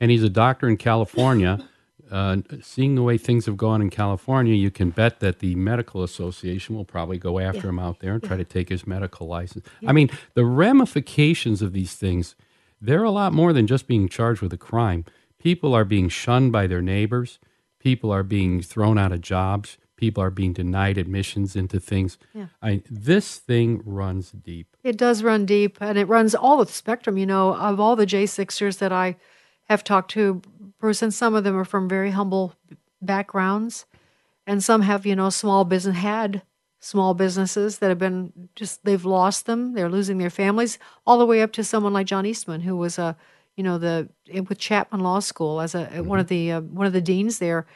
And 0.00 0.10
he's 0.12 0.22
a 0.22 0.28
doctor 0.28 0.68
in 0.68 0.76
California 0.76 1.58
uh, 2.10 2.38
seeing 2.62 2.94
the 2.94 3.02
way 3.02 3.18
things 3.18 3.46
have 3.46 3.56
gone 3.56 3.82
in 3.82 3.90
California, 3.90 4.54
you 4.54 4.70
can 4.70 4.90
bet 4.90 5.20
that 5.20 5.40
the 5.40 5.54
medical 5.54 6.02
association 6.02 6.74
will 6.74 6.84
probably 6.84 7.18
go 7.18 7.38
after 7.38 7.60
yeah. 7.60 7.68
him 7.68 7.78
out 7.78 8.00
there 8.00 8.14
and 8.14 8.22
yeah. 8.22 8.28
try 8.28 8.36
to 8.36 8.44
take 8.44 8.68
his 8.68 8.86
medical 8.86 9.26
license. 9.26 9.66
Yeah. 9.80 9.90
I 9.90 9.92
mean, 9.92 10.10
the 10.34 10.44
ramifications 10.44 11.62
of 11.62 11.72
these 11.72 11.94
things, 11.94 12.34
they're 12.80 13.04
a 13.04 13.10
lot 13.10 13.32
more 13.32 13.52
than 13.52 13.66
just 13.66 13.86
being 13.86 14.08
charged 14.08 14.40
with 14.40 14.52
a 14.52 14.58
crime. 14.58 15.04
People 15.48 15.72
are 15.72 15.86
being 15.86 16.10
shunned 16.10 16.52
by 16.52 16.66
their 16.66 16.82
neighbors. 16.82 17.38
People 17.78 18.10
are 18.10 18.22
being 18.22 18.60
thrown 18.60 18.98
out 18.98 19.12
of 19.12 19.22
jobs. 19.22 19.78
People 19.96 20.22
are 20.22 20.30
being 20.30 20.52
denied 20.52 20.98
admissions 20.98 21.56
into 21.56 21.80
things. 21.80 22.18
I, 22.60 22.82
this 22.90 23.38
thing 23.38 23.80
runs 23.86 24.30
deep. 24.30 24.76
It 24.84 24.98
does 24.98 25.22
run 25.22 25.46
deep, 25.46 25.78
and 25.80 25.96
it 25.96 26.04
runs 26.04 26.34
all 26.34 26.62
the 26.62 26.70
spectrum. 26.70 27.16
You 27.16 27.24
know, 27.24 27.54
of 27.54 27.80
all 27.80 27.96
the 27.96 28.04
J6ers 28.04 28.76
that 28.76 28.92
I 28.92 29.16
have 29.70 29.82
talked 29.82 30.10
to, 30.10 30.42
Bruce, 30.78 31.00
and 31.00 31.14
some 31.14 31.34
of 31.34 31.44
them 31.44 31.56
are 31.56 31.64
from 31.64 31.88
very 31.88 32.10
humble 32.10 32.52
backgrounds, 33.00 33.86
and 34.46 34.62
some 34.62 34.82
have, 34.82 35.06
you 35.06 35.16
know, 35.16 35.30
small 35.30 35.64
business 35.64 35.96
had 35.96 36.42
small 36.78 37.14
businesses 37.14 37.78
that 37.78 37.88
have 37.88 37.98
been 37.98 38.50
just 38.54 38.84
they've 38.84 39.06
lost 39.06 39.46
them, 39.46 39.72
they're 39.72 39.88
losing 39.88 40.18
their 40.18 40.28
families, 40.28 40.78
all 41.06 41.18
the 41.18 41.24
way 41.24 41.40
up 41.40 41.52
to 41.52 41.64
someone 41.64 41.94
like 41.94 42.06
John 42.06 42.26
Eastman, 42.26 42.60
who 42.60 42.76
was 42.76 42.98
a, 42.98 43.16
you 43.58 43.64
know, 43.64 43.76
the 43.76 44.08
with 44.48 44.56
Chapman 44.58 45.00
Law 45.00 45.18
School 45.18 45.60
as 45.60 45.74
a 45.74 45.86
mm-hmm. 45.86 46.08
one 46.08 46.20
of 46.20 46.28
the 46.28 46.52
uh, 46.52 46.60
one 46.60 46.86
of 46.86 46.92
the 46.92 47.00
deans 47.00 47.40
there. 47.40 47.66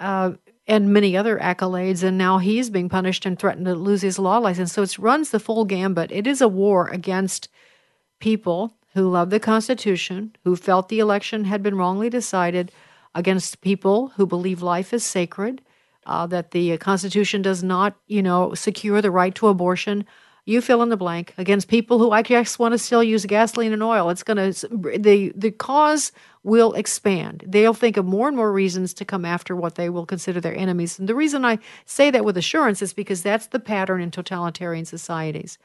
Uh, 0.00 0.32
and 0.66 0.92
many 0.92 1.16
other 1.16 1.38
accolades, 1.38 2.02
and 2.02 2.16
now 2.16 2.38
he's 2.38 2.70
being 2.70 2.88
punished 2.88 3.26
and 3.26 3.38
threatened 3.38 3.66
to 3.66 3.74
lose 3.74 4.02
his 4.02 4.18
law 4.18 4.38
license. 4.38 4.72
So 4.72 4.82
it 4.82 4.98
runs 4.98 5.30
the 5.30 5.40
full 5.40 5.64
gambit. 5.64 6.12
It 6.12 6.26
is 6.26 6.40
a 6.40 6.48
war 6.48 6.88
against 6.88 7.48
people 8.20 8.74
who 8.94 9.08
love 9.08 9.30
the 9.30 9.40
Constitution, 9.40 10.36
who 10.44 10.54
felt 10.54 10.88
the 10.88 11.00
election 11.00 11.44
had 11.44 11.62
been 11.62 11.76
wrongly 11.76 12.08
decided, 12.08 12.70
against 13.14 13.62
people 13.62 14.08
who 14.16 14.26
believe 14.26 14.62
life 14.62 14.92
is 14.92 15.04
sacred, 15.04 15.60
uh, 16.06 16.26
that 16.28 16.52
the 16.52 16.76
Constitution 16.78 17.42
does 17.42 17.62
not, 17.62 17.96
you 18.06 18.22
know, 18.22 18.54
secure 18.54 19.02
the 19.02 19.10
right 19.10 19.34
to 19.34 19.48
abortion. 19.48 20.04
You 20.50 20.60
fill 20.60 20.82
in 20.82 20.88
the 20.88 20.96
blank 20.96 21.32
against 21.38 21.68
people 21.68 21.98
who 21.98 22.10
I 22.10 22.22
guess 22.22 22.58
want 22.58 22.72
to 22.72 22.78
still 22.78 23.04
use 23.04 23.24
gasoline 23.26 23.72
and 23.72 23.82
oil. 23.82 24.10
It's 24.10 24.22
going 24.22 24.52
to 24.52 24.68
the 24.98 25.32
the 25.36 25.50
cause 25.50 26.12
will 26.42 26.72
expand. 26.72 27.44
They'll 27.46 27.74
think 27.74 27.96
of 27.96 28.06
more 28.06 28.28
and 28.28 28.36
more 28.36 28.52
reasons 28.52 28.94
to 28.94 29.04
come 29.04 29.24
after 29.24 29.54
what 29.54 29.76
they 29.76 29.90
will 29.90 30.06
consider 30.06 30.40
their 30.40 30.56
enemies. 30.56 30.98
And 30.98 31.08
the 31.08 31.14
reason 31.14 31.44
I 31.44 31.58
say 31.84 32.10
that 32.10 32.24
with 32.24 32.36
assurance 32.36 32.82
is 32.82 32.92
because 32.92 33.22
that's 33.22 33.48
the 33.48 33.60
pattern 33.60 34.00
in 34.00 34.10
totalitarian 34.10 34.84
societies 34.84 35.58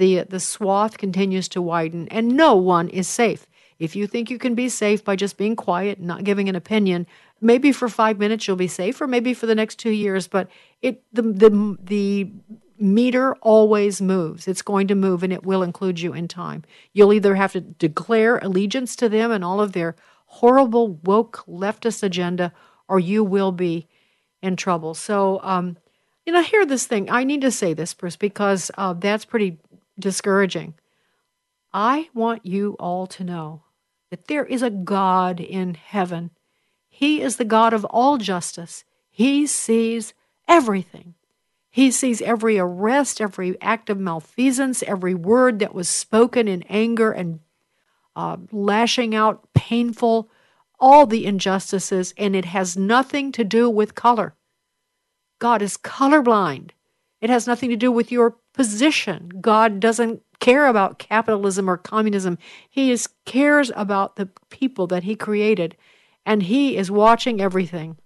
the 0.00 0.24
the 0.24 0.40
swath 0.40 0.98
continues 0.98 1.46
to 1.48 1.62
widen 1.62 2.08
and 2.08 2.28
no 2.28 2.56
one 2.56 2.88
is 2.88 3.06
safe 3.06 3.46
if 3.78 3.94
you 3.94 4.06
think 4.06 4.30
you 4.30 4.38
can 4.38 4.54
be 4.54 4.68
safe 4.68 5.04
by 5.04 5.14
just 5.14 5.36
being 5.36 5.54
quiet 5.54 5.98
and 5.98 6.06
not 6.06 6.24
giving 6.24 6.48
an 6.48 6.56
opinion 6.56 7.06
maybe 7.40 7.70
for 7.70 7.88
5 7.88 8.18
minutes 8.18 8.48
you'll 8.48 8.56
be 8.56 8.66
safe 8.66 9.00
or 9.00 9.06
maybe 9.06 9.34
for 9.34 9.46
the 9.46 9.54
next 9.54 9.76
2 9.78 9.90
years 9.90 10.26
but 10.26 10.48
it 10.82 11.02
the 11.12 11.22
the 11.22 11.78
the 11.82 12.30
meter 12.80 13.34
always 13.36 14.00
moves 14.00 14.48
it's 14.48 14.62
going 14.62 14.86
to 14.86 14.94
move 14.94 15.22
and 15.22 15.32
it 15.32 15.44
will 15.44 15.62
include 15.62 16.00
you 16.00 16.12
in 16.12 16.26
time 16.26 16.64
you'll 16.92 17.12
either 17.12 17.34
have 17.34 17.52
to 17.52 17.60
declare 17.60 18.38
allegiance 18.38 18.96
to 18.96 19.08
them 19.08 19.30
and 19.30 19.44
all 19.44 19.60
of 19.60 19.72
their 19.72 19.94
horrible 20.26 20.88
woke 20.88 21.44
leftist 21.46 22.02
agenda 22.02 22.52
or 22.88 22.98
you 22.98 23.22
will 23.22 23.52
be 23.52 23.86
in 24.42 24.56
trouble 24.56 24.94
so 24.94 25.40
um 25.42 25.76
you 26.26 26.32
know, 26.32 26.42
hear 26.42 26.66
this 26.66 26.86
thing. 26.86 27.10
I 27.10 27.24
need 27.24 27.40
to 27.40 27.50
say 27.50 27.74
this, 27.74 27.94
Bruce, 27.94 28.16
because 28.16 28.70
uh, 28.76 28.92
that's 28.92 29.24
pretty 29.24 29.58
discouraging. 29.98 30.74
I 31.72 32.08
want 32.14 32.46
you 32.46 32.76
all 32.78 33.06
to 33.08 33.24
know 33.24 33.64
that 34.10 34.26
there 34.26 34.44
is 34.44 34.62
a 34.62 34.70
God 34.70 35.40
in 35.40 35.74
heaven. 35.74 36.30
He 36.88 37.20
is 37.20 37.36
the 37.36 37.44
God 37.44 37.72
of 37.72 37.84
all 37.86 38.18
justice. 38.18 38.84
He 39.10 39.46
sees 39.46 40.14
everything. 40.46 41.14
He 41.70 41.90
sees 41.90 42.20
every 42.20 42.58
arrest, 42.58 43.20
every 43.20 43.60
act 43.60 43.90
of 43.90 43.98
malfeasance, 43.98 44.82
every 44.82 45.14
word 45.14 45.60
that 45.60 45.74
was 45.74 45.88
spoken 45.88 46.48
in 46.48 46.62
anger 46.64 47.12
and 47.12 47.40
uh, 48.16 48.38
lashing 48.50 49.14
out 49.14 49.48
painful, 49.54 50.30
all 50.80 51.06
the 51.06 51.24
injustices, 51.24 52.12
and 52.16 52.34
it 52.34 52.46
has 52.46 52.76
nothing 52.76 53.30
to 53.32 53.44
do 53.44 53.70
with 53.70 53.94
color. 53.94 54.34
God 55.38 55.62
is 55.62 55.76
colorblind. 55.76 56.70
It 57.20 57.30
has 57.30 57.46
nothing 57.46 57.70
to 57.70 57.76
do 57.76 57.92
with 57.92 58.10
your 58.10 58.36
position. 58.52 59.30
God 59.40 59.78
doesn't 59.78 60.22
care 60.40 60.66
about 60.66 60.98
capitalism 60.98 61.68
or 61.68 61.76
communism. 61.76 62.38
He 62.68 62.90
is 62.90 63.08
cares 63.26 63.70
about 63.76 64.16
the 64.16 64.28
people 64.48 64.86
that 64.88 65.04
he 65.04 65.14
created 65.14 65.76
and 66.26 66.42
he 66.42 66.76
is 66.76 66.90
watching 66.90 67.40
everything. 67.40 67.96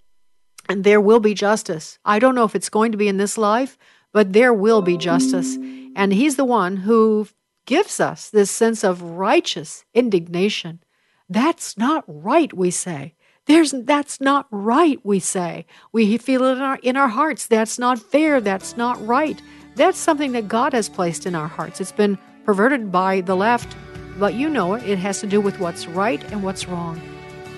And 0.68 0.84
there 0.84 1.00
will 1.00 1.20
be 1.20 1.34
justice. 1.34 1.98
I 2.04 2.18
don't 2.18 2.34
know 2.34 2.44
if 2.44 2.54
it's 2.54 2.68
going 2.68 2.92
to 2.92 2.98
be 2.98 3.08
in 3.08 3.18
this 3.18 3.36
life, 3.36 3.76
but 4.12 4.32
there 4.32 4.54
will 4.54 4.82
be 4.82 4.96
justice. 4.96 5.56
And 5.96 6.12
he's 6.12 6.36
the 6.36 6.44
one 6.44 6.78
who 6.78 7.28
gives 7.66 8.00
us 8.00 8.30
this 8.30 8.50
sense 8.50 8.84
of 8.84 9.02
righteous 9.02 9.84
indignation. 9.94 10.80
That's 11.28 11.76
not 11.76 12.04
right, 12.06 12.52
we 12.52 12.70
say. 12.70 13.14
There's 13.46 13.72
that's 13.72 14.20
not 14.20 14.46
right, 14.50 14.98
we 15.04 15.20
say. 15.20 15.66
We 15.92 16.16
feel 16.16 16.44
it 16.44 16.52
in 16.52 16.62
our 16.62 16.78
in 16.82 16.96
our 16.96 17.08
hearts. 17.08 17.46
That's 17.46 17.78
not 17.78 17.98
fair. 17.98 18.40
That's 18.40 18.76
not 18.76 19.04
right. 19.06 19.40
That's 19.74 19.98
something 19.98 20.32
that 20.32 20.48
God 20.48 20.72
has 20.72 20.88
placed 20.88 21.26
in 21.26 21.34
our 21.34 21.48
hearts. 21.48 21.80
It's 21.80 21.92
been 21.92 22.18
perverted 22.44 22.90
by 22.90 23.20
the 23.20 23.36
left, 23.36 23.76
but 24.18 24.34
you 24.34 24.48
know 24.48 24.74
it. 24.74 24.84
It 24.84 24.98
has 24.98 25.20
to 25.20 25.26
do 25.26 25.40
with 25.40 25.60
what's 25.60 25.86
right 25.86 26.22
and 26.30 26.42
what's 26.42 26.68
wrong. 26.68 27.00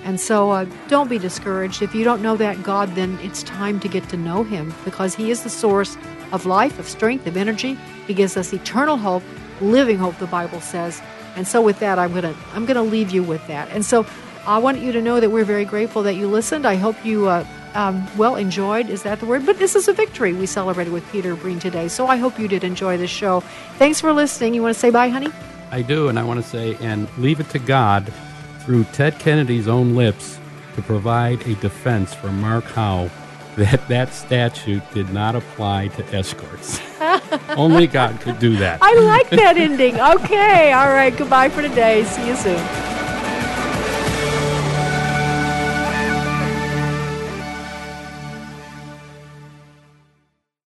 And 0.07 0.21
so 0.21 0.53
uh, 0.53 0.67
don't 0.87 1.11
be 1.11 1.19
discouraged. 1.19 1.83
If 1.83 1.93
you 1.93 2.05
don't 2.05 2.23
know 2.23 2.37
that 2.37 2.63
God, 2.63 2.95
then 2.95 3.19
it's 3.23 3.43
time 3.43 3.81
to 3.81 3.89
get 3.89 4.09
to 4.11 4.17
know 4.17 4.45
Him 4.45 4.73
because 4.85 5.17
He 5.17 5.33
is 5.33 5.43
the 5.43 5.51
source 5.51 5.99
of 6.31 6.47
life, 6.47 6.79
of 6.79 6.89
strength, 6.89 7.27
of 7.27 7.37
energy. 7.37 7.77
He 8.07 8.15
gives 8.15 8.37
us 8.37 8.53
eternal 8.53 8.97
hope, 8.97 9.25
living 9.61 9.99
hope, 9.99 10.17
the 10.19 10.29
Bible 10.29 10.61
says. 10.61 11.03
And 11.35 11.47
so 11.47 11.61
with 11.61 11.81
that, 11.81 11.99
I'm 11.99 12.15
gonna 12.15 12.37
I'm 12.55 12.67
gonna 12.67 12.85
leave 12.85 13.11
you 13.11 13.25
with 13.25 13.45
that. 13.49 13.69
And 13.71 13.85
so 13.85 14.07
I 14.47 14.59
want 14.59 14.79
you 14.79 14.93
to 14.93 15.03
know 15.03 15.19
that 15.19 15.31
we're 15.31 15.45
very 15.45 15.65
grateful 15.65 16.05
that 16.05 16.15
you 16.15 16.29
listened. 16.29 16.67
I 16.67 16.77
hope 16.77 17.05
you 17.05 17.27
uh, 17.27 17.45
um, 17.75 18.07
well 18.17 18.37
enjoyed. 18.37 18.89
Is 18.89 19.03
that 19.03 19.19
the 19.19 19.27
word? 19.27 19.45
But 19.45 19.59
this 19.59 19.75
is 19.75 19.89
a 19.89 19.93
victory 19.93 20.33
we 20.33 20.47
celebrated 20.47 20.93
with 20.93 21.05
Peter 21.11 21.35
Breen 21.35 21.59
today. 21.59 21.89
So 21.89 22.07
I 22.07 22.17
hope 22.17 22.39
you 22.39 22.47
did 22.47 22.63
enjoy 22.63 22.97
this 22.97 23.11
show. 23.11 23.41
Thanks 23.81 24.01
for 24.01 24.13
listening. 24.13 24.55
You 24.55 24.63
want 24.63 24.73
to 24.73 24.79
say 24.79 24.91
bye, 24.91 25.09
honey? 25.09 25.33
I 25.73 25.83
do, 25.83 26.07
and 26.09 26.17
I 26.17 26.23
want 26.23 26.41
to 26.41 26.49
say, 26.49 26.77
and 26.77 27.09
leave 27.19 27.41
it 27.41 27.51
to 27.51 27.59
God 27.59 28.13
through 28.67 28.83
Ted 28.93 29.19
Kennedy's 29.21 29.69
own 29.69 29.95
lips 29.95 30.41
to 30.75 30.83
provide 30.83 31.41
a 31.47 31.55
defense 31.55 32.13
for 32.13 32.33
Mark 32.33 32.65
Houck 32.65 33.13
that 33.57 33.87
that 33.89 34.13
statute 34.13 34.83
did 34.93 35.11
not 35.13 35.37
apply 35.37 35.89
to 35.89 36.05
escorts. 36.15 36.81
Only 37.51 37.87
God 37.87 38.21
could 38.21 38.41
do 38.41 38.57
that. 38.57 38.81
I 38.83 38.95
like 38.95 39.31
that 39.31 39.57
ending. 39.57 40.01
Okay. 40.01 40.73
All 40.73 40.89
right. 40.89 41.17
Goodbye 41.17 41.49
for 41.49 41.63
today. 41.63 42.05
See 42.05 42.27
you 42.27 42.35
soon. 42.35 43.06